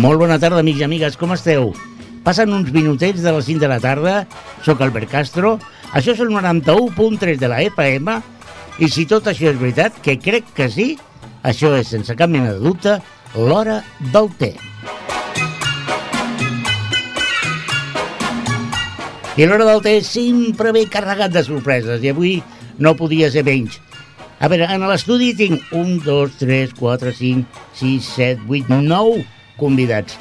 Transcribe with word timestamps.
Molt 0.00 0.16
bona 0.16 0.38
tarda, 0.40 0.62
amics 0.62 0.80
i 0.80 0.84
amigues, 0.86 1.16
com 1.20 1.34
esteu? 1.34 1.74
Passen 2.24 2.54
uns 2.56 2.70
minutets 2.72 3.20
de 3.20 3.32
les 3.36 3.44
5 3.44 3.60
de 3.60 3.68
la 3.68 3.76
tarda, 3.84 4.12
sóc 4.64 4.80
Albert 4.80 5.10
Castro, 5.12 5.50
això 5.92 6.14
és 6.14 6.20
el 6.24 6.30
91.3 6.32 7.36
de 7.36 7.48
la 7.50 7.58
EPM, 7.66 8.14
i 8.80 8.86
si 8.88 9.02
tot 9.04 9.26
això 9.28 9.50
és 9.50 9.58
veritat, 9.60 9.98
que 10.00 10.14
crec 10.16 10.46
que 10.56 10.70
sí, 10.72 10.86
això 11.44 11.74
és, 11.76 11.90
sense 11.92 12.16
cap 12.16 12.32
mena 12.32 12.54
de 12.54 12.62
dubte, 12.64 12.94
l'hora 13.34 13.82
del 14.14 14.30
té. 14.40 14.54
I 19.36 19.48
l'hora 19.50 19.66
del 19.68 19.82
té 19.84 19.98
sempre 20.06 20.72
ve 20.72 20.86
carregat 20.88 21.34
de 21.34 21.42
sorpreses, 21.44 22.00
i 22.00 22.14
avui 22.14 22.38
no 22.80 22.94
podia 22.96 23.28
ser 23.34 23.44
menys. 23.44 23.76
A 24.40 24.48
veure, 24.48 24.64
en 24.64 24.88
l'estudi 24.88 25.34
tinc 25.36 25.76
1, 25.76 26.00
2, 26.08 26.40
3, 26.40 26.72
4, 26.80 27.14
5, 27.20 27.60
6, 27.82 28.10
7, 28.16 28.48
8, 28.48 28.80
9 28.88 29.28
convidats. 29.60 30.16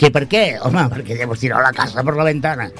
Que 0.00 0.10
per 0.12 0.24
què? 0.30 0.44
Home, 0.64 0.86
perquè 0.92 1.16
ja 1.18 1.28
vos 1.28 1.40
tireu 1.40 1.60
la 1.60 1.72
casa 1.76 2.04
per 2.06 2.16
la 2.16 2.26
ventana. 2.26 2.70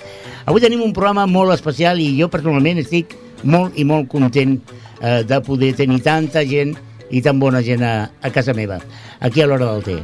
Avui 0.49 0.63
tenim 0.63 0.83
un 0.83 0.95
programa 0.97 1.27
molt 1.29 1.55
especial 1.55 2.01
i 2.01 2.15
jo 2.19 2.31
personalment 2.33 2.81
estic 2.83 3.15
molt 3.45 3.77
i 3.79 3.85
molt 3.89 4.09
content 4.13 4.57
eh, 5.01 5.21
de 5.25 5.41
poder 5.45 5.75
tenir 5.77 6.01
tanta 6.05 6.45
gent 6.49 6.75
i 7.11 7.21
tan 7.23 7.41
bona 7.43 7.63
gent 7.67 7.83
a, 7.85 7.95
a 8.23 8.31
casa 8.33 8.55
meva, 8.55 8.79
aquí 9.21 9.43
a 9.43 9.49
l'hora 9.51 9.73
del 9.73 9.85
té. 9.85 9.99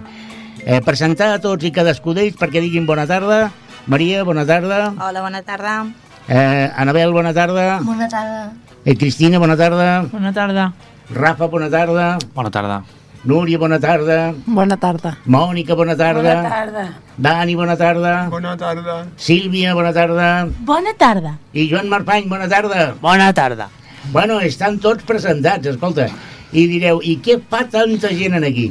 Eh, 0.66 0.80
presentar 0.82 1.30
a 1.32 1.38
tots 1.42 1.64
i 1.64 1.70
cadascú 1.70 2.14
d'ells 2.16 2.36
perquè 2.40 2.60
diguin 2.64 2.88
bona 2.88 3.06
tarda. 3.06 3.46
Maria, 3.86 4.24
bona 4.26 4.42
tarda. 4.44 4.90
Hola, 4.98 5.22
bona 5.22 5.42
tarda. 5.46 5.76
Eh, 6.26 6.66
Anabel, 6.74 7.14
bona 7.14 7.32
tarda. 7.32 7.78
Bona 7.86 8.08
tarda. 8.10 8.50
Eh, 8.84 8.96
Cristina, 8.98 9.38
bona 9.38 9.56
tarda. 9.56 10.02
Bona 10.10 10.32
tarda. 10.34 10.72
Rafa, 11.14 11.46
bona 11.46 11.70
tarda. 11.70 12.16
Bona 12.34 12.50
tarda. 12.50 12.82
Núria, 13.26 13.58
bona 13.58 13.80
tarda. 13.82 14.34
Bona 14.46 14.76
tarda. 14.78 15.16
Mònica, 15.26 15.74
bona 15.74 15.96
tarda. 15.98 16.22
Bona 16.22 16.50
tarda. 16.50 16.84
Dani, 17.18 17.56
bona 17.58 17.74
tarda. 17.76 18.12
Bona 18.30 18.52
tarda. 18.56 18.94
Sílvia, 19.18 19.72
bona 19.74 19.90
tarda. 19.92 20.28
Bona 20.68 20.92
tarda. 20.94 21.32
I 21.52 21.64
Joan 21.66 21.88
Marpany, 21.90 22.28
bona 22.30 22.46
tarda. 22.48 22.94
Bona 23.02 23.32
tarda. 23.34 23.66
Bueno, 24.12 24.38
estan 24.38 24.78
tots 24.78 25.02
presentats, 25.02 25.66
escolta. 25.66 26.06
I 26.52 26.68
direu, 26.70 27.02
i 27.02 27.16
què 27.18 27.40
fa 27.50 27.64
tanta 27.66 28.14
gent 28.14 28.38
en 28.38 28.46
aquí? 28.46 28.68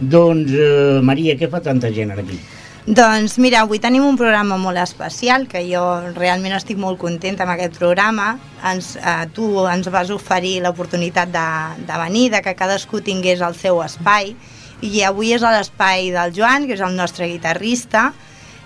Doncs, 0.00 0.56
eh, 0.56 1.00
Maria, 1.04 1.36
què 1.36 1.50
fa 1.52 1.60
tanta 1.60 1.92
gent 1.92 2.16
en 2.16 2.24
aquí? 2.24 2.40
Doncs 2.82 3.36
mira, 3.38 3.60
avui 3.62 3.78
tenim 3.78 4.02
un 4.02 4.16
programa 4.18 4.56
molt 4.58 4.80
especial, 4.82 5.44
que 5.46 5.60
jo 5.68 5.82
realment 6.16 6.56
estic 6.56 6.80
molt 6.82 6.98
contenta 6.98 7.44
amb 7.44 7.52
aquest 7.54 7.76
programa. 7.78 8.32
Ens, 8.66 8.96
eh, 8.96 9.28
tu 9.30 9.46
ens 9.70 9.86
vas 9.86 10.10
oferir 10.10 10.56
l'oportunitat 10.64 11.30
de, 11.30 11.44
de 11.86 12.00
venir, 12.00 12.24
de 12.32 12.40
que 12.42 12.56
cadascú 12.58 12.98
tingués 13.06 13.38
el 13.38 13.54
seu 13.54 13.78
espai, 13.84 14.34
i 14.82 15.04
avui 15.06 15.30
és 15.30 15.46
a 15.46 15.54
l'espai 15.54 16.10
del 16.10 16.34
Joan, 16.34 16.66
que 16.66 16.74
és 16.74 16.82
el 16.82 16.98
nostre 16.98 17.30
guitarrista, 17.30 18.08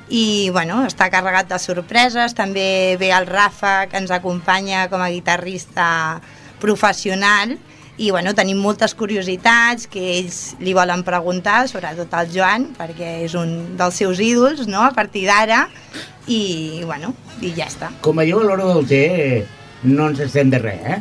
i 0.08 0.48
bueno, 0.48 0.86
està 0.88 1.10
carregat 1.12 1.52
de 1.52 1.60
sorpreses, 1.60 2.32
també 2.32 2.96
ve 2.96 3.12
el 3.12 3.28
Rafa, 3.28 3.82
que 3.90 4.00
ens 4.00 4.14
acompanya 4.16 4.86
com 4.88 5.04
a 5.04 5.12
guitarrista 5.12 6.22
professional, 6.62 7.58
i 7.96 8.10
bueno, 8.10 8.34
tenim 8.36 8.58
moltes 8.60 8.92
curiositats 8.94 9.86
que 9.88 10.02
ells 10.18 10.40
li 10.60 10.74
volen 10.76 11.00
preguntar, 11.06 11.62
sobretot 11.70 12.12
al 12.12 12.28
Joan, 12.32 12.68
perquè 12.76 13.22
és 13.24 13.36
un 13.38 13.76
dels 13.78 13.96
seus 14.02 14.20
ídols, 14.20 14.66
no?, 14.68 14.82
a 14.84 14.92
partir 14.96 15.24
d'ara, 15.28 15.64
i 16.28 16.82
bueno, 16.84 17.14
i 17.40 17.54
ja 17.56 17.70
està. 17.70 17.90
Com 18.04 18.20
jo, 18.26 18.42
a 18.42 18.48
l'hora 18.50 18.68
del 18.68 18.88
té, 18.90 19.02
no 19.88 20.10
ens 20.10 20.20
estem 20.26 20.52
de 20.52 20.60
res, 20.60 20.82
eh? 20.84 21.00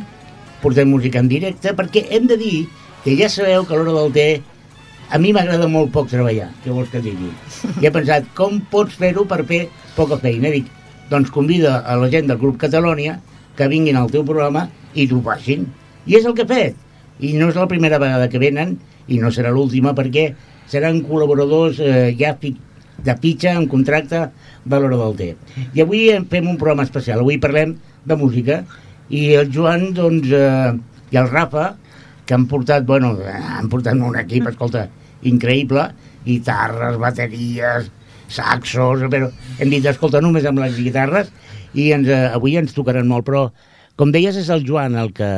Portem 0.62 0.88
música 0.88 1.20
en 1.20 1.28
directe, 1.28 1.74
perquè 1.76 2.06
hem 2.16 2.30
de 2.30 2.38
dir 2.40 2.56
que 3.04 3.16
ja 3.18 3.28
sabeu 3.28 3.66
que 3.66 3.76
a 3.76 3.80
l'hora 3.80 3.98
del 3.98 4.14
té 4.14 4.28
a 5.12 5.20
mi 5.22 5.34
m'agrada 5.36 5.68
molt 5.70 5.92
poc 5.94 6.08
treballar, 6.10 6.48
què 6.64 6.72
vols 6.72 6.88
que 6.90 7.04
digui? 7.04 7.28
I 7.82 7.86
he 7.86 7.92
pensat, 7.92 8.32
com 8.38 8.58
pots 8.72 8.96
fer-ho 8.98 9.26
per 9.28 9.42
fer 9.46 9.66
poca 9.98 10.16
feina? 10.22 10.48
Dic, 10.54 10.72
doncs 11.12 11.30
convida 11.34 11.82
a 11.84 12.00
la 12.00 12.08
gent 12.10 12.32
del 12.32 12.40
grup 12.40 12.56
Catalònia 12.64 13.20
que 13.56 13.68
vinguin 13.68 14.00
al 14.00 14.10
teu 14.10 14.24
programa 14.26 14.66
i 14.94 15.06
t'ho 15.06 15.20
facin. 15.24 15.68
I 16.06 16.18
és 16.18 16.26
el 16.26 16.34
que 16.34 16.46
he 16.46 16.50
fet. 16.50 16.85
I 17.20 17.32
no 17.40 17.50
és 17.50 17.58
la 17.58 17.68
primera 17.70 18.00
vegada 18.02 18.28
que 18.32 18.40
venen, 18.42 18.76
i 19.08 19.20
no 19.22 19.30
serà 19.32 19.52
l'última, 19.54 19.94
perquè 19.96 20.30
seran 20.70 21.02
col·laboradors 21.06 21.80
eh, 21.80 22.10
ja 22.18 22.34
de 22.36 23.14
fitxa, 23.22 23.52
en 23.54 23.68
contracte 23.70 24.22
de 24.64 24.80
l'hora 24.80 24.98
del 24.98 25.16
té. 25.18 25.30
I 25.76 25.84
avui 25.84 26.08
fem 26.30 26.48
un 26.48 26.58
programa 26.58 26.86
especial. 26.86 27.20
Avui 27.22 27.38
parlem 27.38 27.76
de 28.06 28.16
música, 28.18 28.62
i 29.08 29.34
el 29.38 29.52
Joan, 29.54 29.92
doncs, 29.94 30.32
eh, 30.34 30.72
i 31.12 31.20
el 31.20 31.28
Rafa, 31.30 31.74
que 32.26 32.34
han 32.34 32.48
portat, 32.50 32.86
bueno, 32.86 33.14
han 33.30 33.68
portat 33.70 33.94
un 33.94 34.16
equip, 34.18 34.48
escolta, 34.50 34.88
increïble, 35.26 35.86
guitarres, 36.26 36.98
bateries, 36.98 37.92
saxos, 38.26 39.06
però 39.12 39.30
hem 39.60 39.70
dit, 39.70 39.86
escolta, 39.86 40.20
només 40.24 40.46
amb 40.48 40.58
les 40.64 40.74
guitarres, 40.80 41.30
i 41.78 41.92
ens, 41.94 42.10
eh, 42.10 42.26
avui 42.34 42.56
ens 42.58 42.74
tocaran 42.74 43.06
molt, 43.06 43.26
però, 43.28 43.46
com 43.96 44.10
deies, 44.12 44.36
és 44.36 44.50
el 44.50 44.66
Joan 44.66 44.98
el 44.98 45.12
que, 45.14 45.30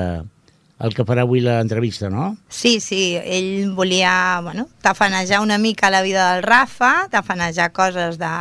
el 0.78 0.94
que 0.94 1.04
farà 1.06 1.24
avui 1.26 1.42
l'entrevista, 1.42 2.08
no? 2.10 2.36
Sí, 2.48 2.78
sí, 2.80 3.16
ell 3.18 3.72
volia 3.74 4.40
bueno, 4.46 4.68
tafanejar 4.82 5.40
una 5.42 5.58
mica 5.58 5.90
la 5.90 6.02
vida 6.02 6.34
del 6.34 6.44
Rafa, 6.44 7.08
tafanejar 7.10 7.72
coses 7.72 8.18
de, 8.18 8.34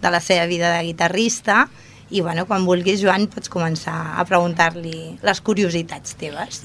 de 0.00 0.10
la 0.10 0.20
seva 0.20 0.46
vida 0.46 0.70
de 0.76 0.84
guitarrista, 0.86 1.68
i 2.10 2.22
bueno, 2.22 2.46
quan 2.46 2.66
vulguis, 2.66 3.02
Joan, 3.02 3.26
pots 3.30 3.50
començar 3.50 3.96
a 4.18 4.24
preguntar-li 4.26 5.18
les 5.22 5.40
curiositats 5.42 6.16
teves. 6.18 6.64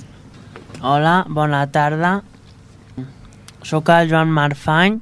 Hola, 0.81 1.23
bona 1.29 1.65
tarda. 1.73 2.19
Soc 3.65 3.89
el 3.93 4.09
Joan 4.09 4.29
Marfany. 4.33 4.99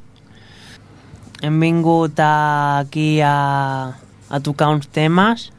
Hem 1.44 1.60
vingut 1.60 2.20
aquí 2.24 3.20
a, 3.24 3.96
a 4.32 4.40
tocar 4.44 4.70
uns 4.72 4.88
temes 4.88 5.50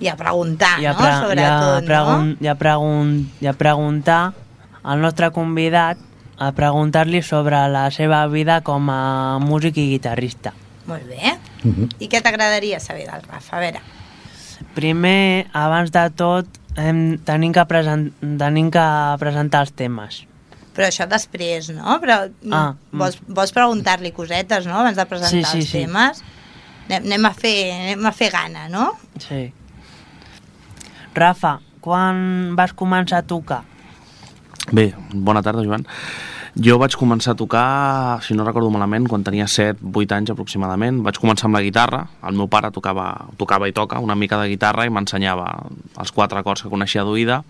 I 0.00 0.08
a 0.08 0.16
preguntar, 0.16 0.78
i 0.80 0.86
a, 0.86 0.92
no?, 0.92 0.98
pre 0.98 1.08
i 1.08 1.12
a, 1.12 1.20
sobretot, 1.20 1.84
pregun 1.86 2.28
no? 2.30 2.36
i 2.40 2.48
a, 2.48 2.54
pregun 2.56 3.10
i 3.40 3.46
a 3.46 3.52
preguntar 3.52 4.32
al 4.82 5.00
nostre 5.02 5.28
convidat 5.30 5.98
a 6.40 6.52
preguntar-li 6.56 7.20
sobre 7.22 7.58
la 7.68 7.90
seva 7.92 8.22
vida 8.32 8.62
com 8.64 8.88
a 8.88 9.38
músic 9.44 9.76
i 9.76 9.90
guitarrista. 9.90 10.54
Molt 10.86 11.04
bé. 11.06 11.36
Uh 11.64 11.68
-huh. 11.76 11.88
I 12.00 12.08
què 12.08 12.22
t'agradaria 12.22 12.80
saber 12.80 13.04
del 13.10 13.22
Rafa? 13.28 13.56
A 13.56 13.60
veure, 13.60 13.80
Primer, 14.74 15.46
abans 15.52 15.90
de 15.90 16.10
tot, 16.10 16.46
hem, 16.76 17.18
tenim, 17.26 17.52
que 17.52 17.64
present, 17.66 18.12
tenim 18.38 18.70
que 18.70 19.16
presentar 19.18 19.60
els 19.66 19.72
temes. 19.72 20.26
però 20.74 20.86
això 20.86 21.06
després, 21.08 21.68
no? 21.74 21.98
Però 22.00 22.30
Ah, 22.52 22.72
mm, 22.92 22.98
vols, 22.98 23.18
vols 23.26 23.52
preguntar-li 23.52 24.12
cosetes, 24.12 24.66
no?, 24.66 24.78
abans 24.78 24.96
de 24.96 25.04
presentar 25.04 25.30
Sí, 25.30 25.44
sí, 25.44 25.58
els 25.58 25.68
sí. 25.68 25.78
temes? 25.80 26.22
Anem, 26.88 27.02
anem, 27.04 27.26
a 27.26 27.32
fer, 27.34 27.72
anem 27.72 28.06
a 28.06 28.12
fer 28.12 28.30
gana, 28.30 28.68
no? 28.68 28.92
Sí. 29.18 29.52
Rafa, 31.14 31.58
quan 31.82 32.54
vas 32.54 32.74
començar 32.76 33.22
a 33.22 33.26
tocar? 33.26 33.64
Bé, 34.70 34.92
bona 35.12 35.42
tarda, 35.42 35.64
Joan. 35.66 35.86
Jo 36.58 36.76
vaig 36.82 36.96
començar 36.98 37.32
a 37.32 37.38
tocar, 37.38 38.22
si 38.26 38.34
no 38.34 38.44
recordo 38.46 38.70
malament, 38.74 39.06
quan 39.08 39.22
tenia 39.26 39.46
7-8 39.46 40.16
anys 40.16 40.32
aproximadament. 40.34 40.98
Vaig 41.06 41.18
començar 41.22 41.46
amb 41.46 41.58
la 41.58 41.62
guitarra. 41.62 42.04
El 42.26 42.34
meu 42.38 42.48
pare 42.50 42.72
tocava, 42.74 43.06
tocava 43.38 43.68
i 43.70 43.74
toca 43.74 44.00
una 44.02 44.16
mica 44.18 44.38
de 44.40 44.48
guitarra 44.50 44.86
i 44.86 44.90
m'ensenyava 44.90 45.46
els 45.98 46.10
quatre 46.14 46.42
acords 46.42 46.62
que 46.62 46.72
coneixia 46.72 47.06
d'oïda. 47.06 47.44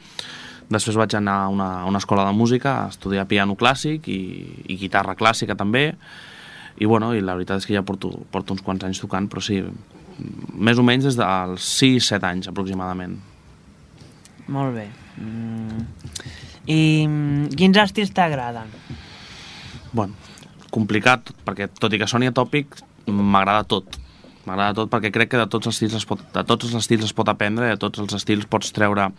Després 0.70 1.00
vaig 1.00 1.16
anar 1.16 1.38
a 1.46 1.48
una, 1.48 1.70
a 1.80 1.86
una 1.88 1.98
escola 1.98 2.26
de 2.28 2.36
música 2.36 2.74
a 2.84 2.90
estudiar 2.92 3.26
piano 3.26 3.56
clàssic 3.58 4.06
i, 4.12 4.20
i 4.68 4.76
guitarra 4.78 5.16
clàssica 5.18 5.56
també. 5.56 5.94
I, 6.76 6.86
bueno, 6.86 7.14
i 7.16 7.24
la 7.24 7.34
veritat 7.36 7.64
és 7.64 7.66
que 7.68 7.74
ja 7.74 7.82
porto, 7.84 8.12
porto 8.30 8.54
uns 8.54 8.62
quants 8.64 8.84
anys 8.86 9.00
tocant, 9.02 9.26
però 9.32 9.42
sí, 9.44 9.58
més 10.54 10.78
o 10.78 10.84
menys 10.86 11.08
des 11.08 11.18
dels 11.18 11.72
6-7 11.80 12.28
anys 12.28 12.52
aproximadament. 12.52 13.18
Molt 14.50 14.74
bé. 14.74 14.88
Mm. 15.20 15.86
I 16.70 16.80
mm, 17.06 17.54
quins 17.58 17.78
estils 17.84 18.12
t'agraden? 18.14 18.70
bueno, 19.92 20.14
complicat, 20.70 21.32
perquè 21.46 21.66
tot 21.74 21.94
i 21.94 21.98
que 21.98 22.08
soni 22.10 22.28
atòpic, 22.30 22.78
m'agrada 23.10 23.64
tot. 23.66 23.96
M'agrada 24.46 24.76
tot 24.78 24.90
perquè 24.92 25.10
crec 25.14 25.32
que 25.32 25.40
de 25.40 25.48
tots 25.50 25.70
els 25.70 25.76
estils 25.76 25.96
es 25.98 26.06
pot, 26.06 26.22
de 26.34 26.44
tots 26.46 26.68
els 26.68 26.76
estils 26.78 27.08
es 27.08 27.14
pot 27.16 27.28
aprendre 27.28 27.68
de 27.68 27.80
tots 27.80 28.02
els 28.02 28.14
estils 28.16 28.46
pots 28.50 28.70
treure 28.74 29.10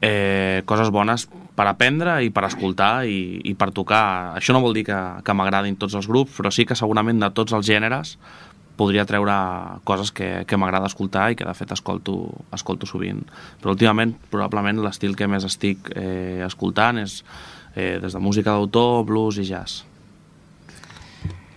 eh, 0.00 0.62
coses 0.68 0.92
bones 0.92 1.26
per 1.56 1.66
aprendre 1.68 2.20
i 2.24 2.30
per 2.32 2.44
escoltar 2.48 3.06
i, 3.08 3.40
i 3.44 3.54
per 3.58 3.70
tocar. 3.76 4.36
Això 4.38 4.54
no 4.56 4.62
vol 4.64 4.76
dir 4.76 4.86
que, 4.88 5.00
que 5.24 5.36
m'agradin 5.36 5.76
tots 5.80 5.96
els 5.98 6.08
grups, 6.08 6.36
però 6.38 6.52
sí 6.54 6.64
que 6.68 6.78
segurament 6.78 7.20
de 7.20 7.32
tots 7.36 7.56
els 7.56 7.66
gèneres 7.66 8.16
podria 8.80 9.04
treure 9.04 9.36
coses 9.84 10.12
que, 10.16 10.30
que 10.48 10.56
m'agrada 10.56 10.88
escoltar 10.88 11.28
i 11.32 11.36
que 11.36 11.44
de 11.44 11.54
fet 11.56 11.74
escolto, 11.76 12.16
escolto 12.56 12.88
sovint. 12.88 13.20
Però 13.60 13.74
últimament 13.76 14.14
probablement 14.32 14.80
l'estil 14.80 15.16
que 15.18 15.28
més 15.28 15.44
estic 15.44 15.92
eh, 15.92 16.40
escoltant 16.46 17.02
és 17.02 17.20
eh, 17.74 17.98
des 18.00 18.16
de 18.16 18.22
música 18.24 18.56
d'autor, 18.56 19.04
blues 19.08 19.40
i 19.42 19.44
jazz. 19.50 19.84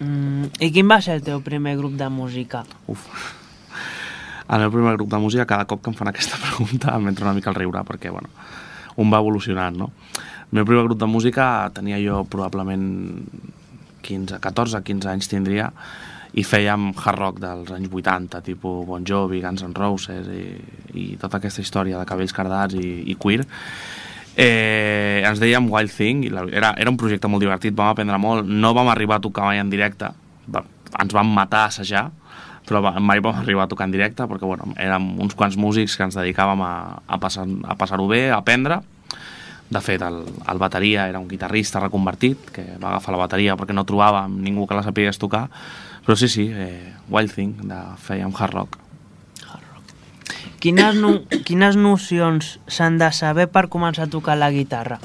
Mm. 0.03 0.51
I 0.59 0.71
quin 0.75 0.91
va 0.91 0.99
ser 1.05 1.17
el 1.19 1.23
teu 1.23 1.39
primer 1.45 1.77
grup 1.79 1.95
de 1.99 2.11
música? 2.11 2.65
Uf. 2.91 3.07
El 4.43 4.65
meu 4.65 4.71
primer 4.73 4.97
grup 4.97 5.09
de 5.09 5.23
música, 5.23 5.47
cada 5.47 5.65
cop 5.69 5.79
que 5.81 5.93
em 5.93 5.95
fan 5.97 6.11
aquesta 6.11 6.39
pregunta 6.45 6.97
m'entra 6.99 7.29
una 7.29 7.37
mica 7.37 7.53
al 7.53 7.59
riure, 7.61 7.85
perquè, 7.87 8.11
bueno, 8.11 8.29
un 8.99 9.13
va 9.13 9.23
evolucionant, 9.23 9.79
no? 9.79 9.93
El 10.51 10.59
meu 10.59 10.67
primer 10.67 10.83
grup 10.89 10.99
de 10.99 11.07
música 11.09 11.45
tenia 11.73 12.01
jo 12.03 12.25
probablement 12.29 12.83
15, 14.03 14.41
14-15 14.43 15.07
anys 15.13 15.31
tindria, 15.31 15.71
i 16.33 16.43
fèiem 16.45 16.91
hard 16.97 17.19
rock 17.19 17.41
dels 17.41 17.69
anys 17.75 17.91
80, 17.93 18.41
tipus 18.45 18.85
Bon 18.87 19.03
Jovi, 19.05 19.41
Guns 19.43 19.61
N' 19.67 19.75
Roses 19.77 20.29
i, 20.33 20.45
i 20.97 21.05
tota 21.21 21.37
aquesta 21.37 21.61
història 21.61 21.99
de 21.99 22.07
cabells 22.09 22.33
cardats 22.33 22.77
i, 22.79 23.03
i 23.11 23.17
queer. 23.21 23.45
Eh, 24.33 25.21
ens 25.21 25.37
dèiem 25.41 25.69
Wild 25.69 25.93
Thing, 25.93 26.23
i 26.25 26.31
la, 26.33 26.47
era, 26.49 26.73
era 26.81 26.89
un 26.89 26.97
projecte 26.97 27.29
molt 27.29 27.45
divertit, 27.45 27.75
vam 27.77 27.93
aprendre 27.93 28.17
molt, 28.17 28.49
no 28.49 28.73
vam 28.73 28.89
arribar 28.89 29.19
a 29.19 29.25
tocar 29.25 29.45
mai 29.45 29.61
en 29.61 29.69
directe, 29.69 30.09
ens 30.53 31.13
vam 31.13 31.29
matar 31.35 31.67
a 31.67 31.69
assajar, 31.69 32.07
però 32.65 32.81
mai 32.97 33.21
vam 33.21 33.37
arribar 33.37 33.67
a 33.67 33.69
tocar 33.69 33.85
en 33.89 33.93
directe 33.93 34.25
perquè 34.25 34.47
bueno, 34.47 34.71
érem 34.79 35.05
uns 35.21 35.35
quants 35.35 35.57
músics 35.59 35.97
que 35.99 36.07
ens 36.07 36.15
dedicàvem 36.17 36.61
a, 36.63 36.73
a 37.05 37.19
passar-ho 37.21 37.59
a 37.67 37.77
passar 37.77 37.99
bé, 38.07 38.23
a 38.31 38.39
aprendre, 38.39 38.79
de 39.73 39.81
fet, 39.81 40.01
el, 40.05 40.19
el 40.49 40.59
bateria 40.61 41.07
era 41.09 41.19
un 41.19 41.27
guitarrista 41.27 41.79
reconvertit, 41.81 42.49
que 42.53 42.65
va 42.81 42.91
agafar 42.93 43.15
la 43.15 43.23
bateria 43.23 43.55
perquè 43.57 43.73
no 43.73 43.85
trobàvem 43.89 44.35
ningú 44.43 44.67
que 44.69 44.77
la 44.77 44.83
sapigués 44.85 45.17
tocar, 45.21 45.47
però 46.05 46.15
sí, 46.19 46.27
sí, 46.27 46.49
eh, 46.51 46.93
Wild 47.09 47.33
Thing, 47.33 47.67
de 47.69 47.81
fèiem 48.03 48.33
hard 48.35 48.53
rock. 48.53 48.79
Quines, 50.63 50.95
no, 50.95 51.17
quines 51.43 51.75
nocions 51.75 52.57
s'han 52.71 52.95
de 52.99 53.09
saber 53.11 53.49
per 53.51 53.67
començar 53.71 54.07
a 54.07 54.11
tocar 54.11 54.37
la 54.39 54.51
guitarra? 54.51 54.99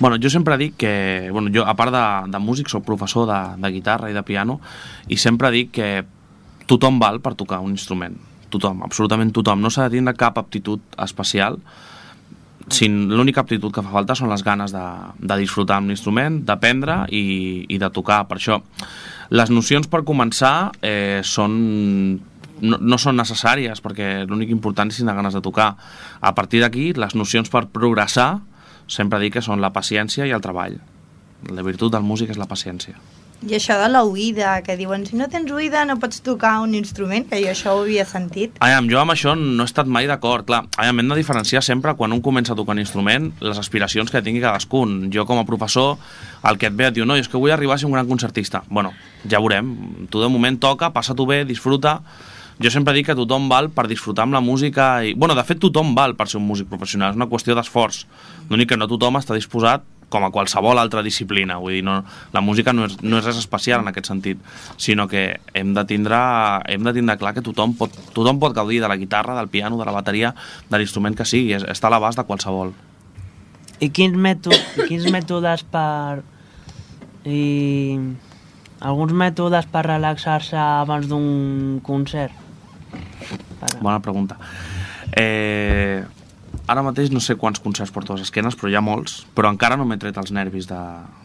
Bueno, 0.00 0.16
jo 0.20 0.30
sempre 0.32 0.56
dic 0.60 0.78
que, 0.80 1.28
bueno, 1.32 1.52
jo 1.54 1.66
a 1.68 1.74
part 1.76 1.92
de, 1.92 2.04
de 2.32 2.40
músic 2.40 2.68
soc 2.72 2.84
professor 2.84 3.28
de, 3.28 3.40
de 3.60 3.70
guitarra 3.72 4.10
i 4.10 4.16
de 4.16 4.24
piano 4.26 4.58
i 5.08 5.18
sempre 5.20 5.52
dic 5.54 5.70
que 5.76 5.88
tothom 6.66 6.98
val 6.98 7.20
per 7.20 7.34
tocar 7.38 7.60
un 7.60 7.76
instrument, 7.76 8.16
tothom, 8.52 8.82
absolutament 8.84 9.34
tothom, 9.36 9.60
no 9.60 9.70
s'ha 9.70 9.88
de 9.88 9.98
tindre 9.98 10.16
cap 10.18 10.40
aptitud 10.40 10.80
especial, 11.04 11.60
sin 12.72 13.10
l'única 13.12 13.44
aptitud 13.44 13.72
que 13.72 13.84
fa 13.84 13.92
falta 13.92 14.16
són 14.16 14.32
les 14.32 14.42
ganes 14.44 14.72
de, 14.72 14.84
de 15.20 15.38
disfrutar 15.40 15.78
amb 15.78 15.92
l'instrument, 15.92 16.40
d'aprendre 16.48 17.02
i, 17.12 17.66
i 17.68 17.78
de 17.78 17.90
tocar. 17.92 18.22
Per 18.30 18.38
això, 18.40 18.62
les 19.30 19.50
nocions 19.50 19.88
per 19.88 20.04
començar 20.04 20.72
eh, 20.82 21.20
són 21.24 21.56
no, 22.60 22.78
no 22.78 22.98
són 23.00 23.18
necessàries 23.18 23.82
perquè 23.84 24.24
l'únic 24.28 24.52
important 24.54 24.90
és 24.90 25.00
tindre 25.00 25.16
ganes 25.16 25.34
de 25.36 25.42
tocar. 25.44 25.74
A 26.20 26.34
partir 26.34 26.62
d'aquí, 26.64 26.92
les 26.96 27.14
nocions 27.14 27.50
per 27.50 27.66
progressar 27.72 28.42
sempre 28.86 29.20
dic 29.22 29.38
que 29.38 29.44
són 29.44 29.64
la 29.64 29.72
paciència 29.72 30.26
i 30.28 30.34
el 30.34 30.44
treball. 30.44 30.78
La 31.50 31.64
virtut 31.64 31.92
del 31.92 32.06
músic 32.06 32.32
és 32.32 32.40
la 32.40 32.48
paciència. 32.48 32.96
I 33.44 33.58
això 33.58 33.74
de 33.76 33.90
l'oïda, 33.92 34.54
que 34.64 34.72
diuen, 34.78 35.02
si 35.04 35.18
no 35.20 35.26
tens 35.28 35.50
oïda 35.52 35.82
no 35.84 35.98
pots 36.00 36.22
tocar 36.24 36.54
un 36.64 36.72
instrument, 36.78 37.26
que 37.28 37.42
jo 37.42 37.50
això 37.52 37.74
ho 37.76 37.82
havia 37.82 38.06
sentit. 38.08 38.56
Aviam, 38.64 38.88
jo 38.88 39.02
amb 39.02 39.12
això 39.12 39.34
no 39.36 39.66
he 39.66 39.68
estat 39.68 39.90
mai 39.90 40.08
d'acord. 40.08 40.46
Clar, 40.48 40.62
aviam, 40.80 41.02
hem 41.02 41.12
de 41.12 41.18
diferenciar 41.20 41.60
sempre 41.66 41.92
quan 41.98 42.16
un 42.16 42.22
comença 42.24 42.54
a 42.54 42.56
tocar 42.56 42.72
un 42.72 42.80
instrument 42.80 43.34
les 43.44 43.60
aspiracions 43.60 44.08
que 44.08 44.22
tingui 44.24 44.40
cadascun. 44.40 45.10
Jo 45.12 45.26
com 45.28 45.42
a 45.42 45.44
professor, 45.44 45.98
el 46.48 46.56
que 46.56 46.70
et 46.72 46.78
ve 46.78 46.88
et 46.88 46.96
diu, 46.96 47.04
no, 47.04 47.18
és 47.20 47.28
que 47.28 47.36
vull 47.36 47.52
arribar 47.52 47.76
a 47.76 47.82
ser 47.82 47.90
un 47.90 47.98
gran 47.98 48.08
concertista. 48.08 48.62
Bueno, 48.70 48.94
ja 49.28 49.42
veurem. 49.44 49.74
Tu 50.08 50.24
de 50.24 50.32
moment 50.32 50.56
toca, 50.60 50.94
passa-t'ho 50.96 51.28
bé, 51.28 51.42
disfruta. 51.44 51.98
Jo 52.62 52.70
sempre 52.70 52.94
dic 52.94 53.08
que 53.10 53.16
tothom 53.18 53.48
val 53.50 53.68
per 53.74 53.88
disfrutar 53.90 54.28
amb 54.28 54.36
la 54.36 54.40
música 54.40 55.02
i... 55.02 55.12
Bueno, 55.18 55.34
de 55.34 55.42
fet, 55.44 55.58
tothom 55.60 55.92
val 55.96 56.14
per 56.14 56.28
ser 56.30 56.38
un 56.38 56.46
músic 56.46 56.68
professional, 56.70 57.10
és 57.10 57.18
una 57.18 57.26
qüestió 57.26 57.56
d'esforç. 57.58 58.04
L'únic 58.48 58.70
que 58.70 58.78
no 58.78 58.86
tothom 58.86 59.18
està 59.18 59.34
disposat 59.34 59.82
com 60.14 60.24
a 60.26 60.30
qualsevol 60.34 60.78
altra 60.78 61.02
disciplina. 61.02 61.58
Vull 61.62 61.78
dir, 61.78 61.82
no, 61.86 61.98
la 62.34 62.42
música 62.44 62.72
no 62.76 62.86
és, 62.86 62.96
no 63.02 63.18
és 63.18 63.26
res 63.26 63.40
especial 63.42 63.82
en 63.82 63.90
aquest 63.90 64.12
sentit, 64.12 64.40
sinó 64.78 65.08
que 65.10 65.26
hem 65.58 65.74
de 65.74 65.84
tindre, 65.90 66.20
hem 66.70 66.86
de 66.86 66.94
tindre 66.94 67.18
clar 67.18 67.34
que 67.34 67.42
tothom 67.44 67.74
pot, 67.78 67.94
tothom 68.14 68.38
pot 68.42 68.54
gaudir 68.56 68.80
de 68.84 68.90
la 68.90 68.98
guitarra, 69.00 69.36
del 69.38 69.50
piano, 69.50 69.80
de 69.80 69.88
la 69.88 69.96
bateria, 69.96 70.34
de 70.70 70.80
l'instrument 70.80 71.18
que 71.18 71.26
sigui, 71.28 71.56
és, 71.58 71.66
està 71.66 71.90
a 71.90 71.96
l'abast 71.96 72.20
de 72.20 72.26
qualsevol. 72.28 72.74
I 73.82 73.90
quins, 73.90 74.14
mètode, 74.14 74.86
quins 74.86 75.10
mètodes 75.10 75.66
per... 75.72 76.22
I 77.24 77.98
alguns 78.84 79.14
mètodes 79.16 79.66
per 79.72 79.82
relaxar-se 79.86 80.58
abans 80.60 81.08
d'un 81.08 81.80
concert? 81.82 82.34
Per... 83.60 83.70
Bona 83.80 83.98
pregunta. 84.04 84.36
Eh, 85.16 86.04
ara 86.66 86.82
mateix 86.84 87.10
no 87.12 87.20
sé 87.20 87.36
quants 87.36 87.60
concerts 87.60 87.92
porto 87.92 88.14
a 88.14 88.16
les 88.16 88.28
esquenes, 88.28 88.56
però 88.56 88.70
hi 88.70 88.76
ha 88.78 88.82
molts, 88.84 89.18
però 89.36 89.50
encara 89.52 89.76
no 89.76 89.84
m'he 89.88 89.98
tret 90.00 90.16
els 90.20 90.32
nervis 90.32 90.68
de, 90.70 90.80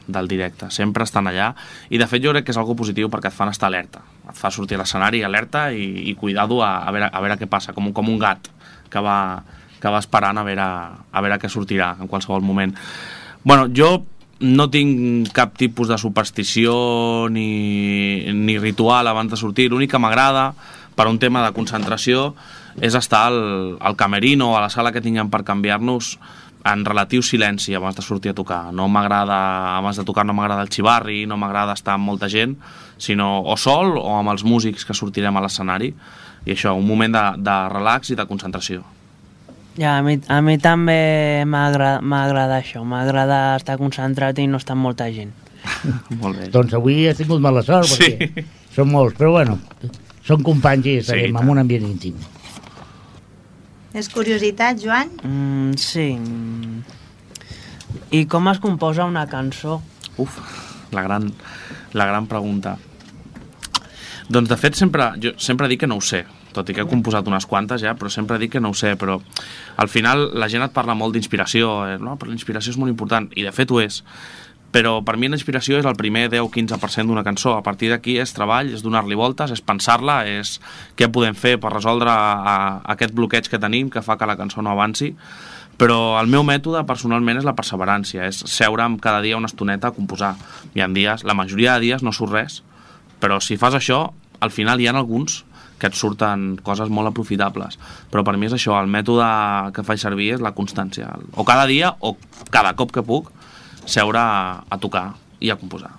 del 0.08 0.28
directe. 0.28 0.68
Sempre 0.76 1.06
estan 1.08 1.30
allà, 1.32 1.54
i 1.90 2.02
de 2.02 2.08
fet 2.12 2.24
jo 2.24 2.34
crec 2.34 2.48
que 2.48 2.54
és 2.56 2.60
algo 2.60 2.76
positiu 2.80 3.10
perquè 3.12 3.32
et 3.32 3.38
fan 3.38 3.52
estar 3.52 3.70
alerta. 3.70 4.04
Et 4.28 4.36
fa 4.36 4.52
sortir 4.52 4.78
a 4.78 4.84
l'escenari 4.84 5.24
alerta 5.24 5.70
i, 5.72 5.88
i 6.12 6.16
cuidado 6.20 6.60
a, 6.66 6.80
a, 6.84 6.92
veure, 6.96 7.08
a 7.08 7.24
veure 7.24 7.40
què 7.40 7.50
passa, 7.52 7.74
com, 7.78 7.92
com 7.96 8.12
un 8.12 8.20
gat 8.20 8.52
que 8.92 9.04
va, 9.06 9.18
que 9.80 9.92
va 9.92 10.04
esperant 10.04 10.42
a 10.42 10.46
veure, 10.48 10.70
a 11.12 11.24
veure 11.24 11.40
què 11.40 11.52
sortirà 11.52 11.94
en 12.00 12.12
qualsevol 12.12 12.44
moment. 12.44 12.76
Bueno, 13.44 13.70
jo 13.72 14.04
no 14.40 14.70
tinc 14.72 15.32
cap 15.36 15.56
tipus 15.60 15.90
de 15.92 15.98
superstició 16.00 17.28
ni, 17.32 18.32
ni 18.36 18.60
ritual 18.60 19.08
abans 19.08 19.32
de 19.32 19.40
sortir. 19.40 19.70
L'únic 19.72 19.92
que 19.92 20.00
m'agrada, 20.00 20.52
per 20.96 21.08
un 21.08 21.20
tema 21.20 21.44
de 21.46 21.56
concentració, 21.56 22.34
és 22.82 22.96
estar 22.96 23.26
al, 23.28 23.78
al 23.80 23.96
camerino 23.96 24.52
o 24.54 24.58
a 24.58 24.62
la 24.62 24.70
sala 24.70 24.92
que 24.92 25.02
tinguem 25.02 25.30
per 25.30 25.44
canviar-nos 25.48 26.18
en 26.70 26.84
relatiu 26.86 27.22
silenci 27.24 27.74
abans 27.76 27.96
de 27.96 28.04
sortir 28.04 28.32
a 28.32 28.36
tocar. 28.36 28.74
No 28.76 28.88
m'agrada, 28.92 29.78
abans 29.78 29.98
de 29.98 30.04
tocar 30.04 30.26
no 30.28 30.34
m'agrada 30.36 30.62
el 30.66 30.70
xivarri, 30.70 31.26
no 31.26 31.38
m'agrada 31.40 31.74
estar 31.74 31.96
amb 31.96 32.06
molta 32.06 32.28
gent, 32.30 32.58
sinó 33.00 33.42
o 33.48 33.56
sol 33.58 33.96
o 33.98 34.18
amb 34.18 34.34
els 34.34 34.44
músics 34.44 34.86
que 34.86 34.94
sortirem 34.94 35.38
a 35.40 35.42
l'escenari. 35.46 35.94
I 36.46 36.54
això, 36.56 36.74
un 36.76 36.86
moment 36.88 37.12
de, 37.16 37.24
de 37.44 37.56
relax 37.72 38.12
i 38.12 38.16
de 38.20 38.26
concentració. 38.28 38.84
Ja, 39.80 39.98
a 40.00 40.04
mi, 40.04 40.18
a 40.28 40.42
mi 40.44 40.58
també 40.60 41.44
m'agrada 41.48 42.58
això, 42.60 42.84
m'agrada 42.84 43.56
estar 43.56 43.78
concentrat 43.80 44.40
i 44.40 44.48
no 44.48 44.60
estar 44.60 44.76
amb 44.76 44.84
molta 44.90 45.08
gent. 45.16 45.32
Molt 46.22 46.40
bé. 46.40 46.50
Doncs 46.52 46.74
avui 46.76 47.06
has 47.08 47.20
tingut 47.20 47.40
mala 47.44 47.64
sort, 47.64 47.88
Sí. 47.88 48.12
perquè 48.20 48.44
són 48.76 48.92
molts, 48.92 49.16
però 49.20 49.32
bueno, 49.38 49.58
són 50.28 50.44
companys 50.44 50.86
i 50.88 50.98
estarem 51.02 51.32
tant. 51.34 51.44
en 51.46 51.50
un 51.56 51.64
ambient 51.64 51.88
íntim. 51.88 52.20
És 53.94 54.10
curiositat, 54.14 54.78
Joan? 54.84 55.10
Mm, 55.26 55.78
sí. 55.82 56.10
I 58.14 58.26
com 58.30 58.50
es 58.52 58.60
composa 58.62 59.08
una 59.10 59.26
cançó? 59.30 59.80
Uf, 60.22 60.38
la 60.94 61.02
gran, 61.06 61.32
la 61.98 62.06
gran 62.06 62.28
pregunta. 62.30 62.78
Doncs 64.30 64.50
de 64.50 64.58
fet 64.62 64.78
sempre, 64.78 65.10
jo 65.18 65.34
sempre 65.42 65.68
dic 65.72 65.82
que 65.82 65.90
no 65.90 65.98
ho 65.98 66.04
sé, 66.06 66.22
tot 66.54 66.70
i 66.70 66.76
que 66.78 66.84
he 66.84 66.90
composat 66.90 67.26
unes 67.30 67.48
quantes 67.50 67.82
ja, 67.82 67.96
però 67.98 68.12
sempre 68.14 68.38
dic 68.38 68.54
que 68.54 68.62
no 68.62 68.70
ho 68.70 68.78
sé, 68.78 68.94
però 69.00 69.18
al 69.82 69.90
final 69.90 70.28
la 70.38 70.50
gent 70.54 70.68
et 70.68 70.76
parla 70.76 70.94
molt 70.98 71.18
d'inspiració, 71.18 71.72
eh? 71.90 71.98
no, 71.98 72.14
però 72.20 72.30
la 72.30 72.38
inspiració 72.38 72.76
és 72.76 72.78
molt 72.78 72.94
important, 72.94 73.26
i 73.34 73.48
de 73.48 73.54
fet 73.56 73.74
ho 73.74 73.82
és, 73.82 74.04
però 74.72 75.00
per 75.06 75.18
mi 75.18 75.30
la 75.30 75.38
inspiració 75.38 75.80
és 75.80 75.88
el 75.90 75.98
primer 75.98 76.28
10-15% 76.30 77.10
d'una 77.10 77.26
cançó, 77.26 77.56
a 77.58 77.64
partir 77.66 77.90
d'aquí 77.90 78.20
és 78.22 78.34
treball, 78.36 78.70
és 78.74 78.84
donar-li 78.86 79.18
voltes, 79.18 79.52
és 79.56 79.64
pensar-la, 79.66 80.22
és 80.30 80.60
què 81.00 81.10
podem 81.10 81.38
fer 81.38 81.58
per 81.62 81.74
resoldre 81.74 82.12
a, 82.14 82.36
a 82.38 82.58
aquest 82.94 83.16
bloqueig 83.18 83.50
que 83.50 83.62
tenim 83.62 83.90
que 83.90 84.06
fa 84.06 84.18
que 84.20 84.30
la 84.30 84.38
cançó 84.38 84.62
no 84.62 84.76
avanci, 84.76 85.16
però 85.80 86.20
el 86.20 86.28
meu 86.28 86.44
mètode 86.44 86.84
personalment 86.86 87.40
és 87.40 87.48
la 87.48 87.56
perseverància, 87.58 88.28
és 88.28 88.44
seure 88.52 88.84
amb 88.84 89.00
cada 89.02 89.24
dia 89.26 89.38
una 89.40 89.50
estoneta 89.50 89.90
a 89.90 89.96
composar. 89.96 90.34
Hi 90.76 90.84
ha 90.84 90.90
dies, 90.92 91.24
la 91.24 91.38
majoria 91.38 91.78
de 91.78 91.88
dies 91.88 92.04
no 92.04 92.14
surt 92.14 92.36
res, 92.36 92.62
però 93.24 93.40
si 93.42 93.58
fas 93.58 93.78
això, 93.80 94.10
al 94.40 94.52
final 94.52 94.80
hi 94.80 94.90
ha 94.90 94.94
alguns 94.94 95.46
que 95.80 95.88
et 95.88 95.96
surten 95.96 96.58
coses 96.62 96.92
molt 96.92 97.08
aprofitables. 97.10 97.80
Però 98.12 98.26
per 98.28 98.36
mi 98.36 98.50
és 98.50 98.56
això, 98.56 98.76
el 98.76 98.92
mètode 98.92 99.26
que 99.74 99.86
faig 99.88 100.02
servir 100.02 100.34
és 100.36 100.44
la 100.44 100.52
constància. 100.54 101.14
O 101.40 101.48
cada 101.48 101.66
dia, 101.72 101.94
o 102.04 102.18
cada 102.52 102.76
cop 102.76 102.92
que 102.92 103.06
puc, 103.08 103.32
seure 103.86 104.20
a, 104.20 104.64
a 104.70 104.78
tocar 104.82 105.14
i 105.40 105.52
a 105.52 105.58
composar. 105.60 105.94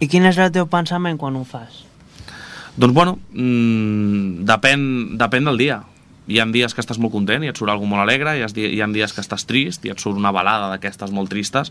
I 0.00 0.08
quin 0.10 0.26
és 0.28 0.38
el 0.42 0.52
teu 0.52 0.66
pensament 0.68 1.18
quan 1.20 1.36
ho 1.38 1.44
fas? 1.46 1.84
Doncs 2.76 2.92
bueno, 2.92 3.16
mmm, 3.32 4.44
depèn, 4.48 4.80
depèn 5.16 5.48
del 5.48 5.60
dia. 5.60 5.80
Hi 6.26 6.40
ha 6.42 6.46
dies 6.50 6.74
que 6.74 6.82
estàs 6.82 6.98
molt 6.98 7.14
content 7.14 7.44
i 7.46 7.48
et 7.52 7.56
surt 7.56 7.70
alguna 7.70 7.94
molt 7.94 8.04
alegre, 8.04 8.34
i 8.36 8.42
hi 8.42 8.80
ha 8.82 8.88
dies 8.90 9.14
que 9.14 9.22
estàs 9.22 9.46
trist 9.46 9.86
i 9.86 9.92
et 9.94 10.02
surt 10.02 10.18
una 10.18 10.34
balada 10.34 10.68
d'aquestes 10.72 11.14
molt 11.14 11.30
tristes. 11.32 11.70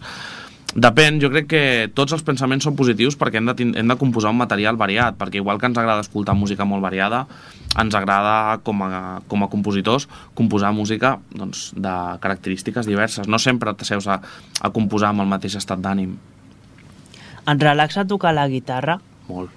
Depèn, 0.75 1.21
jo 1.23 1.29
crec 1.31 1.45
que 1.47 1.59
tots 1.95 2.11
els 2.11 2.23
pensaments 2.27 2.65
són 2.67 2.75
positius 2.75 3.15
perquè 3.15 3.39
hem 3.39 3.47
de, 3.47 3.53
hem 3.79 3.91
de 3.93 3.95
composar 3.95 4.33
un 4.33 4.41
material 4.41 4.75
variat, 4.75 5.15
perquè 5.15 5.39
igual 5.39 5.55
que 5.55 5.69
ens 5.69 5.77
agrada 5.79 6.03
escoltar 6.03 6.35
música 6.35 6.67
molt 6.67 6.83
variada, 6.83 7.21
ens 7.79 7.95
agrada 7.95 8.57
com 8.67 8.83
a, 8.83 9.21
com 9.31 9.45
a 9.45 9.47
compositors 9.47 10.09
composar 10.35 10.73
música 10.75 11.13
doncs, 11.31 11.69
de 11.79 11.95
característiques 12.19 12.91
diverses. 12.91 13.31
No 13.31 13.39
sempre 13.39 13.71
t'asseus 13.71 14.09
a, 14.11 14.19
a 14.19 14.73
composar 14.75 15.13
amb 15.15 15.23
el 15.23 15.31
mateix 15.31 15.55
estat 15.55 15.79
d'ànim. 15.79 16.17
Et 17.47 17.63
relaxa 17.63 18.03
tocar 18.03 18.35
la 18.35 18.49
guitarra? 18.51 18.99
Molt, 19.31 19.55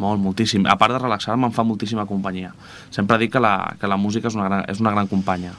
molt, 0.00 0.24
moltíssim. 0.24 0.64
A 0.64 0.80
part 0.80 0.96
de 0.96 1.04
relaxar-me, 1.04 1.52
em 1.52 1.52
fa 1.52 1.68
moltíssima 1.68 2.08
companyia. 2.08 2.56
Sempre 2.88 3.20
dic 3.20 3.36
que 3.36 3.44
la, 3.44 3.58
que 3.76 3.90
la 3.90 4.00
música 4.00 4.32
és 4.32 4.40
una, 4.40 4.48
gran, 4.48 4.64
és 4.64 4.80
una 4.80 4.96
gran 4.96 5.12
companya 5.12 5.52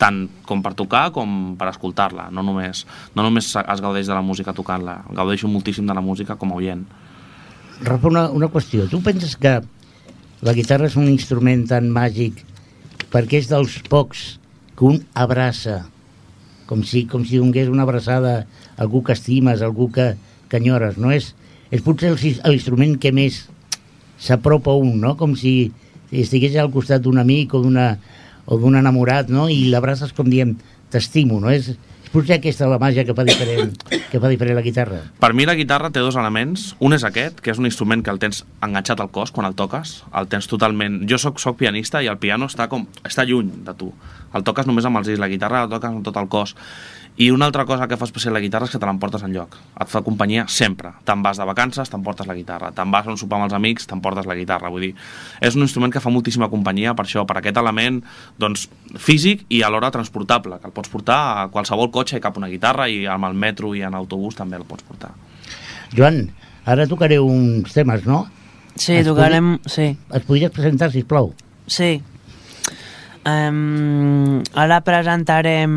tant 0.00 0.26
com 0.46 0.62
per 0.64 0.74
tocar 0.76 1.08
com 1.14 1.56
per 1.58 1.70
escoltar-la. 1.72 2.28
No 2.34 2.44
només, 2.46 2.84
no 3.16 3.24
només 3.26 3.48
es 3.56 3.82
gaudeix 3.84 4.08
de 4.08 4.14
la 4.16 4.24
música 4.24 4.54
tocant-la, 4.56 5.00
gaudeixo 5.16 5.48
moltíssim 5.48 5.86
de 5.88 5.96
la 5.96 6.04
música 6.04 6.36
com 6.36 6.52
a 6.52 6.60
oient. 6.60 6.84
Rafa, 7.82 8.08
una, 8.08 8.28
una 8.32 8.48
qüestió. 8.52 8.86
Tu 8.88 9.00
penses 9.04 9.36
que 9.36 9.58
la 10.44 10.54
guitarra 10.56 10.88
és 10.88 10.96
un 11.00 11.08
instrument 11.08 11.66
tan 11.68 11.88
màgic 11.92 12.44
perquè 13.12 13.40
és 13.40 13.48
dels 13.48 13.78
pocs 13.88 14.36
que 14.76 14.84
un 14.84 15.00
abraça 15.16 15.84
com 16.66 16.82
si, 16.84 17.06
com 17.06 17.24
si 17.24 17.38
donés 17.38 17.70
una 17.70 17.86
abraçada 17.86 18.38
a 18.42 18.82
algú 18.82 19.02
que 19.06 19.14
estimes, 19.14 19.62
a 19.62 19.68
algú 19.70 19.88
que, 19.92 20.14
que 20.50 20.58
enyores, 20.58 20.98
no? 20.98 21.12
És, 21.14 21.32
és 21.70 21.82
potser 21.84 22.12
l'instrument 22.12 22.96
que 23.00 23.14
més 23.14 23.44
s'apropa 24.18 24.74
a 24.74 24.80
un, 24.80 24.98
no? 25.00 25.14
Com 25.16 25.36
si 25.38 25.70
estigués 26.10 26.56
al 26.58 26.72
costat 26.74 27.04
d'un 27.04 27.22
amic 27.22 27.54
o 27.54 27.62
d'una 27.62 27.94
o 28.46 28.58
d'un 28.62 28.78
enamorat, 28.78 29.30
no? 29.32 29.50
I 29.50 29.68
l'abraces 29.72 30.14
com 30.16 30.30
diem, 30.30 30.56
t'estimo, 30.92 31.40
no? 31.42 31.50
És, 31.52 31.74
és 32.06 32.12
potser 32.12 32.38
aquesta 32.38 32.68
la 32.70 32.78
màgia 32.82 33.04
que 33.04 33.14
fa 33.16 33.26
diferent, 33.26 33.74
que 33.90 34.20
fa 34.22 34.30
diferent 34.30 34.56
la 34.58 34.64
guitarra. 34.64 35.00
Per 35.20 35.32
mi 35.34 35.46
la 35.48 35.56
guitarra 35.58 35.90
té 35.92 36.00
dos 36.00 36.16
elements. 36.16 36.68
Un 36.80 36.96
és 36.96 37.04
aquest, 37.06 37.42
que 37.42 37.52
és 37.52 37.60
un 37.60 37.68
instrument 37.68 38.04
que 38.06 38.14
el 38.14 38.22
tens 38.22 38.44
enganxat 38.64 39.02
al 39.02 39.10
cos 39.14 39.34
quan 39.34 39.48
el 39.48 39.58
toques. 39.58 39.98
El 40.16 40.30
tens 40.32 40.48
totalment... 40.50 41.02
Jo 41.10 41.18
sóc, 41.18 41.42
pianista 41.58 42.02
i 42.02 42.10
el 42.10 42.20
piano 42.22 42.48
està 42.50 42.70
com 42.72 42.86
està 43.04 43.26
lluny 43.26 43.50
de 43.66 43.74
tu. 43.76 43.90
El 44.36 44.44
toques 44.44 44.68
només 44.68 44.84
amb 44.84 45.00
els 45.00 45.08
dits, 45.08 45.20
la 45.22 45.28
guitarra 45.32 45.64
la 45.64 45.70
toques 45.72 45.90
amb 45.90 46.04
tot 46.04 46.16
el 46.20 46.28
cos. 46.28 46.54
I 47.16 47.30
una 47.32 47.46
altra 47.48 47.64
cosa 47.64 47.86
que 47.88 47.96
fa 47.96 48.04
especial 48.04 48.34
la 48.36 48.42
guitarra 48.44 48.66
és 48.68 48.72
que 48.74 48.78
te 48.78 48.84
l'emportes 48.84 49.22
enlloc. 49.24 49.54
Et 49.80 49.88
fa 49.88 50.02
companyia 50.04 50.42
sempre. 50.52 50.90
Te'n 51.08 51.22
vas 51.24 51.38
de 51.40 51.46
vacances, 51.48 51.88
t'emportes 51.88 52.28
la 52.28 52.34
guitarra. 52.36 52.68
Te'n 52.76 52.90
vas 52.92 53.06
a 53.06 53.14
un 53.14 53.16
sopar 53.16 53.38
amb 53.38 53.46
els 53.46 53.54
amics, 53.56 53.86
t'emportes 53.88 54.28
la 54.28 54.36
guitarra. 54.36 54.68
Vull 54.68 54.84
dir, 54.84 54.90
és 55.40 55.56
un 55.56 55.64
instrument 55.64 55.94
que 55.94 56.02
fa 56.04 56.12
moltíssima 56.12 56.50
companyia 56.52 56.92
per 56.94 57.06
això, 57.06 57.24
per 57.24 57.38
aquest 57.40 57.56
element 57.56 58.02
doncs, 58.36 58.66
físic 59.00 59.46
i 59.48 59.62
alhora 59.64 59.88
transportable, 59.94 60.58
que 60.60 60.68
el 60.68 60.74
pots 60.76 60.92
portar 60.92 61.20
a 61.40 61.46
qualsevol 61.48 61.88
cotxe 61.94 62.18
i 62.18 62.20
cap 62.20 62.36
una 62.36 62.50
guitarra 62.52 62.90
i 62.92 63.06
amb 63.08 63.24
el 63.30 63.38
metro 63.46 63.72
i 63.74 63.80
en 63.80 63.96
autobús 63.96 64.36
també 64.36 64.60
el 64.60 64.66
pots 64.68 64.84
portar. 64.84 65.14
Joan, 65.96 66.26
ara 66.66 66.84
tocaré 66.86 67.16
uns 67.22 67.72
temes, 67.72 68.04
no? 68.04 68.26
Sí, 68.76 68.92
Es 69.00 69.06
tocarem... 69.08 69.54
Sí, 69.64 69.94
Et 70.12 70.28
podries 70.28 70.52
presentar, 70.52 70.90
si 70.92 71.02
plau. 71.02 71.32
sí. 71.66 72.02
Um, 73.26 74.44
ara 74.54 74.78
presentarem 74.86 75.72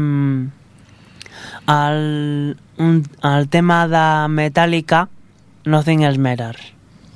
el, 1.65 2.58
un, 2.77 3.00
el 3.24 3.50
tema 3.50 3.88
de 3.89 4.27
Metallica, 4.29 5.08
Nothing 5.65 6.03
Else 6.06 6.22
Matters. 6.22 6.68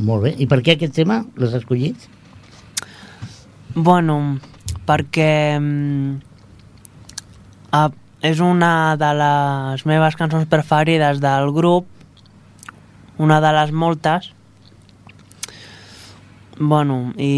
Molt 0.01 0.25
bé. 0.25 0.33
I 0.41 0.47
per 0.49 0.63
què 0.65 0.73
aquest 0.73 0.95
tema 0.97 1.19
l'has 1.37 1.53
escollit? 1.59 2.07
Bueno, 3.75 4.17
perquè 4.89 5.29
a, 7.73 7.83
és 8.25 8.41
una 8.41 8.73
de 8.97 9.11
les 9.21 9.85
meves 9.89 10.17
cançons 10.17 10.49
preferides 10.49 11.21
del 11.21 11.53
grup, 11.53 11.85
una 13.21 13.39
de 13.41 13.53
les 13.59 13.71
moltes. 13.71 14.31
Bueno, 16.57 17.13
i... 17.17 17.31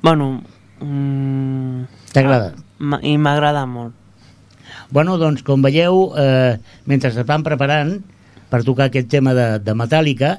mm, 0.00 0.02
Bueno, 0.02 0.42
mm, 0.80 1.84
T'agrada? 2.12 2.54
ma- 2.78 3.00
i 3.02 3.16
m'agrada 3.18 3.66
molt. 3.66 3.92
Bueno, 4.90 5.18
doncs, 5.18 5.42
com 5.42 5.62
veieu, 5.62 6.12
eh, 6.18 6.56
mentre 6.86 7.10
es 7.10 7.26
van 7.26 7.42
preparant 7.42 8.00
per 8.50 8.64
tocar 8.64 8.86
aquest 8.88 9.08
tema 9.08 9.34
de, 9.34 9.58
de 9.60 9.74
Metallica, 9.74 10.38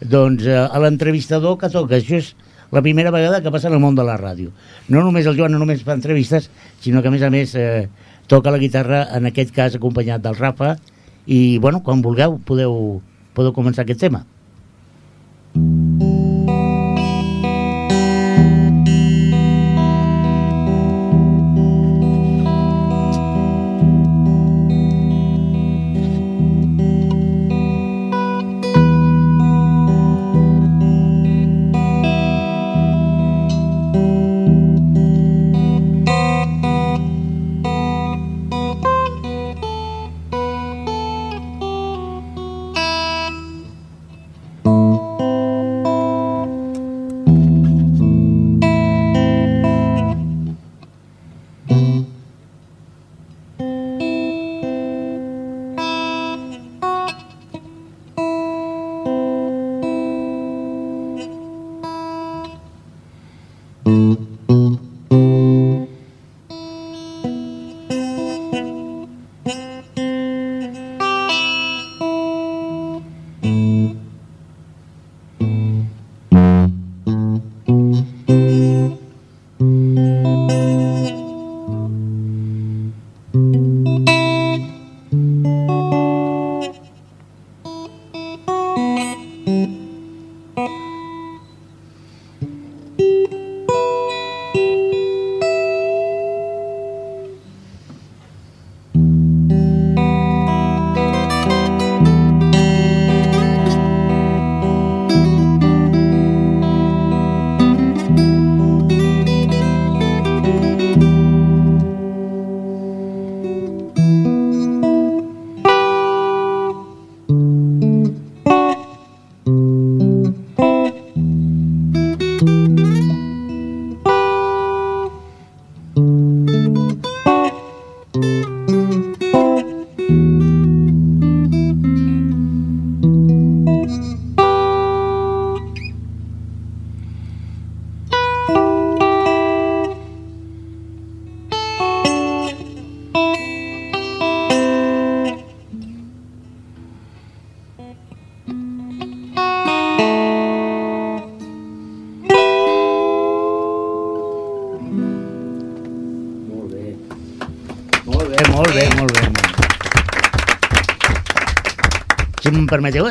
doncs 0.00 0.44
eh, 0.46 0.54
a 0.54 0.78
l'entrevistador 0.78 1.56
que 1.58 1.68
toca, 1.70 1.96
això 1.96 2.16
és 2.20 2.34
la 2.70 2.82
primera 2.82 3.10
vegada 3.10 3.40
que 3.42 3.50
passa 3.50 3.68
en 3.68 3.74
el 3.74 3.80
món 3.80 3.96
de 3.96 4.04
la 4.04 4.18
ràdio. 4.20 4.52
No 4.88 5.02
només 5.02 5.26
el 5.26 5.36
Joan 5.38 5.52
no 5.52 5.58
només 5.58 5.82
fa 5.82 5.94
entrevistes, 5.96 6.50
sinó 6.80 7.02
que 7.02 7.08
a 7.08 7.10
més 7.10 7.22
a 7.22 7.30
més 7.30 7.54
eh, 7.56 7.88
toca 8.28 8.50
la 8.52 8.58
guitarra, 8.60 9.06
en 9.16 9.26
aquest 9.26 9.50
cas 9.56 9.74
acompanyat 9.74 10.22
del 10.22 10.36
Rafa, 10.36 10.76
i 11.26 11.58
bueno, 11.58 11.82
quan 11.82 12.02
vulgueu 12.02 12.38
podeu, 12.44 13.00
podeu 13.34 13.52
començar 13.56 13.82
aquest 13.82 14.00
tema. 14.06 14.24
Molt 15.54 16.37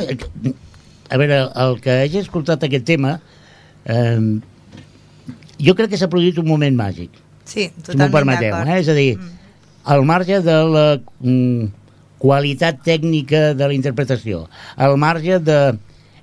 eh, 0.02 0.54
a 1.10 1.18
veure, 1.18 1.40
el 1.64 1.80
que 1.84 1.96
hagi 2.04 2.22
escoltat 2.24 2.64
aquest 2.68 2.86
tema, 2.88 3.18
eh, 3.86 4.20
jo 5.64 5.74
crec 5.78 5.90
que 5.94 5.98
s'ha 6.00 6.10
produït 6.12 6.38
un 6.42 6.48
moment 6.48 6.76
màgic, 6.78 7.10
Sí, 7.48 7.64
si 7.64 7.72
m'ho 7.72 7.84
totalment 7.94 8.12
permeteu. 8.12 8.52
d'acord. 8.52 8.70
Eh? 8.76 8.80
És 8.82 8.90
a 8.90 8.96
dir, 8.98 9.18
al 9.86 10.04
marge 10.06 10.42
de 10.44 10.56
la 10.68 10.86
mm, 11.22 11.68
qualitat 12.20 12.82
tècnica 12.84 13.54
de 13.56 13.68
la 13.68 13.74
interpretació, 13.74 14.48
al 14.76 14.98
marge 14.98 15.40
de... 15.40 15.78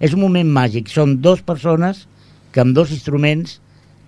És 0.04 0.12
un 0.12 0.20
moment 0.20 0.50
màgic, 0.50 0.90
són 0.92 1.20
dues 1.22 1.40
persones 1.40 2.04
que 2.52 2.60
amb 2.60 2.74
dos 2.76 2.90
instruments 2.92 3.60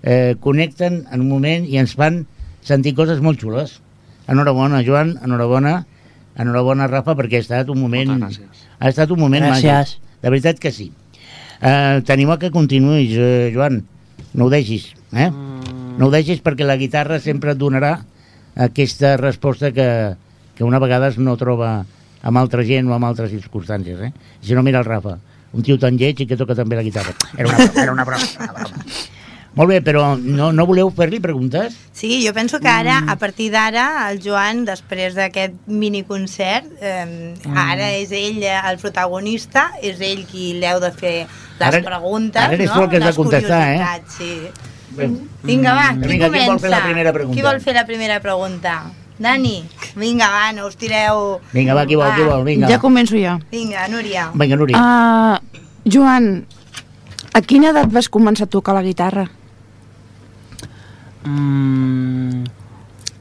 eh, 0.02 0.34
connecten 0.42 1.04
en 1.10 1.22
un 1.22 1.28
moment 1.30 1.64
i 1.64 1.78
ens 1.80 1.94
fan 1.96 2.26
sentir 2.66 2.92
coses 2.98 3.22
molt 3.22 3.40
xules. 3.40 3.78
Enhorabona, 4.28 4.82
Joan, 4.84 5.14
enhorabona, 5.24 5.86
enhorabona, 6.36 6.88
Rafa, 6.90 7.14
perquè 7.16 7.38
ha 7.40 7.44
estat 7.46 7.70
un 7.72 7.80
moment... 7.80 8.10
Moltes 8.12 8.40
gràcies. 8.42 8.65
Ha 8.78 8.88
estat 8.92 9.10
un 9.10 9.20
moment 9.20 9.44
Gràcies. 9.44 9.64
màgic. 9.72 9.98
De 10.22 10.30
veritat 10.30 10.58
que 10.60 10.72
sí. 10.72 10.90
Eh, 11.60 12.02
T'animo 12.04 12.32
a 12.32 12.38
que 12.38 12.50
continuïs, 12.50 13.14
eh, 13.16 13.50
Joan. 13.54 13.82
No 14.34 14.46
ho 14.46 14.50
deixis, 14.50 14.92
eh? 15.12 15.30
Mm, 15.30 15.96
No 15.98 16.06
ho 16.06 16.10
deixis 16.10 16.42
perquè 16.44 16.64
la 16.66 16.76
guitarra 16.76 17.18
sempre 17.20 17.52
et 17.52 17.58
donarà 17.58 18.02
aquesta 18.54 19.16
resposta 19.16 19.70
que, 19.72 20.14
que 20.54 20.64
una 20.64 20.78
vegada 20.78 21.08
no 21.16 21.36
troba 21.40 21.86
amb 22.22 22.36
altra 22.38 22.62
gent 22.64 22.88
o 22.90 22.94
amb 22.96 23.04
altres 23.08 23.30
circumstàncies, 23.30 24.00
eh? 24.00 24.12
Si 24.42 24.52
no, 24.54 24.62
mira 24.62 24.78
el 24.80 24.84
Rafa, 24.84 25.16
un 25.56 25.62
tio 25.62 25.78
tan 25.78 25.96
lleig 25.96 26.20
i 26.20 26.26
que 26.26 26.36
toca 26.36 26.54
també 26.54 26.76
la 26.76 26.82
guitarra. 26.84 27.14
Era 27.38 27.48
una 27.48 27.56
broma, 27.56 27.82
era 27.82 27.92
una 27.92 28.04
broma. 28.04 28.24
Una 28.40 28.52
broma. 28.52 28.84
Molt 29.56 29.70
bé, 29.72 29.78
però 29.80 30.02
no, 30.20 30.50
no 30.52 30.66
voleu 30.68 30.90
fer-li 30.92 31.16
preguntes? 31.24 31.72
Sí, 31.96 32.18
jo 32.26 32.34
penso 32.36 32.58
que 32.60 32.68
ara, 32.68 32.98
a 33.08 33.14
partir 33.16 33.46
d'ara, 33.54 33.86
el 34.10 34.18
Joan, 34.20 34.66
després 34.68 35.14
d'aquest 35.16 35.54
miniconcert, 35.66 36.66
eh, 36.84 37.32
ara 37.56 37.88
és 37.96 38.12
ell 38.12 38.42
el 38.44 38.76
protagonista, 38.82 39.70
és 39.80 39.96
ell 40.04 40.26
qui 40.28 40.50
l'heu 40.60 40.76
de 40.84 40.90
fer 40.92 41.14
les 41.24 41.68
Ara- 41.70 41.80
preguntes, 41.80 42.36
ara 42.42 42.52
eres 42.52 42.68
no? 42.68 42.74
tu 42.74 42.82
el 42.84 42.90
que 42.90 43.00
has 43.00 43.08
de 43.08 43.14
contestar, 43.16 43.62
eh? 43.72 44.02
Sí. 44.12 44.30
Vinga, 45.42 45.72
va, 45.74 45.88
qui 45.94 46.04
Vinga, 46.08 46.26
qui 46.28 46.30
comença? 46.30 46.50
vol 46.52 46.60
fer 46.60 46.70
la 46.70 46.82
primera 46.84 47.12
pregunta? 47.16 47.36
Qui 47.36 47.42
vol 47.48 47.60
fer 47.64 47.74
la 47.74 47.86
primera 47.88 48.20
pregunta? 48.20 48.76
Dani? 49.18 49.64
Vinga, 49.96 50.28
va, 50.28 50.52
no 50.52 50.66
us 50.68 50.76
tireu... 50.76 51.40
Vinga, 51.56 51.72
va, 51.72 51.86
qui 51.88 51.96
vol, 51.96 52.12
qui 52.12 52.28
vol, 52.28 52.44
vinga. 52.44 52.68
Ja 52.68 52.78
començo 52.78 53.16
jo. 53.16 53.38
Vinga, 53.50 53.88
Núria. 53.88 54.28
Vinga, 54.36 54.56
Núria. 54.60 54.76
Uh, 54.76 55.64
Joan, 55.88 56.44
a 57.32 57.40
quina 57.40 57.72
edat 57.72 57.88
vas 57.92 58.08
començar 58.12 58.44
a 58.44 58.52
tocar 58.52 58.76
la 58.76 58.84
guitarra? 58.84 59.24
Mm, 61.26 62.44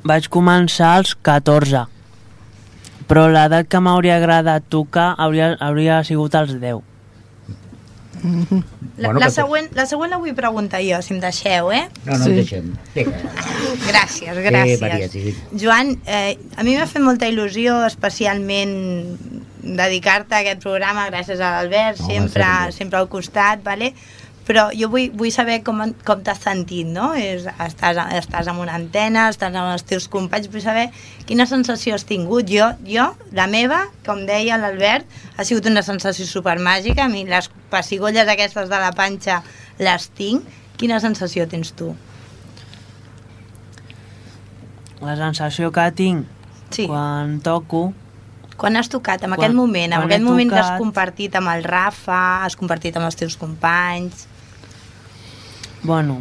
vaig 0.06 0.28
començar 0.34 0.96
als 1.00 1.16
14, 1.26 1.86
però 3.10 3.28
l'edat 3.34 3.68
que 3.70 3.82
m'hauria 3.82 4.20
agradat 4.20 4.68
tocar 4.70 5.14
hauria, 5.18 5.56
hauria 5.60 6.04
sigut 6.06 6.36
als 6.38 6.54
10. 6.62 6.84
La, 8.26 9.10
Bueno, 9.12 9.20
la, 9.20 9.28
següent, 9.30 9.68
la 9.78 9.84
següent 9.86 10.10
la 10.10 10.18
vull 10.18 10.34
preguntar 10.34 10.80
jo, 10.82 10.98
si 11.06 11.14
em 11.14 11.20
deixeu, 11.22 11.68
eh? 11.76 11.84
No, 12.08 12.16
no, 12.16 12.24
Sí. 12.24 12.30
sí. 12.32 12.36
deixem. 12.40 12.70
Vinga. 12.96 13.18
Gràcies, 13.92 14.32
Maria, 14.40 14.64
gràcies. 14.80 15.12
sí. 15.12 15.36
Joan, 15.62 15.92
eh, 16.08 16.38
a 16.58 16.64
mi 16.64 16.74
m'ha 16.78 16.88
fet 16.90 17.04
molta 17.06 17.28
il·lusió 17.30 17.76
especialment 17.86 18.74
dedicar-te 19.66 20.34
a 20.38 20.40
aquest 20.46 20.62
programa 20.64 21.08
gràcies 21.12 21.42
a 21.42 21.52
l'Albert, 21.58 21.98
sempre, 22.02 22.50
sempre 22.72 23.00
al 23.02 23.10
costat, 23.10 23.62
vale? 23.66 23.92
Però 24.46 24.68
jo 24.78 24.90
vull, 24.94 25.10
vull 25.18 25.32
saber 25.34 25.64
com, 25.66 25.80
com 26.06 26.20
t'has 26.22 26.40
sentit, 26.44 26.86
no? 26.86 27.14
És, 27.18 27.48
estàs, 27.66 27.98
estàs 28.20 28.48
amb 28.52 28.62
una 28.62 28.75
antena, 28.78 29.28
estàs 29.34 29.56
amb 29.58 29.72
els 29.74 29.84
teus 29.90 30.06
companys, 30.08 30.52
vull 30.54 30.62
saber 30.62 30.90
quina 31.25 31.48
sensació 31.50 31.96
has 31.98 32.06
tingut. 32.06 32.46
Jo, 32.50 32.68
jo 32.86 33.08
la 33.34 33.48
meva, 33.50 33.84
com 34.06 34.22
deia 34.30 34.60
l'Albert, 34.62 35.08
ha 35.38 35.44
sigut 35.48 35.66
una 35.72 35.82
sensació 35.82 36.28
supermàgica, 36.30 37.06
a 37.06 37.10
mi 37.10 37.25
les 37.25 37.50
pessigolles 37.74 38.28
aquestes 38.30 38.70
de 38.70 38.82
la 38.86 38.92
panxa 38.94 39.42
les 39.80 40.10
tinc. 40.14 40.46
Quina 40.78 41.00
sensació 41.00 41.48
tens 41.48 41.72
tu? 41.74 41.94
La 45.02 45.16
sensació 45.20 45.72
que 45.72 45.90
tinc 45.96 46.25
Sí. 46.72 46.88
quan 46.88 47.40
toco 47.42 47.94
Quan 48.58 48.78
has 48.80 48.88
tocat, 48.88 49.20
en 49.24 49.32
Quan- 49.34 49.40
aquest 49.40 49.54
moment, 49.54 49.92
en 49.94 50.02
aquest 50.06 50.24
moment 50.24 50.50
que 50.50 50.56
has 50.56 50.68
tocat- 50.70 50.80
compartit 50.80 51.36
amb 51.36 51.50
el 51.52 51.64
Rafa, 51.66 52.46
has 52.46 52.56
compartit 52.56 52.96
amb 52.96 53.06
els 53.10 53.16
teus 53.20 53.36
companys... 53.36 54.28
Bueno, 55.86 56.18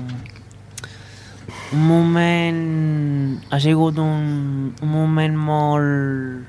un 1.73 1.87
moment... 1.89 3.41
Ha 3.51 3.59
sigut 3.65 3.97
un, 3.97 4.75
un 4.77 4.91
moment 4.93 5.39
molt... 5.41 6.45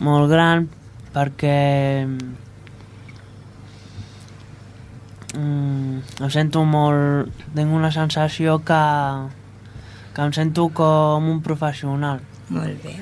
molt 0.00 0.30
gran 0.32 0.64
perquè... 1.12 2.08
Mm, 5.36 6.00
em 6.24 6.32
sento 6.32 6.64
molt... 6.64 7.44
Tinc 7.52 7.76
una 7.82 7.92
sensació 7.92 8.56
que... 8.64 8.82
que 10.16 10.24
em 10.24 10.32
sento 10.40 10.70
com 10.72 11.28
un 11.36 11.44
professional. 11.44 12.24
Molt 12.48 12.80
bé. 12.80 12.96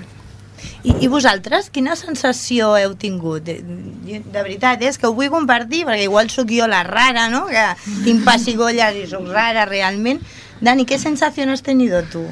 I, 0.86 0.94
I 1.04 1.08
vosaltres, 1.10 1.68
quina 1.74 1.96
sensació 1.98 2.72
heu 2.78 2.94
tingut? 3.00 3.44
De, 3.46 3.58
de, 3.62 4.40
veritat, 4.40 4.82
és 4.86 4.98
que 5.00 5.08
ho 5.08 5.14
vull 5.16 5.30
compartir, 5.32 5.84
perquè 5.88 6.06
igual 6.06 6.30
sóc 6.32 6.52
jo 6.54 6.68
la 6.70 6.82
rara, 6.86 7.26
no? 7.32 7.46
Que 7.50 7.66
tinc 8.04 8.24
pessigolles 8.26 9.00
i 9.02 9.06
sóc 9.10 9.26
rara 9.32 9.66
realment. 9.68 10.22
Dani, 10.60 10.86
què 10.88 10.98
sensació 10.98 11.48
has 11.52 11.62
tenido 11.62 12.02
tu? 12.12 12.24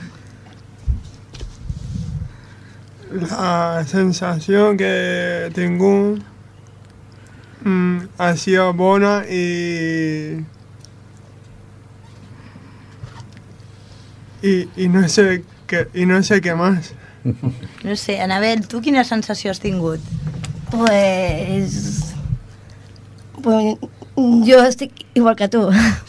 La 3.14 3.84
sensación 3.86 4.76
que 4.76 5.50
tengo 5.54 6.16
mm, 7.62 7.98
ha 8.18 8.36
sido 8.36 8.72
buena 8.72 9.24
y, 9.28 10.44
y, 14.42 14.68
y 14.76 14.88
no 14.88 15.08
sé 15.08 15.44
qué, 15.66 15.88
y 15.94 16.06
no 16.06 16.22
sé 16.22 16.40
qué 16.40 16.54
más. 16.54 16.94
No 17.24 17.96
sé, 17.96 18.20
Anabel, 18.20 18.66
tu 18.68 18.82
quina 18.84 19.04
sensació 19.04 19.52
has 19.54 19.62
tingut? 19.62 20.00
Pues... 20.70 22.14
pues 23.42 23.76
jo 24.14 24.60
estic 24.62 25.04
igual 25.14 25.34
que 25.34 25.48
tu. 25.48 25.60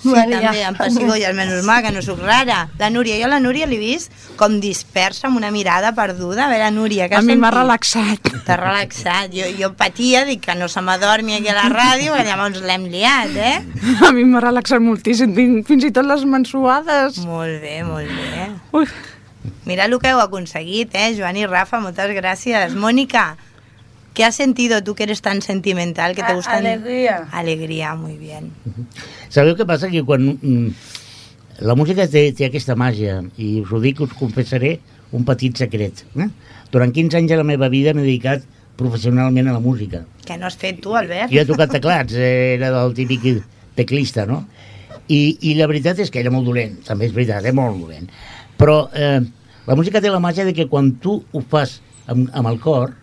Sí, 0.06 0.12
Maria. 0.14 0.40
també, 0.40 0.64
amb 0.68 0.78
pessigolles, 0.78 1.32
menys 1.34 1.66
mal 1.66 1.82
que 1.82 1.92
no 1.94 2.04
sóc 2.06 2.20
rara. 2.22 2.68
La 2.78 2.92
Núria, 2.94 3.18
jo 3.18 3.30
la 3.32 3.40
Núria 3.42 3.66
l'he 3.66 3.80
vist 3.82 4.14
com 4.38 4.60
dispersa 4.62 5.26
amb 5.30 5.40
una 5.40 5.50
mirada 5.54 5.94
perduda. 5.98 6.46
A 6.46 6.52
veure, 6.52 6.70
Núria, 6.76 7.08
què 7.10 7.18
A 7.18 7.24
mi 7.26 7.38
m'ha 7.40 7.50
relaxat. 7.54 8.30
T'ha 8.46 8.60
relaxat. 8.62 9.34
Jo, 9.34 9.50
jo 9.58 9.72
patia, 9.78 10.26
dic 10.30 10.44
que 10.46 10.58
no 10.60 10.70
se 10.70 10.84
m'adormi 10.86 11.40
aquí 11.40 11.50
a 11.50 11.58
la 11.58 11.66
ràdio, 11.74 12.14
que 12.14 12.28
llavors 12.28 12.62
l'hem 12.62 12.86
liat, 12.94 13.34
eh? 13.34 13.58
A 14.06 14.14
mi 14.14 14.28
m'ha 14.30 14.44
relaxat 14.44 14.84
moltíssim. 14.86 15.34
Tinc 15.38 15.66
fins 15.68 15.90
i 15.90 15.94
tot 15.96 16.06
les 16.06 16.28
mensuades. 16.30 17.24
Molt 17.26 17.58
bé, 17.64 17.80
molt 17.88 18.12
bé. 18.12 18.50
Ui, 18.78 18.86
Mira 19.66 19.86
el 19.86 19.98
que 20.00 20.12
heu 20.12 20.22
aconseguit, 20.22 20.96
eh, 20.96 21.14
Joan 21.18 21.38
i 21.38 21.46
Rafa, 21.46 21.80
moltes 21.84 22.12
gràcies. 22.18 22.76
Mónica, 22.76 23.38
¿qué 24.14 24.26
has 24.26 24.36
sentido 24.36 24.84
tú 24.84 24.96
que 24.96 25.04
eres 25.04 25.22
tan 25.22 25.42
sentimental, 25.42 26.16
que 26.16 26.24
te 26.24 26.34
gusta? 26.34 26.58
Alegría. 26.58 27.28
Alegría, 27.32 27.96
muy 27.96 28.18
bien. 28.18 28.52
Sabeu 29.30 29.56
què 29.56 29.68
passa? 29.68 29.92
Que 29.92 30.04
quan 30.08 30.36
mm, 30.36 30.74
la 31.66 31.76
música 31.76 32.08
té, 32.12 32.30
té 32.36 32.50
aquesta 32.50 32.76
màgia, 32.76 33.22
i 33.38 33.62
us 33.62 33.72
ho 33.72 33.80
dic, 33.84 34.02
us 34.02 34.14
confessaré 34.18 34.80
un 35.16 35.26
petit 35.28 35.56
secret. 35.58 36.06
Eh? 36.16 36.30
Durant 36.72 36.92
15 36.92 37.22
anys 37.22 37.32
de 37.32 37.40
la 37.40 37.48
meva 37.48 37.70
vida 37.72 37.94
m'he 37.94 38.04
dedicat 38.04 38.44
professionalment 38.76 39.48
a 39.48 39.56
la 39.56 39.64
música. 39.64 40.04
Què 40.26 40.38
no 40.40 40.50
has 40.50 40.58
fet 40.60 40.82
tu, 40.84 40.96
Albert? 40.98 41.32
Jo 41.32 41.44
he 41.44 41.48
tocat 41.48 41.72
teclats, 41.72 42.16
eh, 42.18 42.56
era 42.58 42.72
del 42.76 42.96
típic 42.98 43.28
teclista, 43.76 44.26
no? 44.28 44.44
I, 45.08 45.38
I 45.46 45.54
la 45.60 45.68
veritat 45.70 46.00
és 46.02 46.10
que 46.12 46.20
era 46.20 46.32
molt 46.34 46.48
dolent, 46.50 46.80
també 46.88 47.08
és 47.08 47.14
veritat, 47.14 47.46
eh? 47.46 47.54
molt 47.56 47.78
dolent. 47.80 48.10
Però 48.60 48.90
eh, 48.94 49.22
la 49.68 49.76
música 49.76 50.02
té 50.02 50.12
la 50.12 50.22
màgia 50.24 50.46
de 50.48 50.54
que 50.56 50.68
quan 50.72 50.94
tu 51.04 51.20
ho 51.32 51.42
fas 51.52 51.80
amb, 52.08 52.30
amb 52.34 52.52
el 52.52 52.60
cor, 52.64 52.94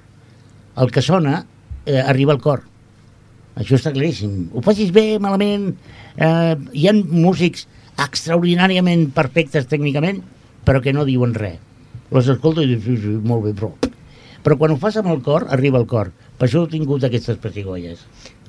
el 0.80 0.92
que 0.92 1.02
sona 1.04 1.42
eh, 1.84 2.00
arriba 2.00 2.32
al 2.32 2.40
cor. 2.40 2.64
Això 3.58 3.76
està 3.76 3.92
claríssim. 3.92 4.48
Ho 4.54 4.64
facis 4.64 4.92
bé, 4.94 5.18
malament... 5.20 5.72
Eh, 6.12 6.54
hi 6.76 6.88
ha 6.88 6.92
músics 6.94 7.66
extraordinàriament 8.00 9.06
perfectes 9.16 9.68
tècnicament, 9.68 10.20
però 10.64 10.80
que 10.84 10.92
no 10.92 11.06
diuen 11.08 11.34
res. 11.36 11.60
Les 12.12 12.28
escolto 12.28 12.64
i 12.64 12.68
dius, 12.68 12.84
sí, 12.84 12.98
sí, 13.00 13.16
molt 13.24 13.48
bé, 13.48 13.56
però... 13.56 13.72
Però 14.42 14.56
quan 14.58 14.72
ho 14.74 14.76
fas 14.80 14.96
amb 14.98 15.08
el 15.12 15.20
cor, 15.22 15.46
arriba 15.54 15.78
al 15.78 15.86
cor. 15.86 16.10
Per 16.38 16.48
això 16.48 16.64
he 16.64 16.70
tingut 16.72 17.04
aquestes 17.06 17.36
pessigolles. 17.38 18.00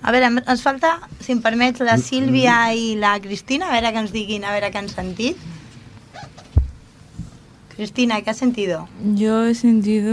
A 0.01 0.11
veure, 0.11 0.31
ens 0.41 0.63
falta, 0.65 0.95
si 1.21 1.35
em 1.35 1.41
permets, 1.43 1.83
la 1.85 1.99
Sílvia 2.01 2.55
i 2.75 2.95
la 2.99 3.13
Cristina, 3.23 3.69
a 3.69 3.75
veure 3.77 3.91
que 3.93 4.01
ens 4.01 4.15
diguin, 4.15 4.43
a 4.43 4.55
veure 4.55 4.71
què 4.73 4.81
han 4.81 4.89
sentit. 4.91 5.39
Cristina, 7.75 8.21
¿qué 8.21 8.29
has 8.29 8.37
sentido? 8.37 8.87
Yo 9.15 9.45
he 9.45 9.55
sentido, 9.55 10.11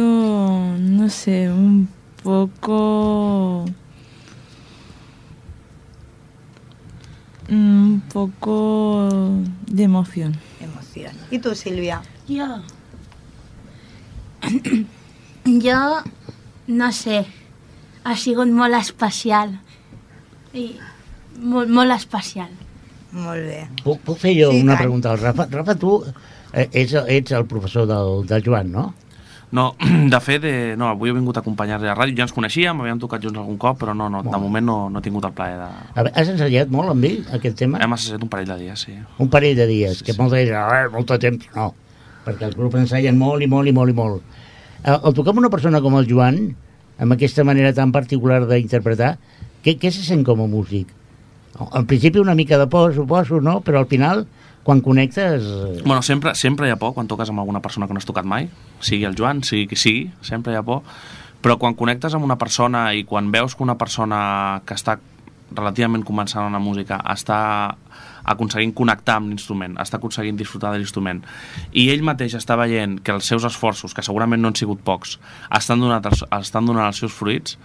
no 0.79 1.09
sé, 1.11 1.51
un 1.51 1.88
poco... 2.23 3.66
Un 7.51 8.03
poco 8.12 9.18
de 9.66 9.83
emoción. 9.83 10.37
Emoción. 10.61 11.12
¿Y 11.31 11.38
tú, 11.40 11.55
Sílvia? 11.55 12.03
Jo... 12.29 12.62
jo... 15.44 16.03
No 16.70 16.92
sé. 16.92 17.27
Ha 18.05 18.14
sigut 18.14 18.46
molt 18.55 18.77
especial. 18.79 19.57
I 20.55 20.77
molt, 21.42 21.66
molt 21.68 21.90
especial. 21.96 22.53
Molt 23.11 23.42
bé. 23.42 23.64
Puc, 23.83 23.99
puc 24.07 24.20
fer 24.23 24.37
jo 24.38 24.53
Sí, 24.53 24.61
una 24.62 24.77
tant. 24.77 24.85
pregunta 24.85 25.11
al 25.11 25.18
Rafa? 25.18 25.49
Rafa, 25.51 25.75
tu 25.75 25.96
ets, 26.52 26.94
ets 27.06 27.32
el 27.36 27.46
professor 27.46 27.86
del, 27.86 28.26
del 28.26 28.44
Joan, 28.44 28.72
no? 28.72 28.90
No, 29.52 29.74
de 30.14 30.20
fet, 30.22 30.44
eh, 30.46 30.74
no, 30.78 30.92
avui 30.94 31.10
he 31.10 31.14
vingut 31.14 31.38
a 31.38 31.42
acompanyar-li 31.42 31.88
a 31.88 31.92
la 31.92 31.98
ràdio, 31.98 32.14
ja 32.20 32.26
ens 32.28 32.34
coneixíem, 32.34 32.82
havíem 32.82 33.00
tocat 33.02 33.22
junts 33.24 33.40
algun 33.40 33.58
cop, 33.58 33.80
però 33.80 33.94
no, 33.96 34.06
no, 34.12 34.22
de 34.22 34.38
moment 34.38 34.66
no, 34.66 34.76
no 34.92 35.00
he 35.00 35.06
tingut 35.06 35.26
el 35.26 35.34
plaer 35.34 35.58
de... 35.58 35.66
A 35.66 36.04
veure, 36.04 36.12
has 36.14 36.30
ensaiat 36.30 36.70
molt 36.70 36.92
amb 36.92 37.08
ell, 37.08 37.24
aquest 37.34 37.58
tema? 37.58 37.80
Hem 37.82 37.96
assajat 37.96 38.22
un 38.22 38.30
parell 38.30 38.52
de 38.52 38.58
dies, 38.62 38.84
sí. 38.86 38.94
Un 39.18 39.30
parell 39.32 39.58
de 39.58 39.66
dies, 39.70 40.04
que 40.06 40.14
molta 40.18 40.38
gent, 40.38 40.54
ah, 40.60 40.84
molt 40.94 41.10
de 41.10 41.18
temps, 41.26 41.50
no. 41.56 41.72
Perquè 42.26 42.46
els 42.50 42.56
grups 42.58 42.78
ensaien 42.84 43.18
molt 43.18 43.42
i 43.42 43.50
molt 43.50 43.66
i 43.66 43.74
molt 43.74 43.90
i 43.90 43.96
molt. 43.96 44.38
Eh, 44.84 44.94
Al 44.94 45.16
tocar 45.16 45.34
amb 45.34 45.42
una 45.42 45.50
persona 45.50 45.82
com 45.82 45.98
el 45.98 46.06
Joan, 46.06 46.40
amb 47.00 47.16
aquesta 47.16 47.42
manera 47.48 47.74
tan 47.74 47.90
particular 47.96 48.44
d'interpretar, 48.46 49.16
què, 49.64 49.74
què 49.80 49.90
se 49.90 50.06
sent 50.06 50.22
com 50.24 50.44
a 50.44 50.48
músic? 50.48 50.94
Al 51.60 51.84
principi 51.90 52.20
una 52.22 52.36
mica 52.38 52.56
de 52.60 52.68
por, 52.70 52.94
suposo, 52.94 53.40
no? 53.42 53.58
Però 53.66 53.82
al 53.82 53.88
final, 53.90 54.28
quan 54.70 54.83
connectes... 54.83 55.42
eh, 55.42 55.83
Bueno, 55.85 56.00
sempre, 56.02 56.37
sempre 56.37 56.68
hi 56.68 56.70
ha 56.70 56.76
por 56.78 56.94
quan 56.94 57.09
toques 57.11 57.28
amb 57.33 57.42
alguna 57.42 57.59
persona 57.59 57.88
que 57.88 57.94
no 57.96 57.98
has 57.98 58.06
tocat 58.06 58.22
mai, 58.22 58.46
sigui 58.78 59.02
el 59.09 59.16
Joan, 59.18 59.42
sigui 59.42 59.66
qui 59.66 59.74
sigui, 59.74 60.04
sempre 60.22 60.52
hi 60.52 60.59
ha 60.61 60.62
por, 60.62 60.85
però 61.42 61.56
quan 61.59 61.74
connectes 61.74 62.14
amb 62.14 62.22
una 62.22 62.37
persona 62.38 62.92
i 62.94 63.02
quan 63.02 63.33
veus 63.35 63.56
que 63.56 63.64
una 63.66 63.74
persona 63.80 64.62
que 64.62 64.76
està 64.78 65.00
relativament 65.50 66.04
començant 66.06 66.46
en 66.46 66.54
la 66.54 66.61
música 66.62 67.00
està 67.11 67.40
aconseguint 68.30 68.70
connectar 68.78 69.16
amb 69.18 69.33
l'instrument, 69.33 69.74
està 69.83 69.98
aconseguint 69.98 70.38
disfrutar 70.38 70.70
de 70.70 70.78
l'instrument 70.78 71.24
i 71.74 71.88
ell 71.90 72.04
mateix 72.06 72.37
està 72.38 72.54
veient 72.61 73.00
que 73.02 73.11
els 73.11 73.26
seus 73.26 73.42
esforços, 73.48 73.90
que 73.90 74.04
segurament 74.06 74.38
no 74.38 74.52
han 74.52 74.61
sigut 74.61 74.85
pocs, 74.87 75.16
estan 75.59 75.83
donant 75.83 76.06
els, 76.12 76.22
estan 76.38 76.70
donant 76.70 76.87
els 76.92 77.02
seus 77.02 77.16
fruits, 77.16 77.59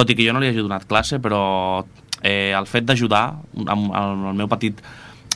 tot 0.00 0.08
i 0.08 0.16
que 0.16 0.24
jo 0.24 0.32
no 0.32 0.40
li 0.40 0.48
hagi 0.48 0.64
donat 0.64 0.88
classe, 0.88 1.20
però 1.20 1.42
eh, 2.22 2.54
el 2.56 2.70
fet 2.72 2.88
d'ajudar 2.88 3.26
amb, 3.66 3.92
amb 3.92 4.32
el 4.32 4.40
meu 4.40 4.48
petit 4.48 4.80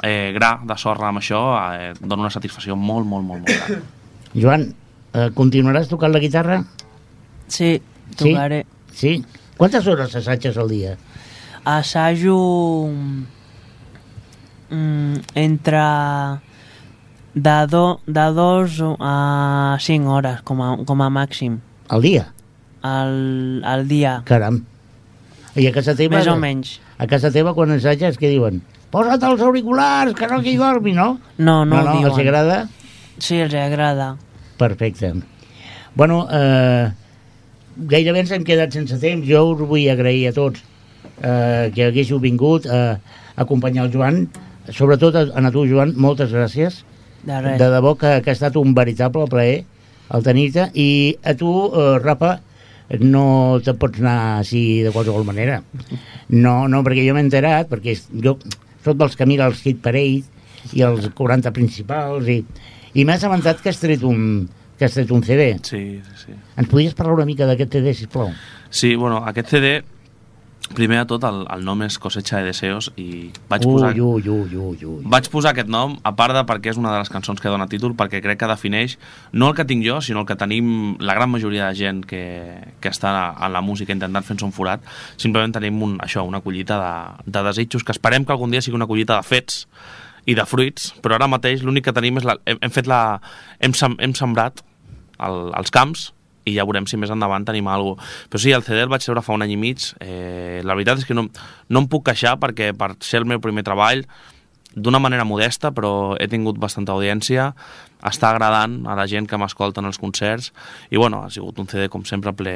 eh, 0.03 0.33
gra 0.35 0.57
de 0.67 0.77
sorra 0.79 1.09
amb 1.09 1.21
això 1.23 1.41
eh, 1.75 1.93
dona 2.01 2.27
una 2.27 2.31
satisfacció 2.35 2.77
molt, 2.77 3.07
molt, 3.07 3.25
molt, 3.27 3.47
molt 3.47 3.67
gran. 3.69 3.83
Joan, 4.43 4.69
eh, 5.15 5.29
continuaràs 5.37 5.89
tocant 5.91 6.13
la 6.15 6.21
guitarra? 6.23 6.61
Sí, 7.49 7.75
tocaré. 8.17 8.65
Sí? 8.93 9.19
Quantes 9.57 9.87
hores 9.87 10.15
assages 10.17 10.57
al 10.59 10.69
dia? 10.73 10.97
Assajo 11.65 12.89
mm, 14.71 15.15
entre 15.35 15.83
de, 17.35 17.57
do, 17.71 18.01
de 18.07 18.25
dos 18.35 18.81
a 18.99 19.77
cinc 19.81 20.09
hores, 20.09 20.43
com 20.43 20.61
a, 20.63 20.77
com 20.85 21.03
a 21.03 21.09
màxim, 21.11 21.61
Al 21.89 22.03
dia? 22.03 22.27
al, 22.83 23.63
al 23.65 23.87
dia. 23.89 24.23
Caram. 24.27 24.65
I 25.57 25.67
a 25.69 25.73
casa 25.75 25.95
teva... 25.99 26.17
Més 26.17 26.29
o 26.31 26.37
menys. 26.41 26.79
A 26.99 27.07
casa 27.11 27.31
teva, 27.35 27.53
quan 27.57 27.75
assages, 27.75 28.17
què 28.21 28.31
diuen? 28.33 28.63
Posa't 28.93 29.23
els 29.29 29.43
auriculars, 29.45 30.15
que 30.17 30.29
no 30.31 30.41
qui 30.45 30.57
dormi, 30.61 30.95
no? 30.97 31.19
No, 31.39 31.63
no, 31.65 31.77
no, 31.77 31.83
no 31.83 31.95
ho 31.99 32.07
els 32.07 32.17
diuen. 32.17 32.27
agrada? 32.29 32.59
Sí, 33.19 33.39
els 33.41 33.55
agrada. 33.57 34.15
Perfecte. 34.61 35.13
Bueno, 35.95 36.27
eh, 36.33 36.93
gairebé 37.89 38.23
ens 38.25 38.33
hem 38.33 38.45
quedat 38.49 38.73
sense 38.73 38.97
temps. 39.01 39.27
Jo 39.29 39.45
us 39.53 39.61
vull 39.69 39.89
agrair 39.93 40.31
a 40.31 40.37
tots 40.37 40.63
eh, 41.21 41.69
que 41.75 41.89
haguéssiu 41.89 42.21
vingut 42.23 42.67
a 42.69 42.99
acompanyar 43.37 43.87
el 43.87 43.93
Joan. 43.93 44.25
Sobretot 44.71 45.17
a, 45.19 45.27
a 45.37 45.53
tu, 45.53 45.67
Joan, 45.69 45.93
moltes 46.01 46.33
gràcies. 46.33 46.83
De 47.23 47.41
res. 47.41 47.59
De 47.61 47.69
debò 47.71 47.95
que, 47.99 48.17
que 48.25 48.33
ha 48.33 48.37
estat 48.37 48.57
un 48.61 48.73
veritable 48.75 49.29
plaer 49.31 49.63
el 50.13 50.25
tenir-te. 50.25 50.71
I 50.75 51.19
a 51.25 51.37
tu, 51.39 51.53
eh, 51.73 51.99
Rafa, 52.03 52.39
no 53.01 53.61
te 53.65 53.75
pots 53.79 54.03
anar 54.03 54.17
així 54.41 54.83
de 54.85 54.93
qualsevol 54.95 55.25
manera. 55.29 55.61
No, 56.29 56.69
no, 56.69 56.83
perquè 56.85 57.07
jo 57.07 57.15
m'he 57.17 57.25
enterat, 57.25 57.71
perquè 57.71 57.97
jo 58.25 58.37
soc 58.85 58.99
dels 58.99 59.17
que 59.17 59.29
mira 59.29 59.47
els 59.49 59.63
hit 59.67 59.81
parade 59.85 60.25
i 60.77 60.83
els 60.87 61.09
40 61.17 61.53
principals 61.55 62.29
i, 62.31 62.43
i 62.99 63.07
m'has 63.07 63.25
avançat 63.27 63.63
que 63.63 63.73
has 63.73 63.81
tret 63.83 64.05
un, 64.07 64.49
que 64.79 64.87
has 64.87 64.97
tret 64.99 65.11
un 65.15 65.25
CD. 65.27 65.53
Sí, 65.63 65.83
sí, 66.03 66.19
sí. 66.27 66.37
Ens 66.59 66.71
podries 66.71 66.95
parlar 66.99 67.21
una 67.21 67.29
mica 67.29 67.49
d'aquest 67.49 67.79
CD, 67.79 67.95
sisplau? 67.97 68.33
Sí, 68.71 68.95
bueno, 68.97 69.23
aquest 69.29 69.53
CD, 69.55 69.77
primer 70.77 70.99
de 71.01 71.07
tot, 71.11 71.25
el, 71.29 71.43
el 71.55 71.65
nom 71.67 71.81
és 71.87 71.97
Cosecha 72.03 72.41
de 72.41 72.51
Deseos 72.51 72.91
i 73.01 73.31
vaig 73.51 73.65
ui, 73.67 73.73
posar... 73.73 73.91
ui, 73.95 74.23
ui, 74.29 74.57
ui, 74.57 74.85
ui. 74.89 75.01
Vaig 75.13 75.29
posar 75.33 75.53
aquest 75.53 75.71
nom, 75.73 75.97
a 76.07 76.13
part 76.19 76.37
de 76.37 76.43
perquè 76.49 76.73
és 76.73 76.81
una 76.81 76.93
de 76.93 77.01
les 77.03 77.11
cançons 77.13 77.41
que 77.41 77.53
dona 77.53 77.69
títol, 77.71 77.97
perquè 77.99 78.23
crec 78.25 78.41
que 78.43 78.51
defineix 78.51 78.97
no 79.33 79.51
el 79.51 79.57
que 79.59 79.67
tinc 79.69 79.85
jo, 79.87 80.01
sinó 80.05 80.23
el 80.23 80.29
que 80.29 80.37
tenim 80.39 80.95
la 81.03 81.17
gran 81.19 81.33
majoria 81.33 81.69
de 81.69 81.79
gent 81.79 82.05
que, 82.09 82.23
que 82.81 82.93
està 82.93 83.13
en 83.33 83.53
la 83.55 83.65
música 83.65 83.95
intentant 83.95 84.27
fer-se 84.27 84.47
un 84.47 84.55
forat. 84.55 84.85
Simplement 85.17 85.55
tenim 85.59 85.83
un, 85.83 85.99
això, 86.05 86.25
una 86.29 86.43
collita 86.45 86.79
de, 86.83 86.95
de 87.39 87.45
desitjos, 87.51 87.85
que 87.85 87.95
esperem 87.97 88.27
que 88.27 88.35
algun 88.37 88.55
dia 88.55 88.63
sigui 88.65 88.79
una 88.79 88.91
collita 88.91 89.21
de 89.21 89.29
fets 89.29 89.67
i 90.27 90.37
de 90.39 90.47
fruits, 90.47 90.93
però 91.03 91.17
ara 91.19 91.31
mateix 91.31 91.65
l'únic 91.67 91.89
que 91.89 91.95
tenim 91.97 92.21
és 92.21 92.27
la, 92.29 92.39
hem, 92.47 92.61
hem 92.63 92.75
fet 92.75 92.91
la... 92.91 93.03
hem, 93.59 93.75
sem, 93.75 93.99
hem 93.99 94.15
sembrat 94.19 94.63
el, 95.23 95.49
els 95.59 95.75
camps 95.75 96.11
i 96.45 96.57
ja 96.57 96.67
veurem 96.67 96.89
si 96.91 96.99
més 96.99 97.13
endavant 97.13 97.47
tenim 97.47 97.69
alguna 97.71 98.01
cosa. 98.01 98.29
Però 98.31 98.43
sí, 98.43 98.53
el 98.53 98.67
CD 98.67 98.83
el 98.83 98.93
vaig 98.93 99.05
treure 99.05 99.23
fa 99.23 99.37
un 99.37 99.45
any 99.47 99.55
i 99.55 99.61
mig. 99.61 99.93
Eh, 100.01 100.61
la 100.65 100.77
veritat 100.79 101.03
és 101.03 101.09
que 101.09 101.17
no, 101.17 101.29
no 101.69 101.83
em 101.83 101.89
puc 101.91 102.07
queixar 102.11 102.39
perquè 102.43 102.73
per 102.77 102.95
ser 103.01 103.23
el 103.23 103.29
meu 103.31 103.43
primer 103.43 103.65
treball 103.67 104.07
d'una 104.75 104.99
manera 105.03 105.25
modesta, 105.29 105.71
però 105.75 106.17
he 106.17 106.29
tingut 106.33 106.59
bastanta 106.61 106.95
audiència, 106.95 107.51
està 108.09 108.31
agradant 108.33 108.81
a 108.89 108.97
la 108.99 109.07
gent 109.11 109.29
que 109.29 109.39
m'escolta 109.39 109.83
en 109.83 109.91
els 109.91 110.01
concerts, 110.01 110.51
i 110.91 110.97
bueno, 110.97 111.23
ha 111.23 111.31
sigut 111.31 111.59
un 111.61 111.69
CD 111.69 111.91
com 111.93 112.07
sempre 112.09 112.33
ple, 112.33 112.55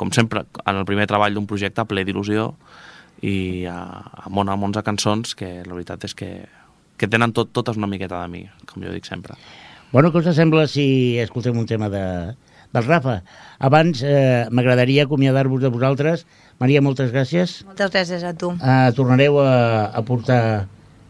com 0.00 0.12
sempre 0.16 0.46
en 0.64 0.80
el 0.80 0.86
primer 0.88 1.06
treball 1.10 1.36
d'un 1.36 1.46
projecte 1.46 1.84
ple 1.84 2.06
d'il·lusió 2.08 2.54
i 3.20 3.66
a, 3.68 3.78
a 4.24 4.32
món, 4.32 4.48
a 4.48 4.56
mons 4.56 4.78
de 4.78 4.84
cançons 4.86 5.34
que 5.36 5.58
la 5.66 5.74
veritat 5.74 6.08
és 6.08 6.14
que, 6.16 6.32
que 6.96 7.10
tenen 7.10 7.34
tot, 7.36 7.52
totes 7.52 7.76
una 7.76 7.90
miqueta 7.90 8.22
de 8.22 8.32
mi, 8.32 8.44
com 8.66 8.82
jo 8.82 8.94
dic 8.94 9.08
sempre. 9.08 9.36
Bueno, 9.92 10.12
què 10.12 10.20
us 10.20 10.36
sembla 10.36 10.66
si 10.68 11.18
escoltem 11.20 11.56
un 11.58 11.66
tema 11.68 11.88
de, 11.92 12.04
del 12.72 12.84
Rafa? 12.84 13.22
Abans 13.58 14.02
eh, 14.04 14.46
m'agradaria 14.50 15.04
acomiadar-vos 15.04 15.60
de 15.62 15.68
vosaltres. 15.72 16.26
Maria, 16.60 16.82
moltes 16.82 17.12
gràcies. 17.14 17.62
Moltes 17.66 17.90
gràcies 17.94 18.24
a 18.26 18.34
tu. 18.34 18.52
Eh, 18.58 18.90
tornareu 18.96 19.38
a, 19.40 19.86
a 19.94 20.02
portar 20.02 20.66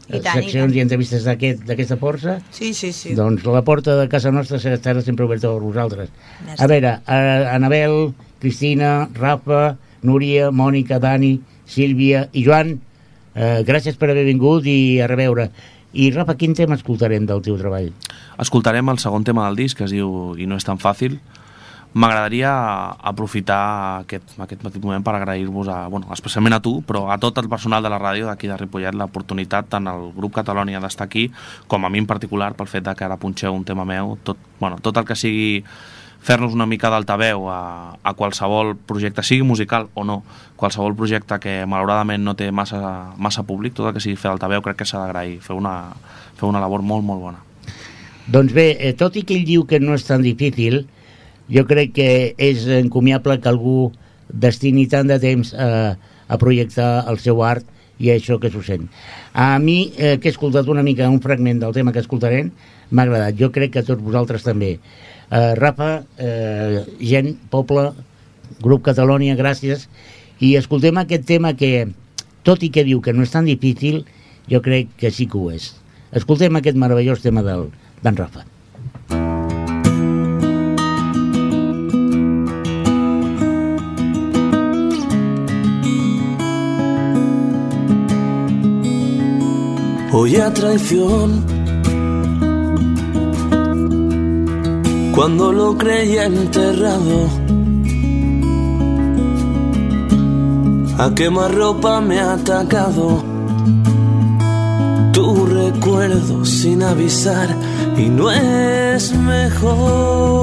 I 0.09 0.21
tant, 0.21 0.39
i 0.39 0.45
seccions 0.45 0.71
tant. 0.73 0.77
i 0.77 0.81
entrevistes 0.85 1.25
d'aquest- 1.27 1.65
d'aquesta 1.69 1.97
força. 2.01 2.39
Sí, 2.51 2.73
sí, 2.75 2.93
sí. 2.93 3.15
Doncs 3.17 3.45
la 3.45 3.63
porta 3.65 3.97
de 3.99 4.09
casa 4.09 4.31
nostra 4.33 4.57
estarà 4.59 5.03
sempre 5.05 5.25
oberta 5.27 5.49
per 5.53 5.61
vosaltres. 5.61 6.09
Merci. 6.47 6.63
A 6.65 6.67
veure, 6.71 6.95
eh, 7.07 7.49
Anabel, 7.53 8.15
Cristina, 8.41 9.09
Rafa, 9.15 9.77
Núria, 10.03 10.51
Mònica, 10.55 11.01
Dani, 11.03 11.41
Sílvia 11.67 12.29
i 12.33 12.45
Joan, 12.47 12.79
eh, 13.35 13.65
gràcies 13.67 13.97
per 13.99 14.09
haver 14.13 14.25
vingut 14.25 14.65
i 14.65 15.01
a 15.01 15.09
reveure. 15.11 15.51
I 15.93 16.11
Rafa, 16.13 16.37
quin 16.37 16.53
tema 16.55 16.77
escoltarem 16.77 17.25
del 17.27 17.41
teu 17.43 17.57
treball? 17.59 17.89
Escoltarem 18.39 18.89
el 18.93 18.99
segon 19.03 19.25
tema 19.25 19.47
del 19.49 19.57
disc, 19.57 19.77
que 19.77 19.85
es 19.89 19.91
diu 19.91 20.35
I 20.39 20.47
no 20.47 20.57
és 20.61 20.65
tan 20.65 20.79
fàcil. 20.79 21.19
M'agradaria 21.95 22.51
aprofitar 23.11 24.03
aquest, 24.03 24.35
aquest 24.37 24.61
petit 24.61 24.83
moment 24.85 25.03
per 25.05 25.15
agrair-vos, 25.17 25.71
bueno, 25.89 26.11
especialment 26.13 26.59
a 26.59 26.61
tu, 26.61 26.83
però 26.85 27.07
a 27.11 27.17
tot 27.19 27.39
el 27.41 27.49
personal 27.49 27.83
de 27.83 27.89
la 27.89 27.99
ràdio 27.99 28.29
d'aquí 28.29 28.51
de 28.51 28.59
Ripollet, 28.61 28.93
l'oportunitat, 28.95 29.71
tant 29.73 29.89
al 29.89 30.11
grup 30.17 30.35
Catalònia 30.37 30.83
d'estar 30.85 31.07
aquí, 31.09 31.31
com 31.67 31.85
a 31.85 31.91
mi 31.91 32.03
en 32.05 32.07
particular, 32.07 32.53
pel 32.55 32.69
fet 32.69 32.85
de 32.85 32.95
que 32.95 33.07
ara 33.09 33.17
punxeu 33.17 33.57
un 33.57 33.65
tema 33.65 33.89
meu, 33.89 34.19
tot, 34.23 34.37
bueno, 34.61 34.77
tot 34.85 35.01
el 35.01 35.09
que 35.09 35.17
sigui 35.17 35.65
fer-nos 36.21 36.53
una 36.53 36.67
mica 36.67 36.91
d'altaveu 36.91 37.49
a, 37.49 37.97
a 38.03 38.13
qualsevol 38.19 38.75
projecte, 38.77 39.25
sigui 39.25 39.47
musical 39.47 39.89
o 39.95 40.05
no, 40.05 40.23
qualsevol 40.61 40.97
projecte 40.99 41.39
que 41.41 41.63
malauradament 41.65 42.25
no 42.25 42.35
té 42.37 42.51
massa, 42.53 43.15
massa 43.17 43.47
públic, 43.49 43.73
tot 43.79 43.89
el 43.89 43.97
que 43.97 44.05
sigui 44.05 44.19
fer 44.19 44.33
d'altaveu 44.33 44.61
crec 44.67 44.83
que 44.83 44.89
s'ha 44.89 45.07
d'agrair, 45.07 45.39
fer 45.41 45.57
una, 45.57 45.95
fer 46.37 46.49
una 46.51 46.61
labor 46.61 46.83
molt, 46.83 47.07
molt 47.07 47.23
bona. 47.23 47.43
Doncs 48.29 48.53
bé, 48.53 48.75
eh, 48.77 48.93
tot 48.93 49.17
i 49.17 49.25
que 49.25 49.39
ell 49.39 49.47
diu 49.49 49.65
que 49.65 49.81
no 49.81 49.97
és 49.97 50.05
tan 50.05 50.21
difícil, 50.27 50.83
jo 51.53 51.65
crec 51.67 51.93
que 51.97 52.35
és 52.39 52.67
encomiable 52.79 53.39
que 53.41 53.49
algú 53.49 53.93
destini 54.29 54.87
tant 54.87 55.09
de 55.09 55.19
temps 55.23 55.55
a, 55.55 55.97
a 56.29 56.37
projectar 56.39 57.05
el 57.09 57.19
seu 57.19 57.43
art 57.43 57.65
i 57.99 58.11
això 58.13 58.37
que 58.39 58.51
s'ho 58.53 58.63
sent. 58.63 58.87
A 59.35 59.59
mi, 59.59 59.93
eh, 59.97 60.19
que 60.21 60.29
he 60.29 60.33
escoltat 60.35 60.69
una 60.69 60.85
mica 60.87 61.09
un 61.11 61.21
fragment 61.21 61.59
del 61.65 61.73
tema 61.75 61.93
que 61.93 61.99
escoltarem, 62.05 62.51
m'ha 62.91 63.03
agradat. 63.09 63.35
Jo 63.41 63.51
crec 63.53 63.73
que 63.75 63.81
a 63.83 63.87
tots 63.87 64.03
vosaltres 64.03 64.45
també. 64.47 64.79
Eh, 65.31 65.55
Rafa, 65.59 66.05
eh, 66.19 66.85
gent, 67.01 67.35
poble, 67.51 67.91
grup 68.63 68.85
Catalònia, 68.87 69.35
gràcies. 69.37 69.89
I 70.41 70.55
escoltem 70.57 70.97
aquest 71.01 71.27
tema 71.27 71.55
que, 71.59 71.89
tot 72.47 72.63
i 72.63 72.71
que 72.71 72.85
diu 72.87 73.01
que 73.03 73.13
no 73.13 73.23
és 73.27 73.31
tan 73.35 73.45
difícil, 73.49 74.05
jo 74.49 74.63
crec 74.63 74.89
que 74.97 75.11
sí 75.11 75.27
que 75.27 75.37
ho 75.37 75.51
és. 75.51 75.73
Escoltem 76.13 76.55
aquest 76.57 76.77
meravellós 76.79 77.21
tema 77.21 77.43
del- 77.43 77.71
d'en 78.03 78.17
Rafa. 78.17 78.45
Hoy 90.11 90.37
a 90.37 90.53
traición. 90.55 91.45
Cuando 95.15 95.53
lo 95.53 95.77
creía 95.77 96.25
enterrado, 96.25 97.29
a 100.97 101.15
quemar 101.15 101.55
ropa 101.55 102.01
me 102.01 102.21
ha 102.21 102.33
atacado. 102.33 103.23
Tu 105.13 105.47
recuerdo 105.47 106.45
sin 106.47 106.83
avisar 106.83 107.55
y 107.99 108.09
no 108.09 108.31
es 108.31 109.15
mejor 109.15 110.39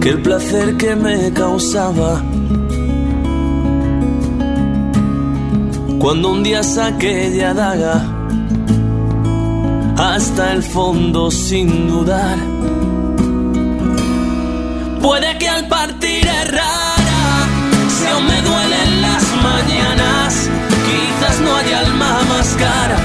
que 0.00 0.10
el 0.10 0.20
placer 0.20 0.76
que 0.76 0.94
me 0.94 1.32
causaba. 1.32 2.22
Cuando 6.02 6.30
un 6.30 6.42
día 6.42 6.64
saqué 6.64 7.26
aquella 7.26 7.54
daga 7.54 8.04
hasta 9.96 10.52
el 10.52 10.60
fondo 10.64 11.30
sin 11.30 11.86
dudar. 11.86 12.38
Puede 15.00 15.38
que 15.38 15.48
al 15.48 15.68
partir 15.68 16.26
errara, 16.26 17.22
si 17.94 18.06
aún 18.08 18.26
me 18.26 18.42
duelen 18.42 19.00
las 19.00 19.24
mañanas, 19.48 20.50
quizás 20.88 21.40
no 21.40 21.54
haya 21.54 21.78
alma 21.78 22.20
más 22.30 22.48
cara 22.64 22.98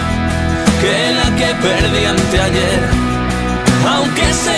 que 0.82 0.96
la 1.20 1.36
que 1.36 1.50
perdí 1.68 2.04
anteayer. 2.04 2.82
Aunque 3.94 4.34
sé 4.34 4.57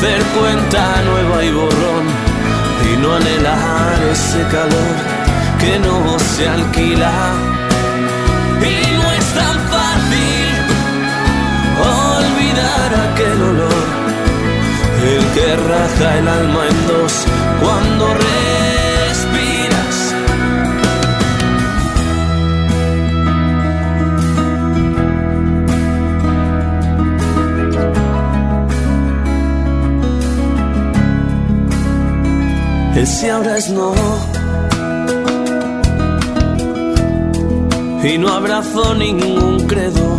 hacer 0.00 0.22
cuenta 0.38 1.02
nueva 1.02 1.44
y 1.44 1.52
borrón 1.52 2.06
y 2.90 2.96
no 3.02 3.16
anhelar 3.16 4.02
ese 4.10 4.42
calor 4.50 4.96
que 5.60 5.78
no 5.78 6.18
se 6.18 6.48
alquila. 6.48 7.12
Y 8.62 8.96
no 8.96 9.12
es 9.12 9.26
tan 9.40 9.56
fácil 9.74 10.48
olvidar 12.16 12.88
aquel 13.10 13.42
olor, 13.42 13.86
el 15.04 15.24
que 15.34 15.56
raja 15.68 16.18
el 16.18 16.28
alma 16.28 16.62
en 16.66 16.86
dos 16.86 17.12
cuando 17.60 18.14
respiras. 18.14 18.89
El 33.00 33.06
si 33.06 33.30
ahora 33.30 33.56
es 33.56 33.70
no. 33.70 33.94
Y 38.04 38.18
no 38.18 38.28
abrazo 38.28 38.94
ningún 38.94 39.66
credo. 39.66 40.18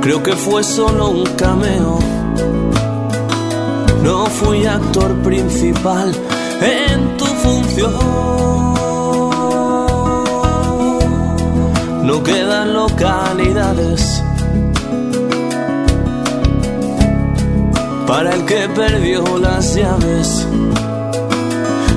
Creo 0.00 0.22
que 0.22 0.32
fue 0.32 0.64
solo 0.64 1.10
un 1.10 1.26
cameo. 1.36 1.98
No 4.02 4.24
fui 4.24 4.64
actor 4.64 5.14
principal 5.16 6.10
en 6.62 7.16
tu 7.18 7.26
función. 7.26 7.92
No 12.04 12.22
quedan 12.22 12.72
localidades 12.72 14.23
para 18.06 18.34
el 18.34 18.44
que 18.44 18.68
perdió 18.68 19.38
las 19.38 19.74
llaves 19.74 20.46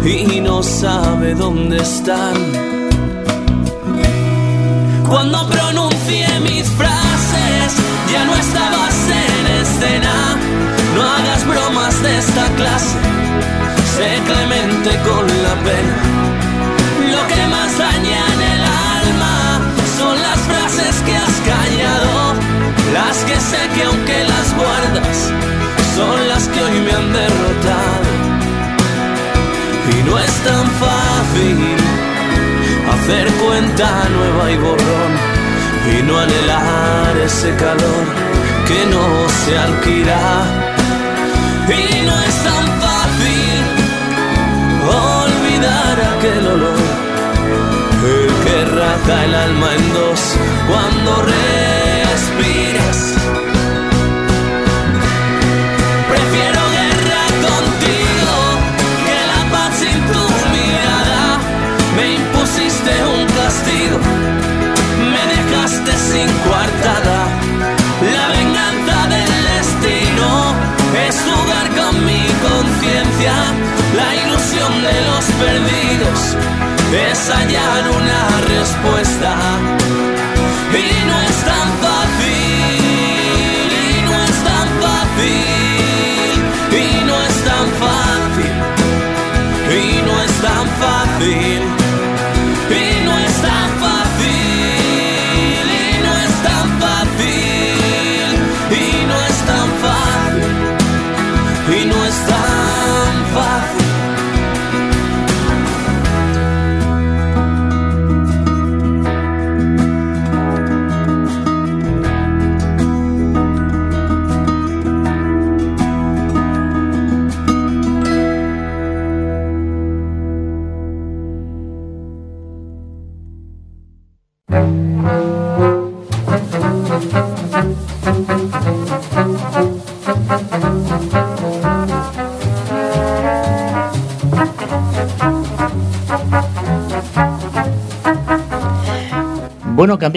y 0.06 0.39
no 0.39 0.63
sabe 0.63 1.34
dónde 1.36 1.78
están. 1.78 2.36
Cuando 5.10 5.48
pronuncié 5.50 6.28
mis 6.41 6.67
frases, 6.70 7.76
ya 8.12 8.26
no 8.26 8.36
estabas 8.36 8.96
en 9.26 9.46
escena. 9.62 10.38
No 10.96 11.02
hagas 11.04 11.48
bromas 11.48 12.04
de 12.04 12.17
esta 12.17 12.46
clase, 12.56 12.98
sé 13.96 14.10
clemente 14.26 14.89
con 15.08 15.26
la 15.43 15.56
pena. 15.67 15.98
Lo 17.12 17.28
que 17.28 17.48
más 17.48 17.78
daña 17.78 18.20
en 18.34 18.41
el 18.54 18.63
alma 19.02 19.60
son 19.98 20.22
las 20.22 20.39
frases 20.39 20.96
que 21.06 21.15
has 21.15 21.36
callado, 21.52 22.34
las 22.93 23.17
que 23.26 23.39
sé 23.39 23.62
que 23.76 23.84
aunque 23.84 24.07
hacer 32.91 33.32
cuenta 33.34 34.10
nueva 34.10 34.52
y 34.52 34.58
borrón 34.58 35.12
y 35.93 36.02
no 36.04 36.19
anhelar 36.19 37.17
ese 37.23 37.54
calor 37.56 38.06
que 38.67 38.86
no 38.88 39.30
se 39.30 39.58
alquila. 39.58 40.45
Y 41.67 42.06
no 42.06 42.15
es 42.30 42.36
tan 42.43 42.65
fácil 42.82 43.60
olvidar 44.88 45.95
aquel 46.17 46.47
olor, 46.47 46.80
el 48.04 48.28
que 48.43 48.65
raja 48.65 49.26
el 49.26 49.36
alma 49.36 49.76
en 49.76 49.93
dos 49.93 50.36
cuando 50.67 51.21
respiras. 51.21 51.77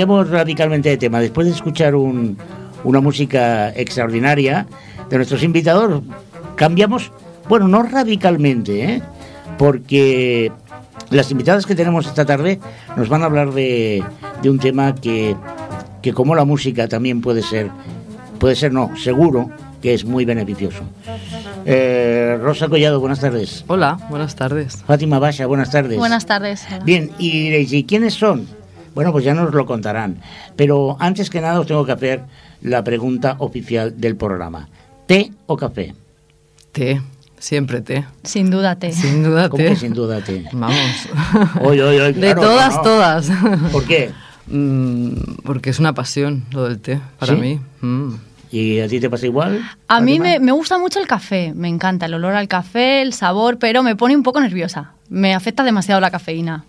Cambiamos 0.01 0.31
radicalmente 0.31 0.89
de 0.89 0.97
tema. 0.97 1.21
Después 1.21 1.47
de 1.47 1.53
escuchar 1.53 1.95
un- 1.95 2.39
una 2.85 3.01
música 3.01 3.69
extraordinaria 3.71 4.67
de 5.11 5.17
nuestros 5.17 5.43
invitados, 5.43 6.03
cambiamos, 6.57 7.13
bueno, 7.51 7.69
no 7.69 7.83
radicalmente, 7.83 8.85
¿eh? 8.95 9.03
porque 9.59 10.51
las 11.11 11.31
invitadas 11.31 11.67
que 11.67 11.75
tenemos 11.75 12.07
esta 12.07 12.25
tarde 12.25 12.59
nos 12.97 13.11
van 13.11 13.23
a 13.23 13.27
hablar 13.27 13.53
de, 13.53 14.03
de 14.43 14.49
un 14.51 14.59
tema 14.59 14.95
que, 14.95 15.37
que 16.01 16.15
como 16.15 16.35
la 16.35 16.47
música 16.47 16.89
también 16.89 17.21
puede 17.21 17.43
ser, 17.43 17.69
puede 18.39 18.57
ser 18.57 18.73
no, 18.73 18.97
seguro 18.97 19.51
que 19.83 19.93
es 19.93 20.07
muy 20.07 20.25
beneficioso. 20.25 20.83
Eh, 21.67 22.39
Rosa 22.41 22.69
Collado, 22.69 23.01
buenas 23.01 23.21
tardes. 23.21 23.65
Hola, 23.67 23.99
buenas 24.09 24.35
tardes. 24.35 24.83
Fátima 24.87 25.19
Basha, 25.19 25.45
buenas 25.47 25.71
tardes. 25.71 25.99
Buenas 25.99 26.25
tardes. 26.25 26.67
Bien, 26.85 27.11
y 27.19 27.31
diréis, 27.33 27.73
¿y 27.75 27.85
quiénes 27.85 28.15
son? 28.15 28.47
Bueno, 28.95 29.13
pues 29.13 29.25
ya 29.25 29.35
nos 29.35 29.53
lo 29.55 29.67
contarán. 29.67 30.21
Pero 30.57 30.97
antes 31.01 31.31
que 31.31 31.41
nada 31.41 31.61
os 31.61 31.67
tengo 31.67 31.85
que 31.87 31.93
hacer 31.93 32.23
la 32.63 32.83
pregunta 32.85 33.37
oficial 33.39 34.01
del 34.01 34.17
programa. 34.17 34.69
¿Té 35.07 35.31
o 35.47 35.57
café? 35.57 35.95
Té, 36.73 37.01
siempre 37.39 37.81
té. 37.81 38.05
Sin 38.25 38.51
duda 38.51 38.77
té. 38.77 38.93
Sin 38.93 39.23
duda 39.23 39.49
¿Cómo 39.49 39.63
té. 39.63 39.71
que 39.71 39.77
sin 39.77 39.93
duda 39.95 40.21
té? 40.21 40.45
Vamos. 40.53 40.77
Oye, 41.63 41.83
oye, 41.83 42.01
oye, 42.03 42.13
De 42.13 42.35
todas, 42.35 42.77
no. 42.77 42.83
todas. 42.83 43.31
¿Por 43.73 43.85
qué? 43.85 44.11
Mm, 44.47 45.13
porque 45.45 45.71
es 45.71 45.79
una 45.79 45.95
pasión 45.95 46.45
lo 46.53 46.65
del 46.65 46.81
té, 46.81 47.01
para 47.19 47.35
¿Sí? 47.35 47.41
mí. 47.41 47.61
Mm. 47.81 48.15
¿Y 48.53 48.81
a 48.81 48.89
ti 48.89 48.99
te 48.99 49.09
pasa 49.09 49.27
igual? 49.27 49.61
A 49.87 50.01
mí 50.01 50.19
me, 50.19 50.41
me 50.41 50.51
gusta 50.51 50.77
mucho 50.77 50.99
el 50.99 51.07
café, 51.07 51.53
me 51.55 51.69
encanta 51.69 52.07
el 52.07 52.15
olor 52.15 52.35
al 52.35 52.49
café, 52.49 53.01
el 53.01 53.13
sabor, 53.13 53.59
pero 53.59 53.85
me 53.85 53.95
pone 53.95 54.17
un 54.17 54.25
poco 54.25 54.41
nerviosa. 54.41 54.93
Me 55.09 55.35
afecta 55.35 55.63
demasiado 55.63 56.01
la 56.01 56.11
cafeína. 56.11 56.65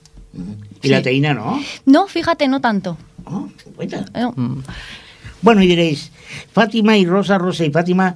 ¿Y 0.81 0.89
la 0.89 1.01
teína 1.01 1.33
no? 1.33 1.59
No, 1.85 2.07
fíjate, 2.07 2.47
no 2.47 2.61
tanto. 2.61 2.97
Oh, 3.25 3.49
cuenta. 3.75 4.05
No. 4.13 4.31
Mm. 4.35 4.63
Bueno, 5.41 5.63
y 5.63 5.67
diréis, 5.67 6.11
Fátima 6.53 6.97
y 6.97 7.05
Rosa, 7.05 7.37
Rosa 7.37 7.65
y 7.65 7.71
Fátima, 7.71 8.15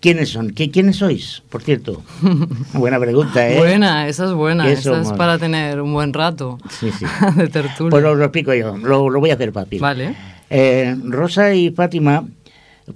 ¿quiénes 0.00 0.30
son? 0.30 0.50
¿Qué, 0.52 0.70
¿Quiénes 0.70 0.96
sois, 0.96 1.42
por 1.48 1.62
cierto? 1.62 2.02
Buena 2.72 2.98
pregunta, 3.00 3.48
¿eh? 3.48 3.58
Buena, 3.58 4.08
esa 4.08 4.26
es 4.26 4.32
buena. 4.32 4.64
¿Qué 4.64 4.72
Esa 4.72 5.00
es 5.00 5.12
para 5.12 5.38
tener 5.38 5.80
un 5.80 5.92
buen 5.92 6.12
rato 6.12 6.58
Sí, 6.70 6.90
sí. 6.92 7.04
de 7.36 7.48
tertulia. 7.48 7.90
Pues 7.90 8.02
lo, 8.02 8.14
lo 8.14 8.24
explico 8.24 8.54
yo, 8.54 8.76
lo, 8.76 9.10
lo 9.10 9.20
voy 9.20 9.30
a 9.30 9.34
hacer 9.34 9.52
fácil. 9.52 9.80
Vale. 9.80 10.14
Eh, 10.50 10.96
Rosa 11.04 11.54
y 11.54 11.70
Fátima 11.70 12.24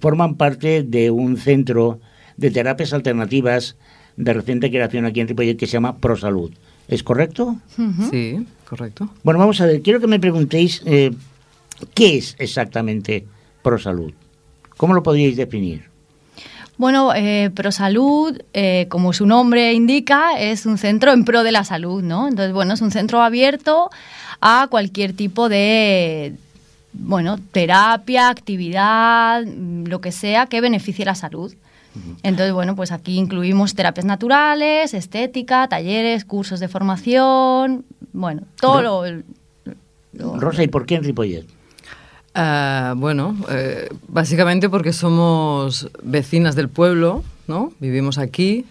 forman 0.01 0.35
parte 0.37 0.83
de 0.83 1.11
un 1.11 1.37
centro 1.37 2.01
de 2.37 2.51
terapias 2.51 2.92
alternativas 2.92 3.77
de 4.16 4.33
reciente 4.33 4.71
creación 4.71 5.07
aquí 5.07 5.21
en 5.21 5.29
Ripollet 5.29 5.57
que 5.57 5.66
se 5.66 5.73
llama 5.75 5.97
ProSalud. 5.97 6.53
¿Es 6.88 7.03
correcto? 7.03 7.57
Sí, 8.11 8.46
correcto. 8.68 9.09
Bueno, 9.22 9.40
vamos 9.40 9.61
a 9.61 9.66
ver, 9.66 9.83
quiero 9.83 10.01
que 10.01 10.07
me 10.07 10.20
preguntéis 10.20 10.83
eh, 10.87 11.12
qué 11.94 12.16
es 12.18 12.37
exactamente 12.38 13.27
ProSalud. 13.62 14.12
¿Cómo 14.77 14.94
lo 14.94 15.03
podríais 15.03 15.37
definir? 15.37 15.85
Bueno, 16.79 17.14
eh, 17.14 17.51
ProSalud, 17.55 18.38
eh, 18.53 18.87
como 18.90 19.14
su 19.14 19.27
nombre 19.27 19.72
indica, 19.72 20.38
es 20.38 20.66
un 20.66 20.77
centro 20.77 21.12
en 21.12 21.25
pro 21.25 21.42
de 21.42 21.51
la 21.51 21.64
salud, 21.64 22.03
¿no? 22.03 22.29
Entonces, 22.29 22.53
bueno, 22.53 22.75
es 22.75 22.83
un 22.83 22.90
centro 22.90 23.22
abierto 23.22 23.90
a 24.42 24.68
cualquier 24.70 25.14
tipo 25.14 25.49
de, 25.49 26.35
bueno, 26.92 27.38
terapia, 27.53 28.29
actividad, 28.29 29.42
mm, 29.46 29.87
lo 29.87 30.03
que 30.03 30.12
sea 30.12 30.46
que 30.46 30.61
beneficie 30.61 31.07
la 31.07 31.14
salud. 31.14 31.55
Entonces, 32.23 32.53
bueno, 32.53 32.75
pues 32.77 32.93
aquí 32.93 33.17
incluimos 33.19 33.75
terapias 33.75 34.05
naturales, 34.07 34.95
estética, 34.95 35.69
talleres, 35.69 36.25
cursos 36.25 36.61
de 36.61 36.69
formación, 36.69 37.85
bueno, 38.13 38.43
todo 38.61 38.83
lo... 38.83 39.03
lo- 40.13 40.37
Rosa, 40.41 40.63
¿y 40.63 40.69
por 40.69 40.87
qué 40.87 40.95
en 40.97 41.05
Ripollet? 41.05 41.47
Ah, 42.35 42.95
bueno, 42.97 43.37
eh, 43.51 43.89
básicamente 44.09 44.69
porque 44.69 44.93
somos 44.93 45.89
vecinas 46.03 46.55
del 46.55 46.69
pueblo, 46.69 47.23
¿no? 47.47 47.73
Vivimos 47.81 48.19
aquí 48.19 48.65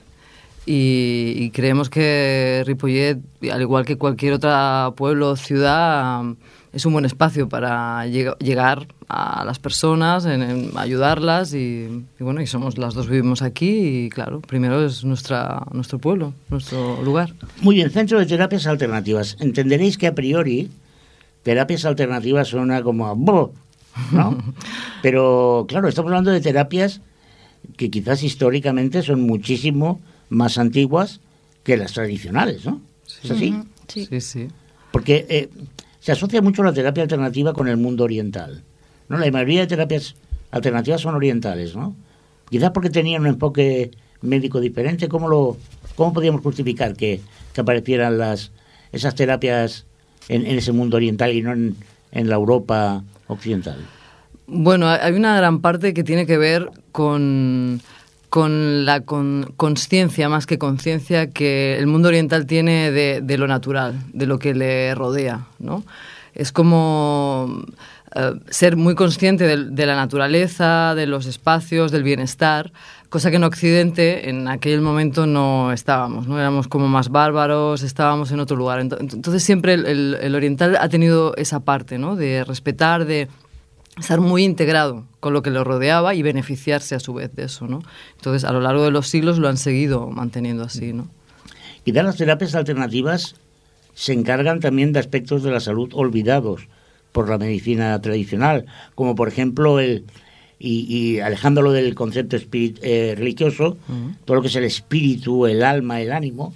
y, 0.68 1.34
y 1.38 1.50
creemos 1.52 1.90
que 1.90 2.64
Ripollet, 2.66 3.20
al 3.52 3.62
igual 3.62 3.86
que 3.86 3.98
cualquier 3.98 4.34
otro 4.34 4.94
pueblo 4.96 5.32
o 5.32 5.36
ciudad, 5.36 6.24
es 6.76 6.86
un 6.86 6.94
buen 6.94 7.06
espacio 7.06 7.50
para 7.50 8.06
llega- 8.06 8.38
llegar 8.40 8.88
a 9.08 9.44
las 9.46 9.58
personas, 9.60 10.26
en, 10.26 10.44
en 10.44 10.72
ayudarlas 10.76 11.54
y, 11.54 11.88
y 12.20 12.24
bueno, 12.24 12.42
y 12.42 12.48
somos 12.48 12.78
las 12.78 12.94
dos 12.94 13.08
vivimos 13.08 13.42
aquí 13.42 14.06
y 14.06 14.10
claro, 14.10 14.42
primero 14.42 14.86
es 14.86 15.04
nuestra, 15.04 15.64
nuestro 15.72 15.98
pueblo, 16.00 16.34
nuestro 16.50 17.02
lugar. 17.02 17.34
Muy 17.62 17.76
bien, 17.76 17.90
Centro 17.92 18.20
de 18.20 18.26
Terapias 18.26 18.68
Alternativas. 18.68 19.38
Entenderéis 19.40 19.98
que 19.98 20.08
a 20.08 20.14
priori 20.16 20.70
terapias 21.44 21.86
alternativas 21.86 22.50
suena 22.50 22.84
como 22.84 23.08
a... 23.08 23.14
"Bo", 23.16 23.54
¿no? 24.12 24.38
Pero 25.02 25.66
claro, 25.70 25.88
estamos 25.88 26.10
hablando 26.10 26.32
de 26.32 26.42
terapias 26.42 27.02
que 27.78 27.90
quizás 27.90 28.22
históricamente 28.24 29.02
son 29.02 29.22
muchísimo 29.22 30.02
más 30.30 30.58
antiguas 30.58 31.22
que 31.64 31.78
las 31.78 31.94
tradicionales, 31.94 32.66
¿no? 32.66 32.82
¿Es 33.24 33.32
así? 33.32 33.56
Sí. 33.88 34.06
Sí, 34.08 34.22
sí. 34.22 34.48
Porque 34.92 35.26
eh, 35.30 35.50
se 36.06 36.12
asocia 36.12 36.40
mucho 36.40 36.62
la 36.62 36.72
terapia 36.72 37.02
alternativa 37.02 37.52
con 37.52 37.68
el 37.68 37.78
mundo 37.78 38.04
oriental. 38.04 38.62
¿no? 39.10 39.18
La 39.18 39.32
mayoría 39.32 39.62
de 39.62 39.66
terapias 39.66 40.14
alternativas 40.52 41.02
son 41.02 41.16
orientales, 41.16 41.76
¿no? 41.76 41.96
Quizás 42.48 42.70
porque 42.70 42.92
tenían 42.92 43.24
un 43.24 43.30
enfoque 43.30 43.90
médico 44.22 44.60
diferente. 44.60 45.10
¿Cómo, 45.10 45.28
lo, 45.28 45.58
cómo 45.96 46.14
podríamos 46.14 46.42
justificar 46.42 46.96
que, 46.96 47.22
que 47.54 47.62
aparecieran 47.62 48.20
las, 48.20 48.52
esas 48.92 49.16
terapias 49.16 49.88
en, 50.30 50.46
en 50.46 50.60
ese 50.60 50.72
mundo 50.74 50.98
oriental 50.98 51.34
y 51.34 51.42
no 51.42 51.54
en, 51.54 51.76
en 52.12 52.30
la 52.30 52.36
Europa 52.36 53.04
occidental? 53.26 53.80
Bueno, 54.46 54.88
hay 54.88 55.14
una 55.14 55.36
gran 55.38 55.60
parte 55.60 55.96
que 55.96 56.04
tiene 56.04 56.28
que 56.28 56.38
ver 56.38 56.70
con, 56.92 57.82
con 58.36 58.84
la 58.84 59.00
con- 59.00 59.54
conciencia, 59.56 60.28
más 60.28 60.46
que 60.46 60.58
conciencia, 60.58 61.30
que 61.32 61.78
el 61.80 61.88
mundo 61.88 62.10
oriental 62.10 62.46
tiene 62.46 62.92
de, 62.92 63.22
de 63.24 63.38
lo 63.38 63.48
natural, 63.48 63.94
de 64.12 64.26
lo 64.26 64.40
que 64.40 64.54
le 64.54 64.94
rodea, 64.94 65.46
¿no? 65.58 65.86
Es 66.34 66.52
como 66.52 67.64
eh, 68.14 68.34
ser 68.50 68.76
muy 68.76 68.94
consciente 68.94 69.46
de, 69.48 69.86
la 69.86 69.96
naturaleza, 69.96 70.96
de 70.96 71.08
los 71.08 71.28
espacios, 71.28 71.94
del 71.94 72.04
bienestar, 72.04 72.74
cosa 73.08 73.30
que 73.30 73.38
en 73.38 73.46
Occidente 73.46 74.30
en 74.30 74.50
aquel 74.50 74.82
momento 74.82 75.26
no 75.28 75.72
estábamos, 75.72 76.28
¿no? 76.28 76.38
Éramos 76.38 76.68
como 76.68 76.90
más 76.90 77.08
bárbaros, 77.08 77.84
estábamos 77.84 78.34
en 78.34 78.42
otro 78.42 78.58
lugar. 78.58 78.82
Ento- 78.82 78.98
Entonces 79.00 79.44
siempre 79.44 79.76
el- 79.76 80.18
el 80.22 80.36
oriental 80.36 80.76
ha 80.78 80.90
tenido 80.90 81.34
esa 81.38 81.62
parte, 81.62 81.98
¿no? 81.98 82.18
De 82.18 82.44
respetar, 82.44 83.06
de 83.06 83.30
estar 84.00 84.20
muy 84.22 84.44
integrado 84.44 85.06
con 85.20 85.34
lo 85.34 85.42
que 85.42 85.50
lo 85.52 85.64
rodeaba 85.64 86.16
y 86.16 86.22
beneficiarse 86.22 86.96
a 86.96 87.00
su 87.00 87.14
vez 87.14 87.34
de 87.36 87.46
eso, 87.46 87.68
¿no? 87.68 87.82
Entonces, 88.18 88.44
a 88.44 88.52
lo 88.52 88.62
largo 88.62 88.84
de 88.84 88.92
los 88.92 89.08
siglos 89.08 89.38
lo 89.38 89.48
han 89.48 89.58
seguido 89.58 90.10
manteniendo 90.10 90.64
así, 90.64 90.94
¿no? 90.94 91.08
Quizás 91.84 92.04
las 92.04 92.18
terapias 92.18 92.56
alternativas 92.56 93.36
se 93.94 94.14
encargan 94.14 94.60
también 94.60 94.92
de 94.92 95.00
aspectos 95.00 95.44
de 95.44 95.52
la 95.52 95.60
salud 95.60 95.92
olvidados 95.94 96.68
por 97.12 97.30
la 97.30 97.38
medicina 97.38 98.00
tradicional, 98.02 98.66
como 98.96 99.16
por 99.16 99.28
ejemplo 99.28 99.80
el 99.80 100.04
y, 100.58 100.86
y 100.90 101.20
alejándolo 101.20 101.72
del 101.72 101.96
concepto 101.96 102.38
espirit- 102.38 102.80
eh, 102.82 103.14
religioso, 103.18 103.78
todo 104.26 104.36
lo 104.36 104.42
que 104.42 104.48
es 104.48 104.56
el 104.56 104.64
espíritu, 104.64 105.46
el 105.48 105.64
alma, 105.64 106.02
el 106.02 106.12
ánimo, 106.12 106.54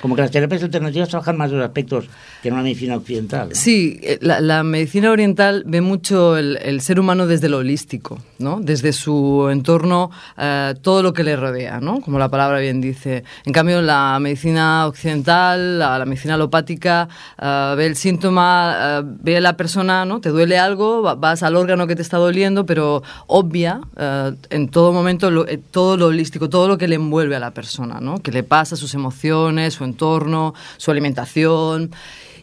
como 0.00 0.14
que 0.14 0.22
las 0.22 0.30
terapias 0.30 0.62
alternativas 0.62 1.08
trabajan 1.08 1.36
más 1.36 1.50
los 1.50 1.64
aspectos 1.64 2.06
que 2.42 2.48
en 2.48 2.54
una 2.54 2.62
medicina 2.62 2.96
occidental. 2.96 3.48
¿no? 3.48 3.54
Sí, 3.54 3.98
eh, 4.02 4.18
la, 4.20 4.40
la 4.40 4.62
medicina 4.62 5.10
oriental 5.10 5.62
ve 5.66 5.80
mucho 5.80 6.36
el, 6.36 6.58
el 6.62 6.80
ser 6.80 7.00
humano 7.00 7.26
desde 7.26 7.48
lo 7.48 7.58
holístico, 7.58 8.18
¿no? 8.38 8.60
Desde 8.60 8.92
su 8.92 9.48
entorno, 9.50 10.10
eh, 10.36 10.74
todo 10.82 11.02
lo 11.02 11.12
que 11.12 11.24
le 11.24 11.34
rodea, 11.36 11.80
¿no? 11.80 12.00
Como 12.00 12.18
la 12.18 12.28
palabra 12.28 12.58
bien 12.60 12.80
dice. 12.80 13.24
En 13.44 13.52
cambio, 13.52 13.80
la 13.82 14.18
medicina 14.20 14.86
occidental, 14.86 15.78
la, 15.78 15.98
la 15.98 16.04
medicina 16.04 16.34
alopática, 16.34 17.08
eh, 17.40 17.74
ve 17.76 17.86
el 17.86 17.96
síntoma, 17.96 18.76
eh, 18.80 19.02
ve 19.04 19.36
a 19.38 19.40
la 19.40 19.56
persona, 19.56 20.04
¿no? 20.04 20.20
Te 20.20 20.28
duele 20.28 20.58
algo, 20.58 21.02
va- 21.02 21.14
vas 21.14 21.42
al 21.42 21.56
órgano 21.56 21.86
que 21.86 21.96
te 21.96 22.02
está 22.02 22.18
doliendo, 22.18 22.66
pero 22.66 23.02
obvia 23.28 23.80
eh, 23.96 24.32
en 24.50 24.68
todo 24.68 24.92
momento 24.92 25.30
lo- 25.30 25.46
eh, 25.48 25.58
todo 25.70 25.96
lo 25.96 26.06
holístico, 26.06 26.48
todo 26.50 26.68
lo 26.68 26.76
que 26.78 26.88
le 26.88 26.96
envuelve 26.96 27.36
a 27.36 27.40
la 27.40 27.52
persona, 27.52 28.00
¿no? 28.00 28.18
Que 28.22 28.32
le 28.32 28.42
pasa, 28.42 28.76
sus 28.76 28.94
emociones, 28.94 29.74
su 29.74 29.85
entorno, 29.86 30.52
su 30.76 30.90
alimentación. 30.90 31.90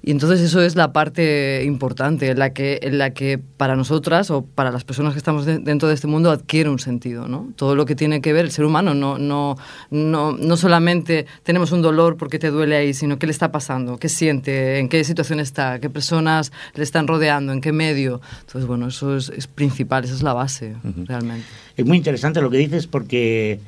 Y 0.05 0.11
entonces 0.11 0.41
eso 0.41 0.61
es 0.61 0.75
la 0.75 0.91
parte 0.91 1.63
importante, 1.63 2.29
en 2.29 2.37
la 2.37 2.51
que, 2.51 2.77
en 2.81 2.97
la 2.97 3.11
que 3.13 3.37
para 3.37 3.77
nosotras 3.77 4.29
o 4.31 4.41
para 4.43 4.69
las 4.69 4.83
personas 4.83 5.13
que 5.13 5.17
estamos 5.17 5.45
de- 5.45 5.59
dentro 5.59 5.87
de 5.87 5.95
este 5.95 6.07
mundo 6.07 6.29
adquiere 6.29 6.69
un 6.69 6.79
sentido, 6.79 7.29
¿no? 7.29 7.47
Todo 7.55 7.73
lo 7.73 7.85
que 7.85 7.95
tiene 7.95 8.19
que 8.19 8.33
ver 8.33 8.43
el 8.43 8.51
ser 8.51 8.65
humano, 8.65 8.93
no, 8.93 9.17
no, 9.17 9.55
no, 9.91 10.33
no 10.33 10.57
solamente 10.57 11.25
tenemos 11.43 11.71
un 11.71 11.81
dolor 11.81 12.17
porque 12.17 12.37
te 12.37 12.49
duele 12.49 12.75
ahí, 12.75 12.93
sino 12.93 13.17
qué 13.17 13.27
le 13.27 13.31
está 13.31 13.53
pasando, 13.53 13.95
qué 13.95 14.09
siente, 14.09 14.79
en 14.79 14.89
qué 14.89 15.05
situación 15.05 15.39
está, 15.39 15.79
qué 15.79 15.89
personas 15.89 16.51
le 16.75 16.83
están 16.83 17.07
rodeando, 17.07 17.53
en 17.53 17.61
qué 17.61 17.71
medio. 17.71 18.19
Entonces, 18.41 18.67
bueno, 18.67 18.89
eso 18.89 19.15
es, 19.15 19.29
es 19.29 19.47
principal, 19.47 20.03
esa 20.03 20.15
es 20.15 20.21
la 20.21 20.33
base, 20.33 20.75
realmente. 21.05 21.45
Es 21.77 21.85
muy 21.85 21.95
interesante 21.95 22.41
lo 22.41 22.49
que 22.49 22.57
dices 22.57 22.87
porque 22.87 23.61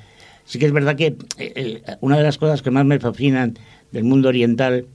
sí 0.46 0.60
que 0.60 0.66
es 0.66 0.72
verdad 0.72 0.96
que 0.96 1.08
eh, 1.08 1.18
eh, 1.38 1.82
una 2.02 2.18
de 2.18 2.24
las 2.24 2.38
cosas 2.38 2.62
que 2.62 2.72
más 2.72 2.86
me 2.86 3.00
fascinan 3.00 3.58
del 3.92 4.04
mundo 4.04 4.30
oriental 4.30 4.86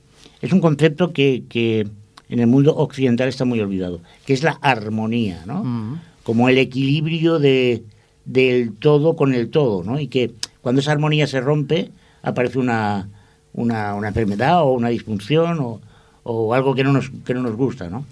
es 0.41 0.53
un 0.53 0.61
concepto 0.61 1.13
que, 1.13 1.45
que 1.49 1.87
en 2.29 2.39
el 2.39 2.47
mundo 2.47 2.77
occidental 2.77 3.29
está 3.29 3.45
muy 3.45 3.61
olvidado, 3.61 4.01
que 4.25 4.33
es 4.33 4.43
la 4.43 4.59
armonía, 4.63 5.43
¿no? 5.47 6.01
Como 6.23 6.49
el 6.49 6.59
equilibrio 6.59 7.39
de, 7.39 7.83
del 8.25 8.75
todo 8.75 9.17
con 9.17 9.35
el 9.35 9.51
todo, 9.51 9.83
¿no? 9.85 9.99
Y 9.99 10.07
que 10.07 10.33
cuando 10.63 10.81
esa 10.81 10.93
armonía 10.93 11.27
se 11.27 11.41
rompe 11.41 11.91
aparece 12.23 12.59
una, 12.59 13.09
una, 13.53 13.95
una 13.95 14.09
enfermedad 14.09 14.63
o 14.63 14.73
una 14.73 14.91
disfunción 14.91 15.59
o, 15.61 15.81
o 16.23 16.55
algo 16.55 16.75
que 16.75 16.85
no 16.85 16.93
nos, 16.93 17.11
que 17.25 17.35
no 17.35 17.43
nos 17.43 17.57
gusta, 17.57 17.91
¿no? 17.91 18.05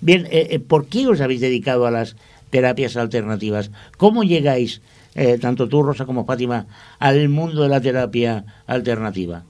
Bien, 0.00 0.26
eh, 0.30 0.58
¿por 0.58 0.86
qué 0.86 1.06
os 1.06 1.20
habéis 1.20 1.40
dedicado 1.40 1.86
a 1.86 1.90
las 1.90 2.16
terapias 2.50 2.96
alternativas? 2.96 3.70
¿Cómo 3.96 4.22
llegáis, 4.22 4.82
eh, 5.14 5.38
tanto 5.38 5.68
tú, 5.68 5.82
Rosa, 5.82 6.06
como 6.06 6.24
Fátima, 6.24 6.66
al 6.98 7.28
mundo 7.28 7.62
de 7.62 7.68
la 7.68 7.80
terapia 7.80 8.44
alternativa? 8.66 9.44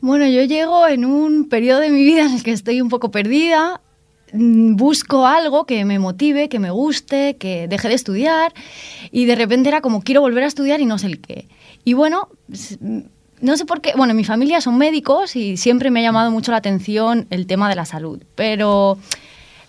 Bueno, 0.00 0.26
yo 0.26 0.44
llego 0.44 0.86
en 0.86 1.04
un 1.04 1.48
periodo 1.48 1.80
de 1.80 1.90
mi 1.90 2.04
vida 2.04 2.26
en 2.26 2.34
el 2.34 2.42
que 2.42 2.52
estoy 2.52 2.80
un 2.80 2.88
poco 2.88 3.10
perdida, 3.10 3.80
mm, 4.32 4.76
busco 4.76 5.26
algo 5.26 5.64
que 5.64 5.84
me 5.84 5.98
motive, 5.98 6.48
que 6.48 6.58
me 6.58 6.70
guste, 6.70 7.36
que 7.36 7.66
deje 7.68 7.88
de 7.88 7.94
estudiar 7.94 8.52
y 9.10 9.24
de 9.24 9.34
repente 9.34 9.68
era 9.68 9.80
como 9.80 10.02
quiero 10.02 10.20
volver 10.20 10.44
a 10.44 10.48
estudiar 10.48 10.80
y 10.80 10.86
no 10.86 10.98
sé 10.98 11.06
el 11.06 11.20
qué. 11.20 11.48
Y 11.84 11.94
bueno, 11.94 12.28
no 13.40 13.56
sé 13.56 13.64
por 13.64 13.80
qué, 13.80 13.92
bueno, 13.96 14.14
mi 14.14 14.24
familia 14.24 14.60
son 14.60 14.78
médicos 14.78 15.36
y 15.36 15.56
siempre 15.56 15.90
me 15.90 16.00
ha 16.00 16.04
llamado 16.04 16.30
mucho 16.30 16.50
la 16.50 16.58
atención 16.58 17.26
el 17.30 17.46
tema 17.46 17.68
de 17.68 17.74
la 17.74 17.84
salud, 17.84 18.22
pero 18.34 18.98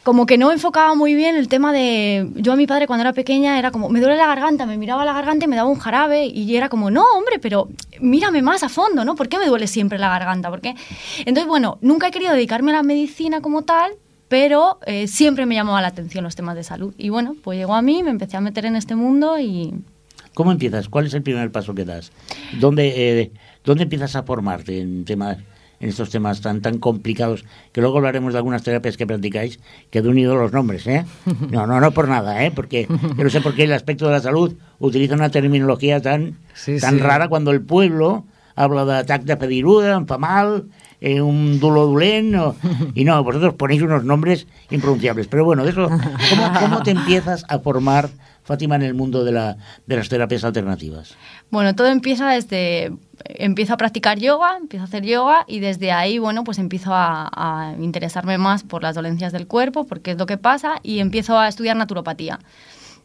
como 0.07 0.25
que 0.25 0.37
no 0.37 0.53
enfocaba 0.53 0.95
muy 0.95 1.15
bien 1.15 1.35
el 1.35 1.49
tema 1.49 1.73
de... 1.73 2.31
Yo 2.35 2.53
a 2.53 2.55
mi 2.55 2.65
padre 2.65 2.87
cuando 2.87 3.01
era 3.01 3.11
pequeña 3.11 3.59
era 3.59 3.71
como, 3.71 3.89
me 3.89 3.99
duele 3.99 4.15
la 4.15 4.25
garganta, 4.25 4.65
me 4.65 4.77
miraba 4.77 5.03
la 5.03 5.11
garganta 5.11 5.43
y 5.43 5.47
me 5.49 5.57
daba 5.57 5.67
un 5.67 5.77
jarabe 5.77 6.27
y 6.27 6.55
era 6.55 6.69
como, 6.69 6.89
no, 6.89 7.03
hombre, 7.17 7.39
pero 7.39 7.67
mírame 7.99 8.41
más 8.41 8.63
a 8.63 8.69
fondo, 8.69 9.03
¿no? 9.03 9.15
¿Por 9.15 9.27
qué 9.27 9.37
me 9.37 9.47
duele 9.47 9.67
siempre 9.67 9.99
la 9.99 10.07
garganta? 10.07 10.49
¿Por? 10.49 10.61
Entonces, 10.63 11.45
bueno, 11.45 11.77
nunca 11.81 12.07
he 12.07 12.11
querido 12.11 12.31
dedicarme 12.31 12.71
a 12.71 12.75
la 12.75 12.83
medicina 12.83 13.41
como 13.41 13.63
tal, 13.63 13.95
pero 14.29 14.79
eh, 14.85 15.09
siempre 15.09 15.45
me 15.45 15.55
llamaba 15.55 15.81
la 15.81 15.89
atención 15.89 16.23
los 16.23 16.37
temas 16.37 16.55
de 16.55 16.63
salud. 16.63 16.93
Y 16.97 17.09
bueno, 17.09 17.35
pues 17.43 17.59
llegó 17.59 17.75
a 17.75 17.81
mí, 17.81 18.01
me 18.01 18.09
empecé 18.09 18.37
a 18.37 18.39
meter 18.39 18.65
en 18.65 18.77
este 18.77 18.95
mundo 18.95 19.37
y... 19.37 19.73
¿Cómo 20.33 20.53
empiezas? 20.53 20.87
¿Cuál 20.87 21.07
es 21.07 21.13
el 21.15 21.21
primer 21.21 21.51
paso 21.51 21.75
que 21.75 21.83
das? 21.83 22.13
¿Dónde, 22.61 22.93
eh, 22.95 23.31
¿dónde 23.65 23.83
empiezas 23.83 24.15
a 24.15 24.23
formarte 24.23 24.79
en 24.79 25.03
temas 25.03 25.39
en 25.79 25.89
estos 25.89 26.09
temas 26.09 26.41
tan 26.41 26.61
tan 26.61 26.79
complicados 26.79 27.45
que 27.71 27.81
luego 27.81 27.97
hablaremos 27.97 28.33
de 28.33 28.39
algunas 28.39 28.63
terapias 28.63 28.97
que 28.97 29.05
practicáis 29.05 29.59
que 29.91 30.01
de 30.01 30.09
unido 30.09 30.35
los 30.35 30.51
nombres 30.51 30.87
¿eh? 30.87 31.05
no 31.51 31.67
no 31.67 31.79
no 31.79 31.91
por 31.91 32.07
nada 32.07 32.43
¿eh? 32.45 32.51
porque 32.51 32.87
yo 32.89 33.23
no 33.23 33.29
sé 33.29 33.41
por 33.41 33.53
qué 33.53 33.63
el 33.63 33.73
aspecto 33.73 34.05
de 34.07 34.11
la 34.13 34.19
salud 34.21 34.55
utiliza 34.79 35.13
una 35.15 35.29
terminología 35.29 36.01
tan 36.01 36.37
Sí, 36.53 36.79
tan 36.79 36.95
sí. 36.95 36.99
rara 37.01 37.27
cuando 37.29 37.51
el 37.51 37.61
pueblo 37.61 38.25
habla 38.55 39.03
de 39.03 39.37
pediruda, 39.37 39.93
em 39.97 40.07
fa 40.09 40.17
mal, 40.17 40.65
eh, 40.99 41.21
un 41.21 41.59
dolor 41.59 41.93
dolent, 41.93 42.33
o- 42.41 42.55
y 42.95 43.03
no, 43.05 43.23
vosotros 43.23 43.53
ponéis 43.53 43.83
unos 43.83 44.03
nombres 44.03 44.47
impronunciables. 44.71 45.27
Pero 45.27 45.45
bueno, 45.45 45.63
de 45.63 45.69
eso, 45.69 45.87
¿cómo, 45.87 46.51
cómo 46.59 46.81
te 46.81 46.89
empiezas 46.89 47.45
a 47.49 47.59
formar, 47.59 48.09
Fátima, 48.47 48.77
en 48.77 48.83
el 48.83 48.93
mundo 48.93 49.25
de, 49.25 49.33
la, 49.33 49.57
de 49.85 49.97
las 49.97 50.07
terapias 50.07 50.45
alternativas? 50.45 51.15
Bueno, 51.51 51.75
todo 51.75 51.87
empieza 51.87 52.29
desde... 52.29 52.93
Empiezo 53.25 53.73
a 53.73 53.77
practicar 53.77 54.19
yoga, 54.19 54.55
empiezo 54.57 54.83
a 54.83 54.87
hacer 54.87 55.03
yoga 55.03 55.43
y 55.47 55.59
desde 55.59 55.91
ahí, 55.91 56.17
bueno, 56.17 56.45
pues 56.45 56.57
empiezo 56.57 56.93
a, 56.93 57.29
a 57.33 57.75
interesarme 57.77 58.37
más 58.37 58.63
por 58.63 58.83
las 58.83 58.95
dolencias 58.95 59.33
del 59.33 59.47
cuerpo, 59.47 59.85
porque 59.85 60.11
es 60.11 60.17
lo 60.17 60.25
que 60.25 60.37
pasa, 60.37 60.79
y 60.81 60.99
empiezo 60.99 61.37
a 61.37 61.49
estudiar 61.49 61.75
naturopatía. 61.75 62.39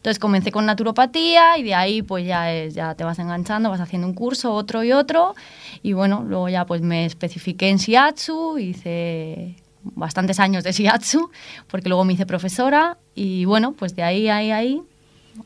Entonces 0.03 0.19
comencé 0.19 0.51
con 0.51 0.65
naturopatía 0.65 1.57
y 1.57 1.63
de 1.63 1.75
ahí 1.75 2.01
pues 2.01 2.25
ya, 2.25 2.53
es, 2.53 2.73
ya 2.73 2.93
te 2.93 3.05
vas 3.05 3.19
enganchando, 3.19 3.69
vas 3.69 3.79
haciendo 3.79 4.05
un 4.05 4.13
curso, 4.13 4.53
otro 4.53 4.83
y 4.83 4.91
otro. 4.91 5.33
Y 5.81 5.93
bueno, 5.93 6.25
luego 6.27 6.49
ya 6.49 6.65
pues 6.65 6.81
me 6.81 7.05
especifiqué 7.05 7.69
en 7.69 7.77
Shiatsu, 7.77 8.57
hice 8.57 9.55
bastantes 9.81 10.41
años 10.41 10.65
de 10.65 10.71
Shiatsu, 10.73 11.31
porque 11.67 11.87
luego 11.87 12.03
me 12.03 12.13
hice 12.13 12.25
profesora 12.25 12.97
y 13.15 13.45
bueno, 13.45 13.71
pues 13.71 13.95
de 13.95 14.03
ahí, 14.03 14.27
ahí, 14.27 14.51
ahí, 14.51 14.81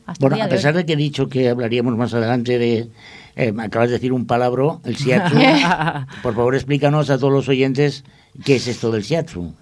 hasta 0.06 0.26
Bueno, 0.26 0.42
a 0.42 0.48
pesar 0.48 0.74
de 0.74 0.86
que 0.86 0.94
he 0.94 0.96
dicho 0.96 1.28
que 1.28 1.48
hablaríamos 1.48 1.96
más 1.96 2.14
adelante 2.14 2.58
de... 2.58 2.88
eh, 3.36 3.54
acabas 3.58 3.88
de 3.88 3.94
decir 3.94 4.12
un 4.12 4.26
palabro, 4.26 4.80
el 4.84 4.94
shiatsu. 4.96 5.36
Por 6.22 6.34
favor, 6.34 6.54
explícanos 6.54 7.10
a 7.10 7.18
todos 7.18 7.32
los 7.32 7.48
oyentes 7.48 8.04
qué 8.44 8.56
es 8.56 8.66
esto 8.68 8.90
del 8.90 9.02
shiatsu. 9.02 9.54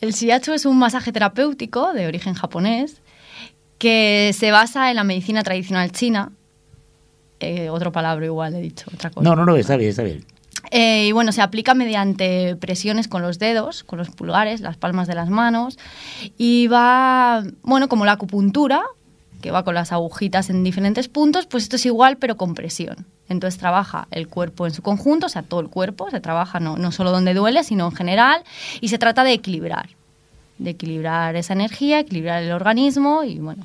El 0.00 0.12
shiatsu 0.12 0.52
es 0.52 0.66
un 0.66 0.78
masaje 0.78 1.12
terapéutico 1.12 1.92
de 1.92 2.06
origen 2.06 2.34
japonés 2.34 3.00
que 3.78 4.32
se 4.36 4.50
basa 4.50 4.90
en 4.90 4.96
la 4.96 5.04
medicina 5.04 5.42
tradicional 5.42 5.92
china. 5.92 6.32
Eh, 7.40 7.68
otro 7.70 7.92
palabra 7.92 8.26
igual 8.26 8.54
he 8.54 8.60
dicho, 8.60 8.86
otra 8.92 9.10
cosa. 9.10 9.28
No, 9.28 9.36
no, 9.36 9.44
no, 9.44 9.56
está 9.56 9.76
bien, 9.76 9.90
está 9.90 10.02
bien. 10.02 10.24
Eh, 10.70 11.06
y 11.06 11.12
bueno, 11.12 11.32
se 11.32 11.40
aplica 11.40 11.72
mediante 11.74 12.56
presiones 12.56 13.08
con 13.08 13.22
los 13.22 13.38
dedos, 13.38 13.84
con 13.84 13.98
los 13.98 14.10
pulgares, 14.10 14.60
las 14.60 14.76
palmas 14.76 15.06
de 15.06 15.14
las 15.14 15.30
manos. 15.30 15.78
Y 16.36 16.66
va, 16.66 17.42
bueno, 17.62 17.88
como 17.88 18.04
la 18.04 18.12
acupuntura, 18.12 18.82
que 19.40 19.50
va 19.50 19.64
con 19.64 19.74
las 19.74 19.92
agujitas 19.92 20.50
en 20.50 20.64
diferentes 20.64 21.08
puntos, 21.08 21.46
pues 21.46 21.64
esto 21.64 21.76
es 21.76 21.86
igual, 21.86 22.16
pero 22.16 22.36
con 22.36 22.54
presión. 22.54 23.06
Entonces 23.28 23.58
trabaja 23.58 24.08
el 24.10 24.28
cuerpo 24.28 24.66
en 24.66 24.72
su 24.72 24.82
conjunto, 24.82 25.26
o 25.26 25.28
sea, 25.28 25.42
todo 25.42 25.60
el 25.60 25.68
cuerpo, 25.68 26.10
se 26.10 26.20
trabaja 26.20 26.60
no, 26.60 26.76
no 26.76 26.92
solo 26.92 27.10
donde 27.10 27.34
duele, 27.34 27.62
sino 27.62 27.86
en 27.86 27.92
general, 27.92 28.42
y 28.80 28.88
se 28.88 28.98
trata 28.98 29.22
de 29.22 29.32
equilibrar, 29.32 29.90
de 30.58 30.70
equilibrar 30.70 31.36
esa 31.36 31.52
energía, 31.52 32.00
equilibrar 32.00 32.42
el 32.42 32.52
organismo 32.52 33.22
y 33.24 33.38
bueno, 33.38 33.64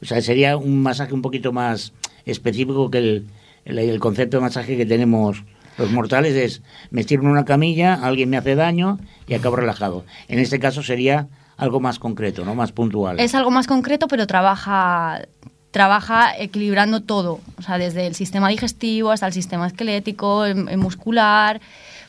O 0.00 0.06
sea, 0.06 0.22
sería 0.22 0.56
un 0.56 0.82
masaje 0.82 1.12
un 1.12 1.22
poquito 1.22 1.52
más 1.52 1.92
específico 2.24 2.90
que 2.90 2.98
el, 2.98 3.26
el, 3.64 3.98
concepto 4.00 4.36
de 4.36 4.42
masaje 4.42 4.76
que 4.76 4.86
tenemos 4.86 5.42
los 5.76 5.90
mortales 5.90 6.34
es 6.34 6.62
me 6.90 7.02
estiro 7.02 7.22
en 7.22 7.28
una 7.28 7.44
camilla, 7.44 7.94
alguien 7.94 8.30
me 8.30 8.36
hace 8.36 8.54
daño 8.54 8.98
y 9.26 9.34
acabo 9.34 9.56
relajado. 9.56 10.04
En 10.28 10.38
este 10.38 10.58
caso 10.58 10.82
sería 10.82 11.28
algo 11.56 11.80
más 11.80 11.98
concreto, 11.98 12.44
¿no? 12.44 12.54
Más 12.54 12.72
puntual. 12.72 13.18
Es 13.20 13.34
algo 13.34 13.50
más 13.50 13.66
concreto, 13.66 14.08
pero 14.08 14.26
trabaja, 14.26 15.22
trabaja 15.70 16.36
equilibrando 16.38 17.02
todo, 17.02 17.40
o 17.58 17.62
sea, 17.62 17.78
desde 17.78 18.06
el 18.06 18.14
sistema 18.14 18.48
digestivo 18.48 19.10
hasta 19.10 19.26
el 19.26 19.32
sistema 19.32 19.66
esquelético, 19.66 20.44
el, 20.44 20.68
el 20.68 20.78
muscular. 20.78 21.60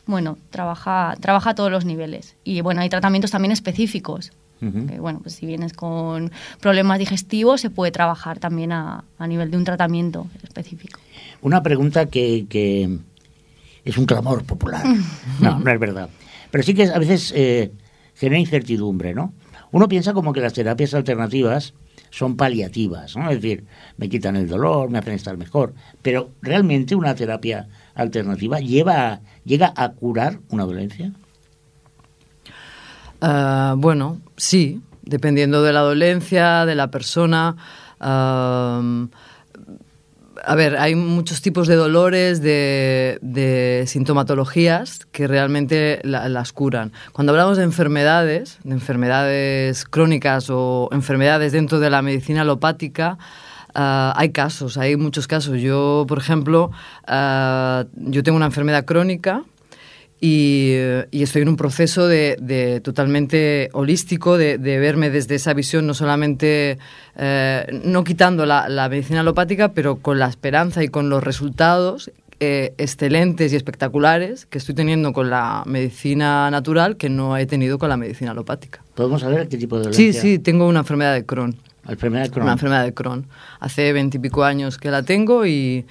Bueno, 0.06 0.38
trabaja, 0.50 1.16
trabaja 1.20 1.50
a 1.50 1.54
todos 1.54 1.70
los 1.70 1.84
niveles. 1.84 2.36
Y 2.44 2.62
bueno, 2.62 2.80
hay 2.80 2.88
tratamientos 2.88 3.30
también 3.30 3.52
específicos. 3.52 4.32
Que, 4.60 4.98
bueno, 4.98 5.20
pues 5.20 5.36
si 5.36 5.46
vienes 5.46 5.72
con 5.72 6.32
problemas 6.58 6.98
digestivos, 6.98 7.60
se 7.60 7.70
puede 7.70 7.92
trabajar 7.92 8.40
también 8.40 8.72
a, 8.72 9.04
a 9.16 9.26
nivel 9.28 9.52
de 9.52 9.56
un 9.56 9.62
tratamiento 9.62 10.26
específico. 10.42 10.98
Una 11.42 11.62
pregunta 11.62 12.06
que, 12.06 12.46
que 12.48 12.98
es 13.84 13.96
un 13.98 14.06
clamor 14.06 14.44
popular. 14.44 14.82
No, 15.40 15.60
no 15.60 15.70
es 15.70 15.78
verdad. 15.78 16.08
Pero 16.50 16.64
sí 16.64 16.74
que 16.74 16.84
a 16.84 16.98
veces 16.98 17.32
eh, 17.36 17.70
genera 18.18 18.40
incertidumbre, 18.40 19.14
¿no? 19.14 19.32
Uno 19.70 19.88
piensa 19.88 20.12
como 20.12 20.32
que 20.32 20.40
las 20.40 20.52
terapias 20.52 20.94
alternativas 20.94 21.74
son 22.10 22.36
paliativas, 22.36 23.16
¿no? 23.16 23.30
Es 23.30 23.40
decir, 23.40 23.64
me 23.96 24.08
quitan 24.08 24.34
el 24.36 24.48
dolor, 24.48 24.90
me 24.90 24.98
hacen 24.98 25.14
estar 25.14 25.36
mejor. 25.36 25.74
Pero 26.02 26.30
¿realmente 26.42 26.94
una 26.94 27.14
terapia 27.14 27.68
alternativa 27.94 28.60
lleva 28.60 29.20
llega 29.44 29.72
a 29.76 29.90
curar 29.92 30.40
una 30.48 30.64
dolencia? 30.64 31.12
Ah, 33.20 33.74
bueno, 33.76 34.20
sí, 34.36 34.80
dependiendo 35.02 35.62
de 35.62 35.72
la 35.72 35.80
dolencia, 35.80 36.66
de 36.66 36.74
la 36.74 36.90
persona. 36.90 37.56
am, 38.00 39.10
a 40.48 40.54
ver, 40.54 40.78
hay 40.78 40.94
muchos 40.94 41.42
tipos 41.42 41.68
de 41.68 41.74
dolores, 41.76 42.40
de, 42.40 43.84
sintomatologías 43.86 45.00
que 45.12 45.26
realmente 45.26 46.00
la- 46.04 46.28
las 46.28 46.52
curan. 46.52 46.92
Cuando 47.12 47.32
hablamos 47.32 47.58
de 47.58 47.64
enfermedades, 47.64 48.58
de 48.64 48.72
enfermedades 48.72 49.84
crónicas 49.84 50.48
o 50.50 50.88
enfermedades 50.92 51.52
dentro 51.52 51.80
de 51.80 51.90
la 51.90 52.00
medicina 52.00 52.40
alopática, 52.42 53.18
ah, 53.74 54.14
hay 54.16 54.30
casos, 54.30 54.78
hay 54.78 54.96
muchos 54.96 55.26
casos. 55.26 55.60
Yo, 55.60 56.06
por 56.08 56.18
ejemplo, 56.18 56.70
ah, 57.06 57.84
yo 57.94 58.22
tengo 58.22 58.36
una 58.36 58.46
enfermedad 58.46 58.86
crónica 58.86 59.44
y, 60.20 60.74
y 61.10 61.22
estoy 61.22 61.42
en 61.42 61.48
un 61.48 61.56
proceso 61.56 62.08
de, 62.08 62.36
de 62.40 62.80
totalmente 62.80 63.70
holístico, 63.72 64.36
de, 64.36 64.58
de 64.58 64.78
verme 64.78 65.10
desde 65.10 65.36
esa 65.36 65.54
visión, 65.54 65.86
no 65.86 65.94
solamente, 65.94 66.78
eh, 67.16 67.80
no 67.84 68.02
quitando 68.04 68.44
la, 68.46 68.68
la 68.68 68.88
medicina 68.88 69.20
alopática, 69.20 69.72
pero 69.72 69.96
con 69.96 70.18
la 70.18 70.28
esperanza 70.28 70.82
y 70.82 70.88
con 70.88 71.08
los 71.08 71.22
resultados 71.22 72.10
eh, 72.40 72.72
excelentes 72.78 73.52
y 73.52 73.56
espectaculares 73.56 74.46
que 74.46 74.58
estoy 74.58 74.74
teniendo 74.74 75.12
con 75.12 75.28
la 75.28 75.62
medicina 75.66 76.50
natural 76.50 76.96
que 76.96 77.08
no 77.08 77.36
he 77.36 77.46
tenido 77.46 77.78
con 77.78 77.88
la 77.88 77.96
medicina 77.96 78.30
alopática. 78.30 78.80
¿Podemos 78.94 79.20
saber 79.20 79.48
qué 79.48 79.56
tipo 79.56 79.78
de 79.78 79.92
Sí, 79.92 80.06
dolencia? 80.06 80.22
sí, 80.22 80.38
tengo 80.38 80.68
una 80.68 80.80
enfermedad 80.80 81.14
de 81.14 81.24
Crohn. 81.24 81.56
Enfermedad 81.88 82.24
de 82.24 82.30
Crohn. 82.30 82.42
Una 82.42 82.52
enfermedad 82.52 82.84
de 82.84 82.92
Crohn. 82.92 83.26
Hace 83.60 83.92
veintipico 83.92 84.44
años 84.44 84.76
que 84.76 84.90
la 84.90 85.02
tengo 85.02 85.46
y, 85.46 85.86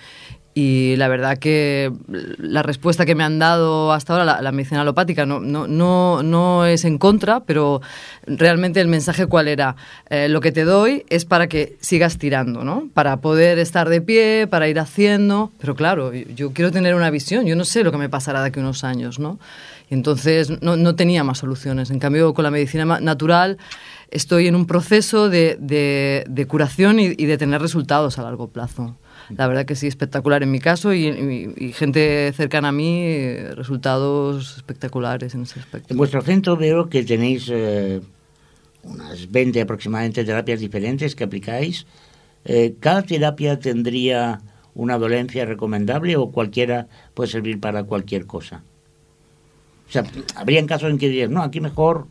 y 0.60 0.96
la 0.96 1.08
verdad 1.08 1.38
que 1.38 1.92
la 2.40 2.64
respuesta 2.64 3.06
que 3.06 3.14
me 3.14 3.24
han 3.24 3.38
dado 3.38 3.94
hasta 3.94 4.14
ahora 4.14 4.42
la, 4.42 4.52
medicina 4.52 4.82
alopática 4.82 5.24
no, 5.24 5.40
no, 5.40 5.68
no, 5.68 6.24
no 6.24 6.66
es 6.66 6.84
en 6.84 6.98
contra, 6.98 7.42
pero 7.42 7.80
realmente 8.26 8.82
el 8.82 8.88
mensaje 8.88 9.28
cuál 9.28 9.50
era, 9.50 9.76
Eh, 10.10 10.30
lo 10.30 10.42
que 10.42 10.52
te 10.52 10.64
doy 10.64 11.06
es 11.10 11.26
para 11.26 11.46
que 11.46 11.78
sigas 11.80 12.18
tirando, 12.18 12.64
¿no? 12.64 12.90
Para 12.96 13.18
poder 13.18 13.60
estar 13.60 13.88
de 13.88 14.02
pie, 14.02 14.48
para 14.50 14.68
ir 14.68 14.80
haciendo, 14.80 15.52
pero 15.60 15.76
claro, 15.76 16.12
yo, 16.12 16.52
quiero 16.54 16.72
tener 16.72 16.96
una 16.96 17.12
visión, 17.12 17.46
yo 17.46 17.56
no 17.56 17.64
sé 17.64 17.84
lo 17.84 17.92
que 17.92 18.00
me 18.00 18.10
pasará 18.10 18.42
de 18.42 18.48
aquí 18.48 18.60
unos 18.60 18.84
años, 18.84 19.20
¿no? 19.20 19.38
Y 19.92 19.94
entonces 19.94 20.50
no, 20.64 20.76
no 20.76 20.96
tenía 20.96 21.24
más 21.24 21.38
soluciones. 21.38 21.92
En 21.92 22.00
cambio, 22.00 22.34
con 22.34 22.44
la 22.44 22.50
medicina 22.52 23.00
natural 23.00 23.60
estoy 24.10 24.48
en 24.48 24.56
un 24.56 24.66
proceso 24.66 25.30
de, 25.30 25.56
de- 25.60 26.48
curación 26.48 27.00
y 27.00 27.26
de 27.28 27.38
tener 27.38 27.62
resultados 27.62 28.18
a 28.18 28.24
largo 28.24 28.48
plazo. 28.48 28.96
La 29.36 29.48
verdad 29.48 29.66
que 29.66 29.76
sí, 29.76 29.88
espectacular 29.88 30.44
en 30.44 30.52
mi 30.52 30.60
caso 30.60 30.94
y, 30.94 31.08
y- 31.08 31.54
y 31.68 31.74
gente 31.74 32.32
cercana 32.34 32.70
a 32.70 32.72
mí, 32.72 33.36
resultados 33.56 34.58
espectaculares 34.58 35.36
en 35.36 35.44
ese 35.44 35.60
aspecto. 35.60 35.94
En 35.94 35.98
vuestro 35.98 36.22
centro 36.22 36.56
veo 36.56 36.88
que 36.90 37.04
tenéis 37.04 37.48
eh, 37.52 38.02
unas 38.84 39.30
20 39.32 39.60
aproximadamente 39.62 40.24
terapias 40.24 40.60
diferentes 40.60 41.16
que 41.16 41.24
aplicáis. 41.26 41.86
Eh, 42.46 42.76
¿Cada 42.80 43.02
terapia 43.04 43.60
tendría 43.60 44.40
una 44.76 44.98
dolencia 44.98 45.44
recomendable 45.46 46.16
o 46.16 46.32
cualquiera 46.32 46.88
puede 47.14 47.30
servir 47.30 47.60
para 47.60 47.84
cualquier 47.84 48.26
cosa? 48.26 48.64
O 49.90 49.92
sea, 49.92 50.04
habrían 50.36 50.68
casos 50.68 50.90
en 50.90 50.98
que 50.98 51.10
dirías, 51.10 51.30
no, 51.30 51.42
aquí 51.44 51.60
mejor 51.62 52.08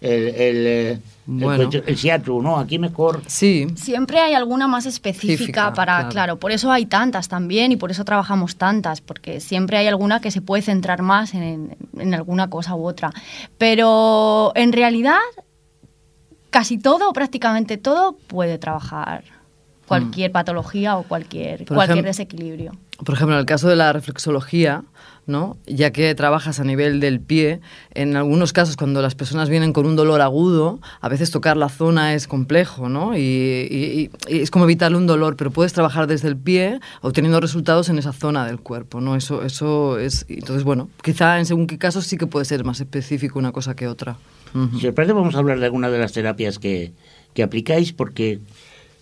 el, 0.00 0.28
el, 0.28 0.66
eh, 0.66 0.90
el 0.92 1.00
Bueno. 1.26 1.70
el 1.86 1.94
shiatsu, 1.94 2.40
no, 2.42 2.58
aquí 2.58 2.78
mejor... 2.78 3.22
Sí, 3.26 3.66
Siempre 3.76 4.18
hay 4.18 4.34
alguna 4.34 4.66
más 4.66 4.86
específica 4.86 5.32
Específica, 5.32 5.72
para, 5.74 5.94
claro. 5.96 6.10
claro. 6.10 6.36
por 6.38 6.52
eso 6.52 6.72
hay 6.72 6.86
tantas 6.86 7.28
también 7.28 7.70
y 7.72 7.76
por 7.76 7.90
eso 7.90 8.04
trabajamos 8.04 8.56
tantas, 8.56 9.00
porque 9.00 9.40
siempre 9.40 9.76
hay 9.76 9.86
alguna 9.86 10.20
que 10.20 10.30
se 10.30 10.40
puede 10.40 10.62
centrar 10.62 11.02
más 11.02 11.34
en, 11.34 11.76
en 11.98 12.14
alguna 12.14 12.48
cosa 12.48 12.74
u 12.74 12.86
otra. 12.86 13.12
Pero 13.58 14.52
en 14.54 14.72
realidad, 14.72 15.18
casi 16.50 16.78
todo, 16.78 17.10
o 17.10 17.12
prácticamente 17.12 17.76
todo, 17.76 18.16
puede 18.26 18.58
trabajar 18.58 19.24
cualquier 19.86 20.30
patología 20.32 20.96
o 20.96 21.02
cualquier, 21.02 21.62
Mm. 21.62 21.64
Por 21.64 21.76
cualquier 21.76 22.04
desequilibrio. 22.04 22.72
Por 23.04 23.14
ejemplo, 23.14 23.34
en 23.34 23.40
el 23.40 23.46
caso 23.46 23.68
de 23.68 23.76
la 23.76 23.92
reflexología, 23.92 24.82
¿no? 25.30 25.56
ya 25.66 25.92
que 25.92 26.14
trabajas 26.14 26.60
a 26.60 26.64
nivel 26.64 27.00
del 27.00 27.20
pie, 27.20 27.60
en 27.94 28.16
algunos 28.16 28.52
casos 28.52 28.76
cuando 28.76 29.00
las 29.00 29.14
personas 29.14 29.48
vienen 29.48 29.72
con 29.72 29.86
un 29.86 29.96
dolor 29.96 30.20
agudo, 30.20 30.80
a 31.00 31.08
veces 31.08 31.30
tocar 31.30 31.56
la 31.56 31.68
zona 31.68 32.14
es 32.14 32.26
complejo, 32.26 32.88
¿no? 32.88 33.16
Y, 33.16 34.10
es 34.28 34.50
como 34.50 34.64
evitarle 34.64 34.98
un 34.98 35.06
dolor, 35.06 35.36
pero 35.36 35.50
puedes 35.50 35.72
trabajar 35.72 36.06
desde 36.06 36.28
el 36.28 36.36
pie 36.36 36.80
obteniendo 37.00 37.40
resultados 37.40 37.88
en 37.88 37.98
esa 37.98 38.12
zona 38.12 38.46
del 38.46 38.60
cuerpo, 38.60 39.00
¿no? 39.00 39.16
Eso, 39.16 39.42
eso 39.42 39.98
es... 39.98 40.26
Entonces, 40.28 40.64
bueno, 40.64 40.90
quizá 41.02 41.38
en 41.38 41.46
según 41.46 41.66
qué 41.66 41.78
casos 41.78 42.06
sí 42.06 42.16
que 42.16 42.26
puede 42.26 42.44
ser 42.44 42.64
más 42.64 42.80
específico 42.80 43.38
una 43.38 43.52
cosa 43.52 43.74
que 43.74 43.86
otra. 43.86 44.16
Ujú. 44.54 44.78
Si 44.78 44.88
os 44.88 44.94
parece, 44.94 45.12
vamos 45.12 45.34
a 45.34 45.38
hablar 45.38 45.60
de 45.60 45.66
alguna 45.66 45.88
de 45.88 45.98
las 45.98 46.12
terapias 46.12 46.58
que, 46.58 46.92
que 47.34 47.42
aplicáis, 47.42 47.92
porque 47.92 48.40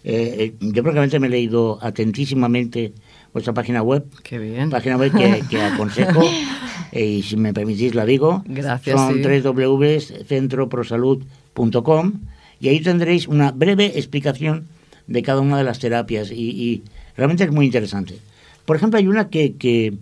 eh, 0.04 0.36
eh, 0.38 0.54
yo 0.60 0.82
prácticamente 0.82 1.18
me 1.18 1.26
he 1.26 1.30
leído 1.30 1.78
atentísimamente 1.82 2.92
vuestra 3.32 3.54
página 3.54 3.82
web. 3.82 4.04
Qué 4.22 4.38
bien. 4.38 4.70
Página 4.70 4.96
web 4.96 5.12
que, 5.16 5.42
que 5.48 5.60
aconsejo, 5.60 6.22
y 6.92 7.22
si 7.22 7.36
me 7.36 7.54
permitís 7.54 7.94
la 7.94 8.04
digo. 8.04 8.42
Gracias, 8.46 8.96
Son 8.98 9.22
sí. 9.22 9.40
www.centroprosalud.com 9.42 12.12
y 12.60 12.68
ahí 12.68 12.80
tendréis 12.80 13.28
una 13.28 13.52
breve 13.52 13.92
explicación 13.96 14.66
de 15.06 15.22
cada 15.22 15.40
una 15.40 15.58
de 15.58 15.64
las 15.64 15.78
terapias 15.78 16.30
y, 16.30 16.50
y 16.50 16.82
realmente 17.16 17.44
es 17.44 17.52
muy 17.52 17.66
interesante. 17.66 18.18
Por 18.64 18.76
ejemplo, 18.76 18.98
hay 18.98 19.06
una 19.06 19.28
que, 19.28 19.54
que, 19.54 19.94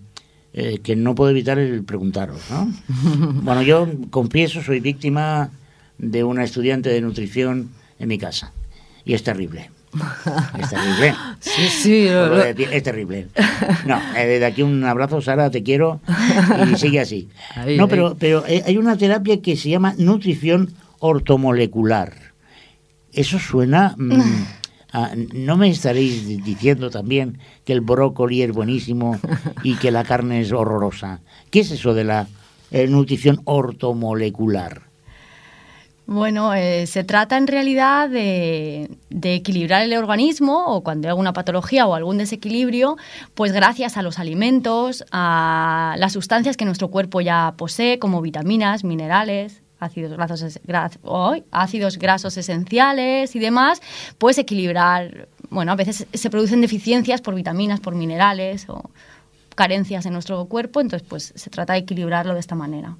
eh, 0.52 0.78
que 0.82 0.96
no 0.96 1.14
puedo 1.14 1.30
evitar 1.30 1.58
el 1.58 1.84
preguntaros, 1.84 2.40
¿no? 2.50 2.72
Bueno, 3.42 3.62
yo 3.62 3.88
confieso, 4.10 4.62
soy 4.62 4.80
víctima 4.80 5.50
de 5.98 6.24
una 6.24 6.44
estudiante 6.44 6.88
de 6.88 7.00
nutrición 7.00 7.70
en 7.98 8.08
mi 8.08 8.18
casa. 8.18 8.52
Y 9.04 9.14
es 9.14 9.22
terrible. 9.22 9.70
Es 10.58 10.70
terrible. 10.70 11.14
Sí, 11.40 11.68
sí. 11.68 12.08
Lo- 12.08 12.42
es 12.42 12.82
terrible. 12.82 13.28
No, 13.86 13.96
eh, 14.16 14.26
desde 14.26 14.46
aquí 14.46 14.62
un 14.62 14.82
abrazo, 14.84 15.20
Sara, 15.20 15.50
te 15.50 15.62
quiero 15.62 16.00
y 16.72 16.76
sigue 16.76 17.00
así. 17.00 17.28
Ahí, 17.54 17.76
no, 17.76 17.84
ahí. 17.84 17.90
pero, 17.90 18.16
pero 18.18 18.44
eh, 18.46 18.62
hay 18.66 18.76
una 18.76 18.96
terapia 18.96 19.40
que 19.40 19.56
se 19.56 19.70
llama 19.70 19.94
nutrición 19.98 20.72
ortomolecular. 21.00 22.12
Eso 23.12 23.38
suena... 23.38 23.94
mm, 23.96 24.20
a- 24.92 25.10
no 25.34 25.56
me 25.56 25.68
estaréis 25.68 26.26
di- 26.26 26.36
diciendo 26.40 26.90
también 26.90 27.38
que 27.64 27.72
el 27.72 27.80
brócoli 27.82 28.42
es 28.42 28.52
buenísimo 28.52 29.18
y 29.62 29.74
que 29.76 29.90
la 29.90 30.04
carne 30.04 30.40
es 30.40 30.52
horrorosa. 30.52 31.20
¿Qué 31.50 31.60
es 31.60 31.70
eso 31.72 31.92
de 31.92 32.04
la 32.04 32.28
eh, 32.70 32.86
nutrición 32.86 33.40
ortomolecular? 33.44 34.82
Bueno, 36.06 36.54
eh, 36.54 36.86
se 36.86 37.02
trata 37.02 37.36
en 37.36 37.48
realidad 37.48 38.08
de, 38.08 38.88
de 39.10 39.34
equilibrar 39.34 39.82
el 39.82 39.92
organismo 39.94 40.66
o 40.66 40.82
cuando 40.82 41.08
hay 41.08 41.10
alguna 41.10 41.32
patología 41.32 41.84
o 41.86 41.94
algún 41.96 42.16
desequilibrio, 42.16 42.96
pues 43.34 43.52
gracias 43.52 43.96
a 43.96 44.02
los 44.02 44.20
alimentos, 44.20 45.04
a 45.10 45.96
las 45.98 46.12
sustancias 46.12 46.56
que 46.56 46.64
nuestro 46.64 46.88
cuerpo 46.88 47.20
ya 47.20 47.54
posee, 47.56 47.98
como 47.98 48.22
vitaminas, 48.22 48.84
minerales, 48.84 49.62
ácidos 49.80 50.16
grasos, 50.16 50.60
ácidos 51.50 51.98
grasos 51.98 52.36
esenciales 52.36 53.34
y 53.34 53.40
demás, 53.40 53.82
pues 54.18 54.38
equilibrar. 54.38 55.28
Bueno, 55.50 55.72
a 55.72 55.76
veces 55.76 56.06
se 56.12 56.30
producen 56.30 56.60
deficiencias 56.60 57.20
por 57.20 57.34
vitaminas, 57.34 57.80
por 57.80 57.96
minerales 57.96 58.68
o 58.68 58.90
carencias 59.56 60.06
en 60.06 60.12
nuestro 60.12 60.44
cuerpo, 60.46 60.80
entonces 60.80 61.06
pues 61.08 61.32
se 61.34 61.50
trata 61.50 61.72
de 61.72 61.80
equilibrarlo 61.80 62.34
de 62.34 62.40
esta 62.40 62.54
manera, 62.54 62.96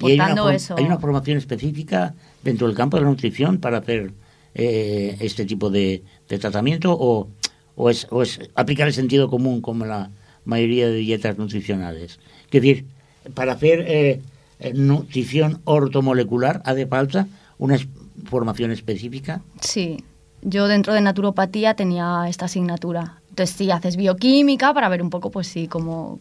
Y 0.00 0.06
hay 0.06 0.14
una 0.14 0.24
aportando 0.24 0.50
eso. 0.50 0.74
¿Hay 0.78 0.84
una 0.84 0.98
formación 0.98 1.36
específica 1.36 2.14
dentro 2.42 2.66
del 2.66 2.76
campo 2.76 2.96
de 2.96 3.04
la 3.04 3.10
nutrición 3.10 3.58
para 3.58 3.78
hacer 3.78 4.12
eh, 4.54 5.16
este 5.20 5.44
tipo 5.44 5.70
de, 5.70 6.02
de 6.28 6.38
tratamiento 6.38 6.96
o, 6.98 7.28
o, 7.76 7.90
es, 7.90 8.06
o 8.10 8.22
es 8.22 8.40
aplicar 8.54 8.86
el 8.86 8.94
sentido 8.94 9.28
común 9.28 9.60
como 9.60 9.86
la 9.86 10.10
mayoría 10.44 10.88
de 10.88 10.96
dietas 10.96 11.38
nutricionales? 11.38 12.18
Es 12.46 12.50
decir, 12.50 12.86
para 13.34 13.52
hacer 13.52 13.84
eh, 13.86 14.20
eh, 14.58 14.72
nutrición 14.74 15.60
ortomolecular 15.64 16.62
hace 16.64 16.86
falta 16.86 17.26
una 17.58 17.78
formación 18.24 18.70
específica. 18.70 19.42
Sí, 19.60 20.02
yo 20.42 20.68
dentro 20.68 20.92
de 20.94 21.00
naturopatía 21.00 21.74
tenía 21.74 22.26
esta 22.28 22.46
asignatura. 22.46 23.20
Entonces 23.30 23.56
sí, 23.56 23.70
haces 23.70 23.96
bioquímica 23.96 24.74
para 24.74 24.88
ver 24.88 25.02
un 25.02 25.10
poco, 25.10 25.30
pues 25.30 25.46
sí, 25.46 25.68
cómo, 25.68 26.18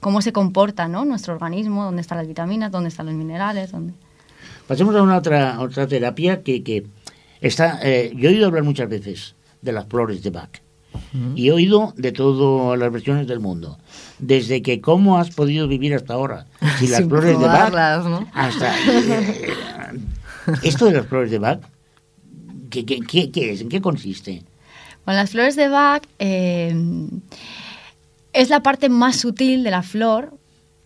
cómo 0.00 0.20
se 0.20 0.32
comporta 0.32 0.88
¿no? 0.88 1.04
nuestro 1.04 1.34
organismo, 1.34 1.84
dónde 1.84 2.02
están 2.02 2.18
las 2.18 2.28
vitaminas, 2.28 2.70
dónde 2.70 2.88
están 2.88 3.06
los 3.06 3.14
minerales, 3.14 3.72
dónde... 3.72 3.94
Pasemos 4.66 4.94
a 4.96 5.02
una 5.02 5.16
otra, 5.16 5.60
otra 5.60 5.86
terapia 5.86 6.42
que, 6.42 6.62
que 6.62 6.86
está... 7.40 7.80
eh, 7.82 8.12
yo 8.14 8.28
he 8.28 8.32
oído 8.34 8.46
hablar 8.46 8.62
muchas 8.64 8.88
veces 8.88 9.34
de 9.62 9.72
las 9.72 9.86
flores 9.86 10.22
de 10.22 10.30
Bach. 10.30 10.50
Y 11.34 11.48
he 11.48 11.52
oído 11.52 11.94
de 11.96 12.12
todas 12.12 12.78
las 12.78 12.90
versiones 12.92 13.26
del 13.26 13.40
mundo. 13.40 13.78
Desde 14.18 14.62
que 14.62 14.80
cómo 14.80 15.18
has 15.18 15.30
podido 15.30 15.68
vivir 15.68 15.94
hasta 15.94 16.14
ahora. 16.14 16.46
Si 16.78 16.86
las 16.88 16.98
Sin 17.00 17.08
flores 17.08 17.38
de 17.38 17.46
Bach... 17.46 17.68
probarlas, 17.70 18.04
¿no? 18.06 18.28
Hasta... 18.34 18.74
eh, 18.90 19.48
esto 20.62 20.86
de 20.86 20.92
las 20.92 21.06
flores 21.06 21.30
de 21.30 21.38
Bach, 21.38 21.60
¿qué, 22.70 22.84
qué, 22.84 23.00
qué- 23.00 23.30
qué 23.30 23.52
es? 23.52 23.60
¿En 23.60 23.68
qué 23.68 23.80
consiste? 23.80 24.42
Bueno, 25.04 25.20
las 25.20 25.30
flores 25.30 25.56
de 25.56 25.68
Bach 25.68 26.02
eh, 26.18 26.74
es 28.32 28.48
la 28.50 28.62
parte 28.62 28.88
más 28.88 29.16
sutil 29.16 29.64
de 29.64 29.70
la 29.70 29.82
flor. 29.82 30.34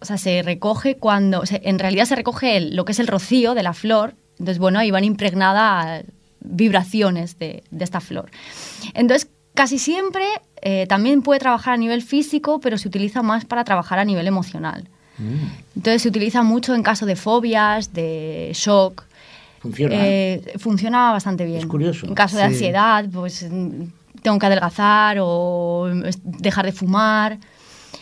O 0.03 0.05
sea, 0.05 0.19
se 0.19 0.43
recoge 0.43 0.97
cuando... 0.97 1.41
o 1.41 1.47
sea, 1.47 1.61
en 1.63 1.79
realidad 1.79 2.05
se 2.05 2.17
recoge 2.17 2.57
el- 2.57 2.77
lo 2.77 2.85
que 2.85 2.93
es 2.93 2.99
el 2.99 3.07
rocío 3.07 3.55
de 3.55 3.63
la 3.63 3.73
flor. 3.73 4.15
Entonces, 4.33 4.59
bueno, 4.59 4.79
ahí 4.81 4.91
van 4.91 5.05
impregnadas 5.05 6.05
vibraciones 6.41 7.39
de, 7.39 7.63
de 7.71 7.85
esta 7.85 8.01
flor. 8.01 8.31
Entonces, 8.95 9.29
casi 9.55 9.79
siempre 9.79 10.25
eh, 10.61 10.87
también 10.89 11.23
puede 11.23 11.41
trabajar 11.41 11.75
a 11.75 11.77
nivel 11.77 12.03
físico, 12.03 12.61
pero 12.61 12.79
se 12.79 12.89
utiliza 12.89 13.23
más 13.23 13.45
para 13.45 13.65
trabajar 13.65 13.99
a 13.99 14.05
nivel 14.05 14.27
emocional. 14.27 14.89
Entonces 15.77 16.03
se 16.03 16.09
utiliza 16.09 16.43
mucho 16.43 16.75
en 16.75 16.83
caso 16.83 17.07
de 17.07 17.15
fobias, 17.17 17.93
de 17.93 18.51
shock. 18.55 19.05
Funciona. 19.61 19.95
Eh, 19.99 20.55
funciona 20.59 21.13
bastante 21.13 21.45
bien. 21.45 21.59
Es 21.61 21.67
curioso. 21.67 22.07
En 22.07 22.15
caso 22.15 22.37
de 22.37 22.43
Sí. 22.43 22.49
ansiedad, 22.49 23.05
pues 23.13 23.47
mm, 23.49 23.85
tengo 24.23 24.39
que 24.41 24.47
adelgazar 24.47 25.19
o 25.21 25.89
dejar 26.25 26.65
de 26.67 26.73
fumar. 26.73 27.39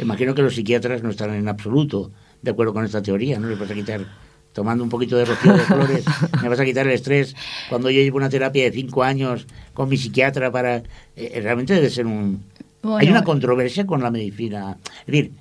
Imagino 0.00 0.34
que 0.34 0.42
los 0.42 0.54
psiquiatras 0.54 1.02
no 1.02 1.10
están 1.10 1.34
en 1.34 1.48
absoluto 1.48 2.10
de 2.42 2.50
acuerdo 2.50 2.72
con 2.72 2.84
esta 2.84 3.02
teoría, 3.02 3.38
¿no? 3.38 3.48
Les 3.48 3.58
vas 3.58 3.70
a 3.70 3.74
quitar, 3.74 4.06
tomando 4.52 4.82
un 4.82 4.90
poquito 4.90 5.16
de 5.16 5.26
rocío 5.26 5.52
de 5.52 5.58
flores, 5.58 6.04
me 6.42 6.48
vas 6.48 6.60
a 6.60 6.64
quitar 6.64 6.86
el 6.86 6.94
estrés. 6.94 7.36
Cuando 7.68 7.90
yo 7.90 8.00
llevo 8.00 8.16
una 8.16 8.30
terapia 8.30 8.64
de 8.64 8.72
cinco 8.72 9.02
años 9.02 9.46
con 9.74 9.88
mi 9.88 9.96
psiquiatra 9.96 10.50
para... 10.50 10.82
eh, 11.16 11.40
realmente 11.42 11.74
debe 11.74 11.90
ser 11.90 12.06
un... 12.06 12.42
Bueno. 12.82 12.98
Hay 12.98 13.08
una 13.10 13.24
controversia 13.24 13.86
con 13.86 14.02
la 14.02 14.10
medicina. 14.10 14.78
Es 15.00 15.06
decir, 15.06 15.32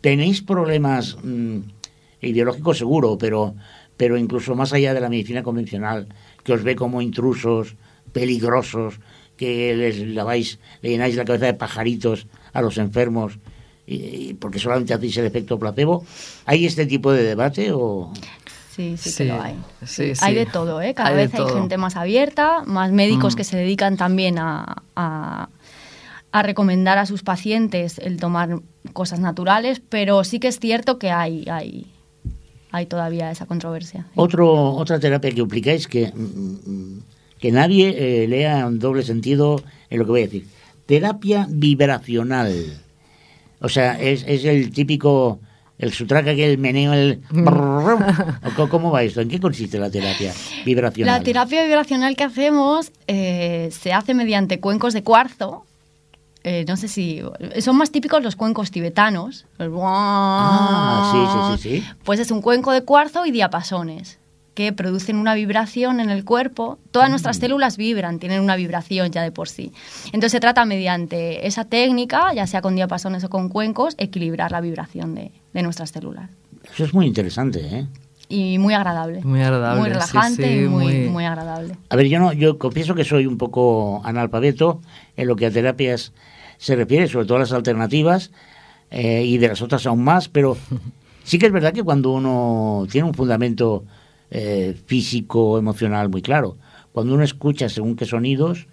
tenéis 0.00 0.40
problemas 0.40 1.18
mm, 1.22 1.58
ideológicos 2.22 2.78
seguro, 2.78 3.18
pero, 3.18 3.54
pero 3.98 4.16
incluso 4.16 4.54
más 4.54 4.72
allá 4.72 4.94
de 4.94 5.00
la 5.00 5.10
medicina 5.10 5.42
convencional, 5.42 6.08
que 6.42 6.54
os 6.54 6.62
ve 6.62 6.74
como 6.74 7.02
intrusos, 7.02 7.76
peligrosos, 8.12 8.98
que 9.36 9.76
les 9.76 9.98
laváis, 10.08 10.58
le 10.80 10.90
llenáis 10.90 11.16
la 11.16 11.26
cabeza 11.26 11.46
de 11.46 11.54
pajaritos 11.54 12.26
a 12.54 12.62
los 12.62 12.78
enfermos, 12.78 13.38
y, 13.86 14.34
porque 14.34 14.58
solamente 14.58 14.92
hacéis 14.94 15.16
el 15.18 15.26
efecto 15.26 15.58
placebo. 15.58 16.04
¿Hay 16.44 16.66
este 16.66 16.86
tipo 16.86 17.12
de 17.12 17.22
debate 17.22 17.70
o...? 17.72 18.12
Sí, 18.74 18.96
sí, 18.98 19.10
Sí, 19.10 19.16
que 19.24 19.24
lo 19.30 19.40
hay. 19.42 19.54
sí, 19.86 20.12
Hay 20.20 20.34
de 20.34 20.44
todo, 20.44 20.82
¿eh? 20.82 20.92
Cada 20.92 21.08
Hay 21.10 21.16
vez 21.16 21.32
hay 21.32 21.38
todo. 21.40 21.54
gente 21.54 21.78
más 21.78 21.96
abierta, 21.96 22.62
más 22.66 22.92
médicos 22.92 23.34
Mm. 23.34 23.36
que 23.38 23.44
se 23.44 23.56
dedican 23.56 23.96
también 23.96 24.38
a, 24.38 24.82
a, 24.94 25.48
a 26.30 26.42
recomendar 26.42 26.98
a 26.98 27.06
sus 27.06 27.22
pacientes 27.22 27.98
el 27.98 28.18
tomar 28.18 28.60
cosas 28.92 29.18
naturales, 29.20 29.80
pero 29.88 30.24
sí 30.24 30.40
que 30.40 30.48
es 30.48 30.58
cierto 30.60 30.98
que 30.98 31.10
hay, 31.10 31.44
hay, 31.50 31.86
hay 32.70 32.84
todavía 32.84 33.30
esa 33.30 33.46
controversia. 33.46 34.08
Otro, 34.14 34.52
otra 34.74 35.00
terapia 35.00 35.30
que 35.30 35.40
aplicáis 35.40 35.86
que, 35.86 36.12
mm, 36.14 36.70
mm, 36.70 37.00
que 37.40 37.52
nadie 37.52 38.24
eh, 38.24 38.28
lea 38.28 38.60
en 38.66 38.78
doble 38.78 39.04
sentido 39.04 39.62
en 39.88 39.98
lo 40.00 40.04
que 40.04 40.10
voy 40.10 40.20
a 40.20 40.24
decir. 40.24 40.46
Terapia 40.84 41.46
vibracional. 41.48 42.82
O 43.60 43.68
sea, 43.68 44.00
es, 44.00 44.24
es 44.26 44.44
el 44.44 44.70
típico, 44.70 45.40
el 45.78 45.92
sutraca 45.92 46.34
que 46.34 46.50
el 46.50 46.58
meneo, 46.58 46.92
el... 46.92 47.20
¿O 48.44 48.50
co- 48.54 48.68
¿Cómo 48.68 48.90
va 48.90 49.02
esto? 49.02 49.20
¿En 49.20 49.28
qué 49.28 49.40
consiste 49.40 49.78
la 49.78 49.90
terapia 49.90 50.32
vibracional? 50.64 51.18
La 51.18 51.22
terapia 51.24 51.64
vibracional 51.64 52.16
que 52.16 52.24
hacemos 52.24 52.92
eh, 53.06 53.70
se 53.72 53.92
hace 53.92 54.12
mediante 54.14 54.60
cuencos 54.60 54.92
de 54.94 55.02
cuarzo. 55.02 55.64
Eh, 56.44 56.64
no 56.68 56.76
sé 56.76 56.86
si... 56.88 57.22
Son 57.60 57.76
más 57.76 57.90
típicos 57.90 58.22
los 58.22 58.36
cuencos 58.36 58.70
tibetanos. 58.70 59.46
Ah, 59.58 61.56
sí, 61.58 61.62
sí, 61.66 61.70
sí, 61.70 61.80
sí. 61.80 61.86
Pues 62.04 62.20
es 62.20 62.30
un 62.30 62.40
cuenco 62.42 62.72
de 62.72 62.82
cuarzo 62.84 63.26
y 63.26 63.30
diapasones 63.32 64.18
que 64.56 64.72
producen 64.72 65.16
una 65.18 65.34
vibración 65.34 66.00
en 66.00 66.08
el 66.08 66.24
cuerpo. 66.24 66.78
Todas 66.90 67.10
nuestras 67.10 67.36
células 67.36 67.76
vibran, 67.76 68.18
tienen 68.18 68.40
una 68.40 68.56
vibración 68.56 69.12
ya 69.12 69.22
de 69.22 69.30
por 69.30 69.48
sí. 69.50 69.70
Entonces 70.06 70.32
se 70.32 70.40
trata 70.40 70.64
mediante 70.64 71.46
esa 71.46 71.66
técnica, 71.66 72.32
ya 72.32 72.46
sea 72.46 72.62
con 72.62 72.74
diapasones 72.74 73.22
o 73.22 73.28
con 73.28 73.50
cuencos, 73.50 73.94
equilibrar 73.98 74.50
la 74.50 74.62
vibración 74.62 75.14
de, 75.14 75.30
de 75.52 75.62
nuestras 75.62 75.90
células. 75.90 76.30
Eso 76.72 76.84
es 76.84 76.94
muy 76.94 77.06
interesante, 77.06 77.60
¿eh? 77.60 77.86
Y 78.30 78.58
muy 78.58 78.72
agradable. 78.72 79.20
Muy 79.22 79.42
agradable, 79.42 79.80
Muy 79.82 79.90
relajante 79.90 80.42
sí, 80.58 80.64
y 80.64 80.68
muy, 80.68 80.84
muy- 80.86 81.08
muy 81.10 81.24
agradable. 81.26 81.76
A 81.90 81.96
ver, 81.96 82.06
yo 82.08 82.18
no, 82.18 82.32
yo 82.32 82.56
confieso 82.58 82.94
que 82.94 83.04
soy 83.04 83.26
un 83.26 83.36
poco 83.36 84.00
analfabeto 84.04 84.80
en 85.18 85.28
lo 85.28 85.36
que 85.36 85.44
a 85.46 85.50
terapias 85.50 86.12
se 86.56 86.74
refiere, 86.76 87.06
sobre 87.08 87.26
todo 87.26 87.38
las 87.38 87.52
alternativas 87.52 88.30
eh, 88.90 89.22
y 89.22 89.36
de 89.36 89.48
las 89.48 89.60
otras 89.60 89.84
aún 89.86 90.02
más, 90.02 90.28
pero 90.28 90.56
sí 91.24 91.38
que 91.38 91.44
es 91.46 91.52
verdad 91.52 91.74
que 91.74 91.84
cuando 91.84 92.10
uno 92.12 92.86
tiene 92.90 93.06
un 93.06 93.12
fundamento 93.14 93.84
eh, 94.30 94.76
físico, 94.86 95.58
emocional 95.58 96.08
muy 96.08 96.22
claro, 96.22 96.56
cuando 96.92 97.14
uno 97.14 97.24
escucha 97.24 97.68
según 97.68 97.96
qué 97.96 98.06
sonidos, 98.06 98.66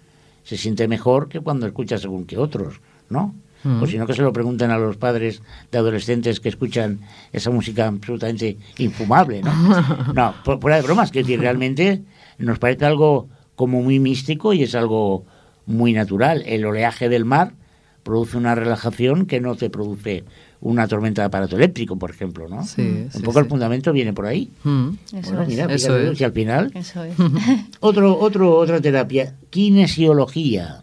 se 0.44 0.56
siente 0.56 0.88
mejor 0.88 1.28
que 1.28 1.40
cuando 1.40 1.66
escucha 1.66 1.98
según 1.98 2.26
qué 2.26 2.38
otros, 2.38 2.80
¿no? 3.08 3.34
O 3.80 3.86
si 3.86 3.96
no, 3.96 4.06
que 4.06 4.12
se 4.12 4.20
lo 4.20 4.30
pregunten 4.30 4.70
a 4.70 4.76
los 4.76 4.98
padres 4.98 5.40
de 5.72 5.78
adolescentes 5.78 6.38
que 6.38 6.50
escuchan 6.50 7.00
esa 7.32 7.50
música 7.50 7.86
absolutamente 7.86 8.58
infumable, 8.76 9.40
¿no? 9.40 9.52
No, 10.14 10.34
fuera 10.60 10.76
de 10.76 10.82
bromas, 10.82 11.10
que 11.10 11.22
realmente 11.22 12.02
nos 12.36 12.58
parece 12.58 12.84
algo 12.84 13.28
como 13.54 13.80
muy 13.80 13.98
místico 13.98 14.52
y 14.52 14.64
es 14.64 14.74
algo 14.74 15.24
muy 15.64 15.94
natural. 15.94 16.42
El 16.46 16.66
oleaje 16.66 17.08
del 17.08 17.24
mar 17.24 17.54
produce 18.02 18.36
una 18.36 18.54
relajación 18.54 19.24
que 19.24 19.40
no 19.40 19.56
te 19.56 19.70
produce 19.70 20.24
una 20.64 20.88
tormenta 20.88 21.22
de 21.22 21.26
aparato 21.26 21.56
eléctrico, 21.56 21.96
por 21.96 22.10
ejemplo, 22.10 22.48
¿no? 22.48 22.64
Sí, 22.64 22.80
Un 22.82 23.10
sí, 23.12 23.18
poco 23.22 23.38
el 23.38 23.44
sí. 23.44 23.50
fundamento 23.50 23.92
viene 23.92 24.12
por 24.12 24.26
ahí. 24.26 24.50
Mm. 24.64 24.88
Eso 25.12 25.20
Bueno, 25.28 25.42
es. 25.42 25.48
mira, 25.48 25.64
Eso 25.66 25.88
fíjate, 25.88 26.10
es. 26.12 26.18
si 26.18 26.24
al 26.24 26.32
final 26.32 26.72
Eso 26.74 27.04
es. 27.04 27.14
Otro, 27.80 28.18
otro, 28.18 28.56
otra 28.56 28.80
terapia, 28.80 29.34
kinesiología. 29.50 30.80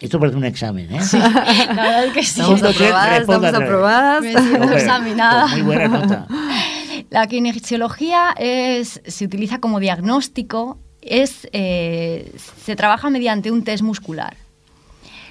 Esto 0.00 0.18
parece 0.18 0.36
un 0.36 0.44
examen, 0.44 0.92
¿eh? 0.92 0.98
La 1.12 1.74
verdad 1.74 2.04
es 2.06 2.12
que 2.12 2.22
sí. 2.24 2.40
Estamos 2.40 2.62
aprobadas, 2.64 3.20
estamos 3.20 3.54
aprobadas. 3.54 4.22
Me 4.22 4.32
siento 4.32 4.60
Hombre, 4.62 4.76
examinada. 4.78 5.42
pues 5.42 5.52
muy 5.52 5.62
buena 5.62 5.88
nota. 5.88 6.26
La 7.10 7.26
kinesiología 7.28 8.34
es, 8.38 9.00
se 9.06 9.24
utiliza 9.24 9.60
como 9.60 9.78
diagnóstico, 9.78 10.78
es, 11.00 11.48
eh, 11.52 12.32
se 12.64 12.74
trabaja 12.74 13.10
mediante 13.10 13.50
un 13.52 13.62
test 13.62 13.82
muscular. 13.84 14.36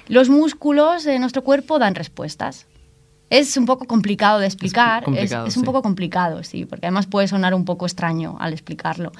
Los 0.08 0.30
músculos 0.30 1.04
de 1.04 1.18
nuestro 1.18 1.42
cuerpo 1.44 1.78
dan 1.78 1.94
respuestas. 1.94 2.66
Es 3.32 3.56
un 3.56 3.64
poco 3.64 3.86
complicado 3.86 4.40
de 4.40 4.46
explicar, 4.46 5.04
es, 5.04 5.04
complicado, 5.06 5.46
es 5.46 5.56
un 5.56 5.62
sí. 5.62 5.66
poco 5.66 5.80
complicado, 5.80 6.44
sí, 6.44 6.66
porque 6.66 6.84
además 6.84 7.06
puede 7.06 7.28
sonar 7.28 7.54
un 7.54 7.64
poco 7.64 7.86
extraño 7.86 8.36
al 8.38 8.52
explicarlo. 8.52 9.10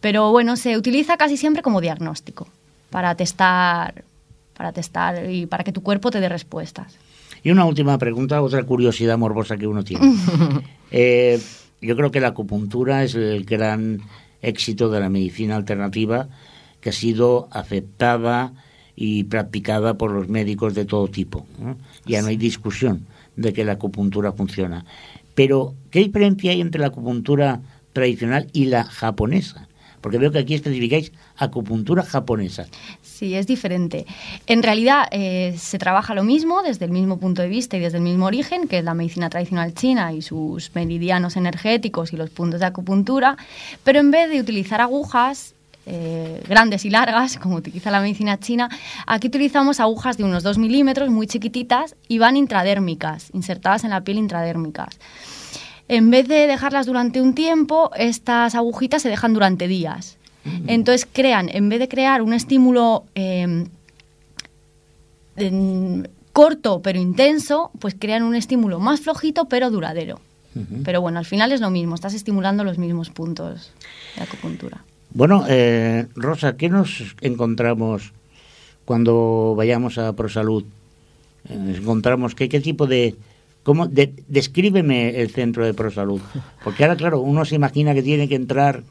Pero 0.00 0.30
bueno, 0.30 0.56
se 0.56 0.78
utiliza 0.78 1.18
casi 1.18 1.36
siempre 1.36 1.60
como 1.60 1.82
diagnóstico, 1.82 2.48
para 2.88 3.14
testar, 3.14 4.04
para 4.56 4.72
testar 4.72 5.30
y 5.30 5.44
para 5.44 5.64
que 5.64 5.72
tu 5.72 5.82
cuerpo 5.82 6.10
te 6.10 6.18
dé 6.18 6.30
respuestas. 6.30 6.96
Y 7.42 7.50
una 7.50 7.66
última 7.66 7.98
pregunta, 7.98 8.40
otra 8.40 8.62
curiosidad 8.62 9.18
morbosa 9.18 9.58
que 9.58 9.66
uno 9.66 9.84
tiene. 9.84 10.16
Eh, 10.94 11.40
yo 11.80 11.96
creo 11.96 12.10
que 12.10 12.20
la 12.20 12.28
acupuntura 12.28 13.02
es 13.02 13.14
el 13.14 13.46
gran 13.46 14.00
éxito 14.42 14.90
de 14.90 15.00
la 15.00 15.08
medicina 15.08 15.56
alternativa 15.56 16.28
que 16.82 16.90
ha 16.90 16.92
sido 16.92 17.48
aceptada 17.50 18.52
y 18.94 19.24
practicada 19.24 19.94
por 19.94 20.10
los 20.10 20.28
médicos 20.28 20.74
de 20.74 20.84
todo 20.84 21.08
tipo. 21.08 21.46
¿no? 21.58 21.78
Ya 22.04 22.20
no 22.20 22.28
hay 22.28 22.36
discusión 22.36 23.06
de 23.36 23.52
que 23.52 23.64
la 23.64 23.72
acupuntura 23.72 24.32
funciona. 24.32 24.84
Pero, 25.34 25.74
¿qué 25.90 26.00
diferencia 26.00 26.52
hay 26.52 26.60
entre 26.60 26.80
la 26.80 26.88
acupuntura 26.88 27.60
tradicional 27.92 28.48
y 28.52 28.66
la 28.66 28.84
japonesa? 28.84 29.68
Porque 30.00 30.18
veo 30.18 30.32
que 30.32 30.40
aquí 30.40 30.54
especificáis 30.54 31.12
acupuntura 31.36 32.02
japonesa. 32.02 32.66
Sí, 33.00 33.34
es 33.34 33.46
diferente. 33.46 34.04
En 34.46 34.64
realidad 34.64 35.06
eh, 35.12 35.54
se 35.56 35.78
trabaja 35.78 36.12
lo 36.14 36.24
mismo 36.24 36.62
desde 36.62 36.84
el 36.84 36.90
mismo 36.90 37.18
punto 37.18 37.40
de 37.40 37.48
vista 37.48 37.76
y 37.76 37.80
desde 37.80 37.98
el 37.98 38.02
mismo 38.02 38.26
origen, 38.26 38.66
que 38.66 38.78
es 38.78 38.84
la 38.84 38.94
medicina 38.94 39.30
tradicional 39.30 39.74
china 39.74 40.12
y 40.12 40.20
sus 40.20 40.74
meridianos 40.74 41.36
energéticos 41.36 42.12
y 42.12 42.16
los 42.16 42.30
puntos 42.30 42.60
de 42.60 42.66
acupuntura, 42.66 43.36
pero 43.84 44.00
en 44.00 44.10
vez 44.10 44.28
de 44.28 44.40
utilizar 44.40 44.80
agujas 44.80 45.54
eh, 45.86 46.42
grandes 46.48 46.84
y 46.84 46.90
largas, 46.90 47.38
como 47.38 47.56
utiliza 47.56 47.90
la 47.90 48.00
medicina 48.00 48.38
china, 48.38 48.68
aquí 49.06 49.26
utilizamos 49.28 49.80
agujas 49.80 50.16
de 50.16 50.24
unos 50.24 50.42
2 50.42 50.58
milímetros, 50.58 51.10
muy 51.10 51.26
chiquititas, 51.26 51.96
y 52.08 52.18
van 52.18 52.36
intradérmicas, 52.36 53.30
insertadas 53.32 53.84
en 53.84 53.90
la 53.90 54.02
piel 54.02 54.18
intradérmicas. 54.18 54.98
En 55.88 56.10
vez 56.10 56.28
de 56.28 56.46
dejarlas 56.46 56.86
durante 56.86 57.20
un 57.20 57.34
tiempo, 57.34 57.90
estas 57.96 58.54
agujitas 58.54 59.02
se 59.02 59.08
dejan 59.08 59.34
durante 59.34 59.66
días. 59.68 60.16
Entonces 60.66 61.06
crean, 61.10 61.48
en 61.52 61.68
vez 61.68 61.78
de 61.80 61.88
crear 61.88 62.22
un 62.22 62.32
estímulo 62.32 63.04
eh, 63.14 63.64
en- 65.36 66.08
corto 66.32 66.80
pero 66.82 66.98
intenso, 66.98 67.70
pues 67.78 67.94
crean 67.98 68.22
un 68.22 68.34
estímulo 68.34 68.80
más 68.80 69.00
flojito 69.00 69.46
pero 69.48 69.70
duradero. 69.70 70.20
Pero 70.84 71.00
bueno, 71.00 71.18
al 71.18 71.24
final 71.24 71.50
es 71.52 71.60
lo 71.62 71.70
mismo, 71.70 71.94
estás 71.94 72.12
estimulando 72.14 72.62
los 72.64 72.76
mismos 72.76 73.08
puntos 73.10 73.72
de 74.16 74.22
acupuntura. 74.22 74.84
Bueno, 75.14 75.44
eh, 75.48 76.06
Rosa, 76.14 76.56
¿qué 76.56 76.68
nos 76.68 77.02
encontramos 77.20 78.12
cuando 78.84 79.54
vayamos 79.56 79.98
a 79.98 80.12
ProSalud? 80.14 80.64
Eh, 81.48 81.56
nos 81.56 81.78
encontramos 81.78 82.34
qué, 82.34 82.48
qué 82.48 82.60
tipo 82.60 82.86
de... 82.86 83.16
¿Cómo? 83.62 83.86
De- 83.86 84.12
descríbeme 84.26 85.20
el 85.20 85.30
centro 85.30 85.64
de 85.64 85.74
ProSalud. 85.74 86.20
Porque 86.64 86.82
ahora, 86.84 86.96
claro, 86.96 87.20
uno 87.20 87.44
se 87.44 87.54
imagina 87.54 87.94
que 87.94 88.02
tiene 88.02 88.28
que 88.28 88.34
entrar 88.34 88.82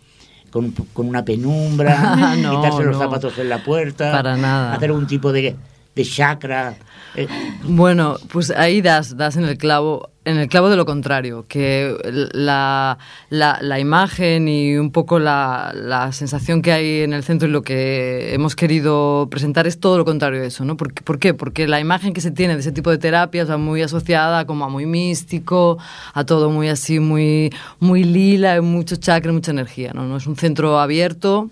con, 0.49 0.71
con 0.93 1.07
una 1.09 1.25
penumbra, 1.25 2.35
No, 2.41 2.55
quitarse 2.55 2.83
los 2.83 2.97
zapatos 2.97 3.37
en 3.37 3.49
la 3.49 3.63
puerta, 3.63 4.11
Para 4.11 4.37
nada. 4.37 4.73
hacer 4.73 4.91
un 4.91 5.07
tipo 5.07 5.31
de, 5.33 5.55
de 5.95 6.03
chakra. 6.03 6.75
eh, 7.15 7.27
Bueno, 7.63 8.17
pues 8.31 8.51
ahí 8.51 8.81
das, 8.81 9.17
das 9.17 9.35
en 9.35 9.43
el 9.43 9.57
clavo, 9.57 10.09
en 10.23 10.37
el 10.37 10.47
clavo 10.47 10.69
de 10.69 10.77
lo 10.77 10.85
contrario, 10.85 11.45
que 11.47 11.95
la, 12.33 12.97
la, 13.29 13.79
imagen 13.79 14.47
y 14.47 14.77
un 14.77 14.91
poco 14.91 15.19
la, 15.19 15.73
la 15.75 16.11
sensación 16.13 16.61
que 16.61 16.71
hay 16.71 17.01
en 17.01 17.11
el 17.11 17.23
centro 17.23 17.49
y 17.49 17.51
lo 17.51 17.63
que 17.63 18.33
hemos 18.33 18.55
querido 18.55 19.27
presentar 19.29 19.67
es 19.67 19.79
todo 19.79 19.97
lo 19.97 20.05
contrario 20.05 20.39
de 20.39 20.47
eso, 20.47 20.63
¿no? 20.63 20.77
¿Por, 20.77 20.93
por 20.93 21.19
qué? 21.19 21.33
Porque 21.33 21.67
la 21.67 21.79
imagen 21.79 22.13
que 22.13 22.21
se 22.21 22.31
tiene 22.31 22.53
de 22.53 22.61
ese 22.61 22.71
tipo 22.71 22.89
de 22.89 22.97
terapias 22.97 23.49
va 23.49 23.57
muy 23.57 23.81
asociada 23.81 24.45
como 24.45 24.65
a 24.65 24.69
muy 24.69 24.85
místico, 24.85 25.77
a 26.13 26.23
todo 26.23 26.49
muy 26.49 26.69
así, 26.69 26.99
muy, 26.99 27.51
muy 27.79 28.03
lila, 28.03 28.61
mucho 28.61 28.95
chakra, 28.95 29.31
mucha 29.33 29.51
energía, 29.51 29.91
¿no? 29.93 30.05
No 30.05 30.17
es 30.17 30.27
un 30.27 30.35
centro 30.37 30.79
abierto, 30.79 31.49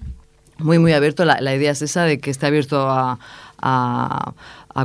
muy, 0.60 0.78
muy 0.78 0.94
abierto. 0.94 1.26
La, 1.26 1.42
la 1.42 1.56
idea 1.56 1.72
es 1.72 1.82
esa 1.82 2.04
de 2.04 2.20
que 2.20 2.30
esté 2.30 2.46
abierto 2.46 2.90
a, 2.90 3.18
a, 3.62 4.34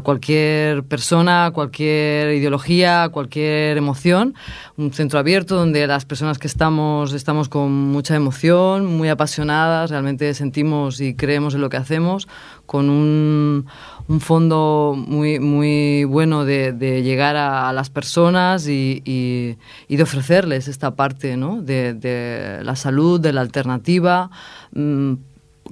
cualquier 0.03 0.83
persona, 0.83 1.53
cualquier 1.55 2.35
ideología, 2.35 3.09
cualquier 3.13 3.77
emoción. 3.77 4.35
Un 4.77 4.93
centro 4.93 5.21
abierto 5.21 5.55
donde 5.55 5.87
las 5.87 6.05
personas 6.05 6.39
que 6.39 6.49
estamos 6.49 7.13
estamos 7.13 7.49
con 7.49 7.71
mucha 7.71 8.17
emoción, 8.17 8.87
muy 8.87 9.09
apasionadas, 9.09 9.91
realmente 9.91 10.35
sentimos 10.35 11.01
y 11.01 11.15
creemos 11.15 11.55
en 11.55 11.61
lo 11.61 11.69
que 11.71 11.77
hacemos, 11.77 12.27
con 12.67 12.91
un, 12.91 13.67
un 14.09 14.21
fondo 14.21 14.95
muy, 14.97 15.39
muy 15.39 16.03
bueno 16.05 16.45
de, 16.45 16.73
llegar 17.05 17.37
a, 17.37 17.73
las 17.73 17.89
personas 17.91 18.67
y, 18.67 19.01
y- 19.05 19.57
y 19.87 19.97
de 19.97 20.03
ofrecerles 20.03 20.67
esta 20.67 20.97
parte 20.97 21.37
¿no? 21.37 21.63
de, 21.63 21.95
de 21.95 22.65
la 22.65 22.75
salud, 22.75 23.21
de 23.21 23.33
la 23.33 23.43
alternativa. 23.43 24.31
mm, 24.73 25.13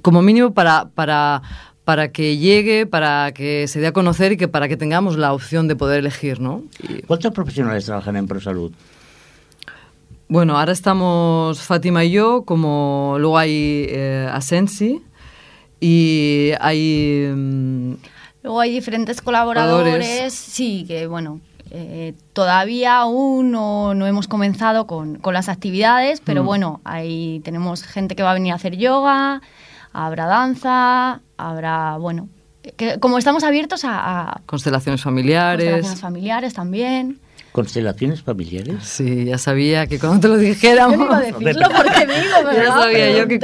como 0.01 0.21
mínimo 0.21 0.53
para, 0.53 0.89
para, 0.95 1.41
para 1.85 2.11
que 2.11 2.37
llegue, 2.37 2.85
para 2.85 3.31
que 3.33 3.67
se 3.67 3.79
dé 3.81 3.87
a 3.87 3.91
conocer 3.93 4.31
y 4.31 4.37
que 4.37 4.47
para 4.47 4.67
que 4.67 4.77
tengamos 4.77 5.17
la 5.17 5.33
opción 5.33 5.67
de 5.67 5.75
poder 5.75 5.99
elegir, 5.99 6.39
¿no? 6.39 6.63
Y, 6.87 7.01
¿Cuántos 7.01 7.33
profesionales 7.33 7.85
trabajan 7.85 8.15
en 8.15 8.27
ProSalud? 8.27 8.71
bueno, 10.29 10.57
ahora 10.57 10.71
estamos 10.71 11.59
Fátima 11.61 12.03
y 12.05 12.11
yo, 12.11 12.43
como 12.43 13.17
luego 13.19 13.37
hay 13.37 13.85
eh, 13.89 14.27
Asensi 14.31 15.01
y 15.79 16.51
hay... 16.59 17.29
mm, 17.35 17.93
Luego 18.43 18.59
hay 18.59 18.71
diferentes 18.73 19.21
colaboradores, 19.21 19.93
Colaboradores. 19.93 20.33
sí, 20.33 20.85
que 20.87 21.07
bueno, 21.07 21.39
eh, 21.71 22.13
todavía 22.33 22.97
aún 22.97 23.51
no, 23.51 23.93
no 23.93 24.05
hemos 24.07 24.27
comenzado 24.27 24.85
con, 24.87 25.15
con 25.15 25.33
las 25.33 25.47
actividades, 25.49 26.19
pero 26.21 26.43
Mm. 26.43 26.45
bueno, 26.45 26.81
ahí 26.83 27.41
tenemos 27.45 27.83
gente 27.83 28.15
que 28.15 28.23
va 28.23 28.31
a 28.31 28.33
venir 28.33 28.51
a 28.53 28.55
hacer 28.55 28.75
yoga, 28.75 29.41
habrá 29.93 30.25
danza, 30.25 31.21
habrá, 31.37 31.97
bueno, 31.97 32.27
que, 32.75 32.99
como 32.99 33.17
estamos 33.17 33.43
abiertos 33.43 33.85
a, 33.85 34.31
a 34.33 34.41
constelaciones 34.45 35.01
familiares. 35.01 35.65
constelaciones 35.65 36.01
familiares 36.01 36.53
también. 36.53 37.19
¿Constelaciones 37.53 38.21
familiares? 38.23 38.75
Sí, 38.83 39.25
ya 39.25 39.37
sabía 39.37 39.87
que 39.87 39.99
cuando 39.99 40.19
te 40.19 40.27
lo 40.27 40.37
dijéramos... 40.37 40.97
Yo 40.97 41.05
no 41.05 41.05
iba 41.05 41.17
a 41.17 41.21
decirlo 41.21 41.67
porque 41.75 42.05
digo, 42.05 42.49
me 42.49 42.55
Ya 42.55 42.67
sabía 42.67 43.17
yo 43.17 43.27
que. 43.27 43.39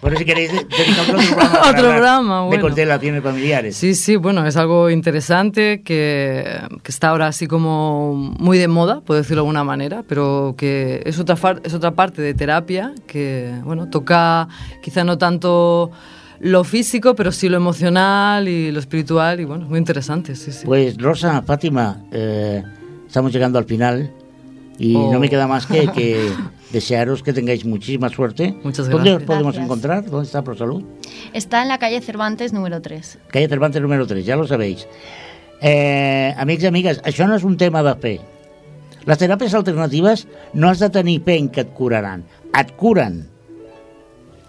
Bueno, 0.00 0.16
si 0.18 0.24
queréis, 0.24 0.50
de- 0.52 0.64
dedicamos 0.64 1.08
otro 1.10 1.36
programa. 1.36 1.60
Otro 1.70 1.82
programa, 1.90 2.40
De 2.42 2.46
bueno. 2.46 2.62
constelaciones 2.62 3.22
familiares. 3.22 3.76
Sí, 3.76 3.94
sí, 3.94 4.16
bueno, 4.16 4.46
es 4.46 4.56
algo 4.56 4.88
interesante 4.88 5.82
que, 5.82 6.58
que 6.82 6.90
está 6.90 7.08
ahora 7.10 7.26
así 7.26 7.46
como 7.48 8.14
muy 8.38 8.56
de 8.56 8.68
moda, 8.68 9.00
puedo 9.02 9.20
decirlo 9.20 9.42
de 9.42 9.48
alguna 9.48 9.64
manera, 9.64 10.04
pero 10.08 10.54
que 10.56 11.02
es 11.04 11.18
otra, 11.18 11.36
far- 11.36 11.60
es 11.64 11.74
otra 11.74 11.90
parte 11.90 12.22
de 12.22 12.32
terapia 12.32 12.94
que, 13.06 13.52
bueno, 13.64 13.90
toca 13.90 14.48
quizá 14.82 15.04
no 15.04 15.18
tanto 15.18 15.90
lo 16.38 16.64
físico, 16.64 17.14
pero 17.14 17.30
sí 17.32 17.50
lo 17.50 17.58
emocional 17.58 18.48
y 18.48 18.70
lo 18.72 18.78
espiritual 18.80 19.40
y, 19.40 19.44
bueno, 19.44 19.64
es 19.64 19.70
muy 19.70 19.78
interesante, 19.78 20.34
sí, 20.36 20.52
sí. 20.52 20.64
Pues 20.64 20.96
Rosa, 20.96 21.42
Fátima, 21.42 21.98
eh, 22.10 22.62
estamos 23.10 23.32
llegando 23.32 23.58
al 23.58 23.64
final 23.64 24.12
y 24.78 24.94
Oh. 24.94 25.12
no 25.12 25.18
me 25.18 25.28
queda 25.28 25.46
más 25.48 25.66
que, 25.66 25.88
que 25.88 26.30
desearos 26.72 27.22
que 27.24 27.32
tengáis 27.32 27.64
muchísima 27.66 28.08
suerte. 28.08 28.54
Muchas 28.62 28.88
¿Dónde 28.88 29.10
os 29.10 29.16
gracias. 29.16 29.26
podemos 29.26 29.54
Gracias. 29.54 29.64
encontrar? 29.64 30.04
¿Dónde 30.08 30.26
está 30.26 30.42
ProSalud? 30.42 30.84
Está 31.34 31.60
en 31.62 31.68
la 31.68 31.78
calle 31.78 32.00
Cervantes 32.00 32.52
número 32.52 32.80
3. 32.80 33.18
Calle 33.28 33.48
Cervantes 33.48 33.82
número 33.82 34.06
3, 34.06 34.24
ja 34.24 34.36
lo 34.36 34.46
sabéis. 34.46 34.86
Eh, 35.60 36.32
amics 36.38 36.62
i 36.62 36.66
amigues, 36.70 37.02
això 37.04 37.26
no 37.28 37.34
és 37.36 37.44
un 37.44 37.58
tema 37.60 37.82
de 37.84 37.92
fe. 38.00 38.14
Les 39.04 39.18
teràpies 39.20 39.52
alternatives 39.58 40.26
no 40.54 40.70
has 40.70 40.78
de 40.80 40.88
tenir 40.88 41.18
fe 41.26 41.36
en 41.36 41.50
que 41.52 41.60
et 41.66 41.74
curaran. 41.76 42.22
Et 42.56 42.70
curen. 42.80 43.26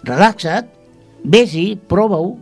Relaxa't, 0.04 0.70
vés-hi, 1.24 1.76
prova-ho. 1.88 2.38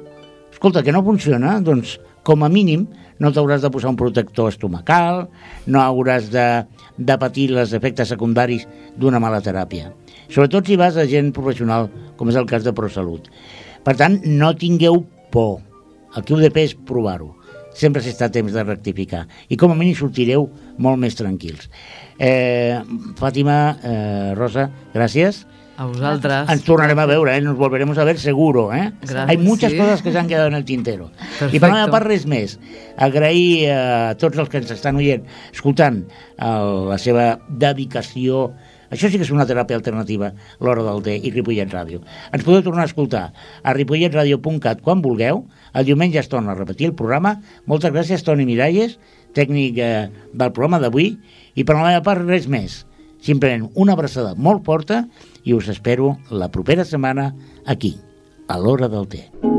Escolta, 0.53 0.83
que 0.85 0.93
no 0.93 1.03
funciona, 1.03 1.59
doncs 1.61 1.97
com 2.23 2.45
a 2.45 2.49
mínim 2.53 2.87
no 3.21 3.31
t'hauràs 3.33 3.63
de 3.63 3.71
posar 3.73 3.93
un 3.93 3.99
protector 4.01 4.51
estomacal, 4.51 5.27
no 5.69 5.83
hauràs 5.85 6.31
de, 6.33 6.47
de 6.97 7.19
patir 7.21 7.51
els 7.53 7.75
efectes 7.77 8.11
secundaris 8.11 8.67
d'una 8.97 9.21
mala 9.23 9.43
teràpia. 9.45 9.93
Sobretot 10.31 10.67
si 10.67 10.79
vas 10.81 10.97
a 10.97 11.09
gent 11.11 11.33
professional, 11.37 11.91
com 12.17 12.31
és 12.33 12.39
el 12.41 12.49
cas 12.49 12.65
de 12.67 12.75
ProSalut. 12.77 13.29
Per 13.85 13.97
tant, 13.97 14.21
no 14.25 14.55
tingueu 14.57 15.05
por. 15.35 15.61
El 16.17 16.25
que 16.25 16.35
heu 16.35 16.43
de 16.43 16.51
fer 16.55 16.71
és 16.71 16.79
provar-ho. 16.89 17.37
sempre 17.81 18.03
s'està 18.03 18.27
a 18.27 18.35
temps 18.35 18.53
de 18.53 18.65
rectificar. 18.65 19.27
I 19.49 19.57
com 19.57 19.73
a 19.73 19.77
mínim 19.79 19.95
sortireu 19.95 20.49
molt 20.83 20.99
més 20.99 21.15
tranquils. 21.15 21.69
Eh, 22.19 22.81
Fàtima, 23.17 23.77
eh, 23.83 24.35
Rosa, 24.35 24.71
gràcies. 24.93 25.47
A 25.81 25.87
vosaltres. 25.89 26.51
Ens 26.53 26.65
tornarem 26.67 26.99
a 27.01 27.07
veure, 27.09 27.33
¿eh? 27.39 27.41
nos 27.41 27.57
volveremos 27.57 27.97
a 27.97 28.05
ver 28.05 28.19
seguro. 28.21 28.69
¿eh? 28.75 28.93
Gracias, 29.01 29.29
Hay 29.31 29.39
muchas 29.39 29.73
sí. 29.73 29.79
cosas 29.79 30.03
que 30.03 30.13
se 30.13 30.19
han 30.19 30.29
quedado 30.29 30.49
en 30.49 30.55
el 30.55 30.67
tintero. 30.69 31.09
Perfecto. 31.17 31.57
I 31.57 31.61
per 31.63 31.71
la 31.71 31.79
meva 31.79 31.95
part 31.95 32.05
res 32.05 32.27
més. 32.29 32.59
Agrair 33.01 33.71
a 33.73 34.13
tots 34.21 34.37
els 34.37 34.51
que 34.53 34.61
ens 34.61 34.75
estan 34.75 35.01
oient, 35.01 35.25
escoltant 35.55 36.03
el, 36.37 36.75
la 36.91 36.99
seva 37.01 37.31
dedicació 37.49 38.51
això 38.91 39.07
sí 39.07 39.21
que 39.21 39.25
és 39.25 39.31
una 39.31 39.47
teràpia 39.47 39.79
alternativa, 39.79 40.33
l'Hora 40.59 40.83
del 40.83 41.01
Té 41.07 41.15
i 41.15 41.31
Ripollet 41.31 41.71
Ràdio. 41.71 42.03
Ens 42.35 42.45
podeu 42.45 42.65
tornar 42.67 42.85
a 42.85 42.91
escoltar 42.91 43.23
a 43.63 43.75
ripolletradio.cat 43.77 44.83
quan 44.83 45.01
vulgueu. 45.01 45.45
El 45.73 45.87
diumenge 45.87 46.19
es 46.19 46.29
torna 46.29 46.53
a 46.53 46.59
repetir 46.59 46.91
el 46.91 46.97
programa. 46.99 47.37
Moltes 47.71 47.95
gràcies, 47.95 48.27
Toni 48.27 48.45
Miralles, 48.49 48.99
tècnic 49.39 49.79
eh, 49.79 50.09
del 50.35 50.53
programa 50.53 50.83
d'avui. 50.83 51.15
I 51.55 51.65
per 51.65 51.79
la 51.79 51.87
meva 51.87 52.03
part, 52.05 52.27
res 52.27 52.51
més. 52.51 52.83
Simplement 53.21 53.69
una 53.75 53.97
abraçada 53.99 54.35
molt 54.37 54.65
forta 54.65 55.05
i 55.45 55.55
us 55.57 55.69
espero 55.73 56.17
la 56.31 56.51
propera 56.53 56.85
setmana 56.89 57.31
aquí, 57.67 57.97
a 58.49 58.59
l'Hora 58.59 58.89
del 58.89 59.09
Té. 59.09 59.50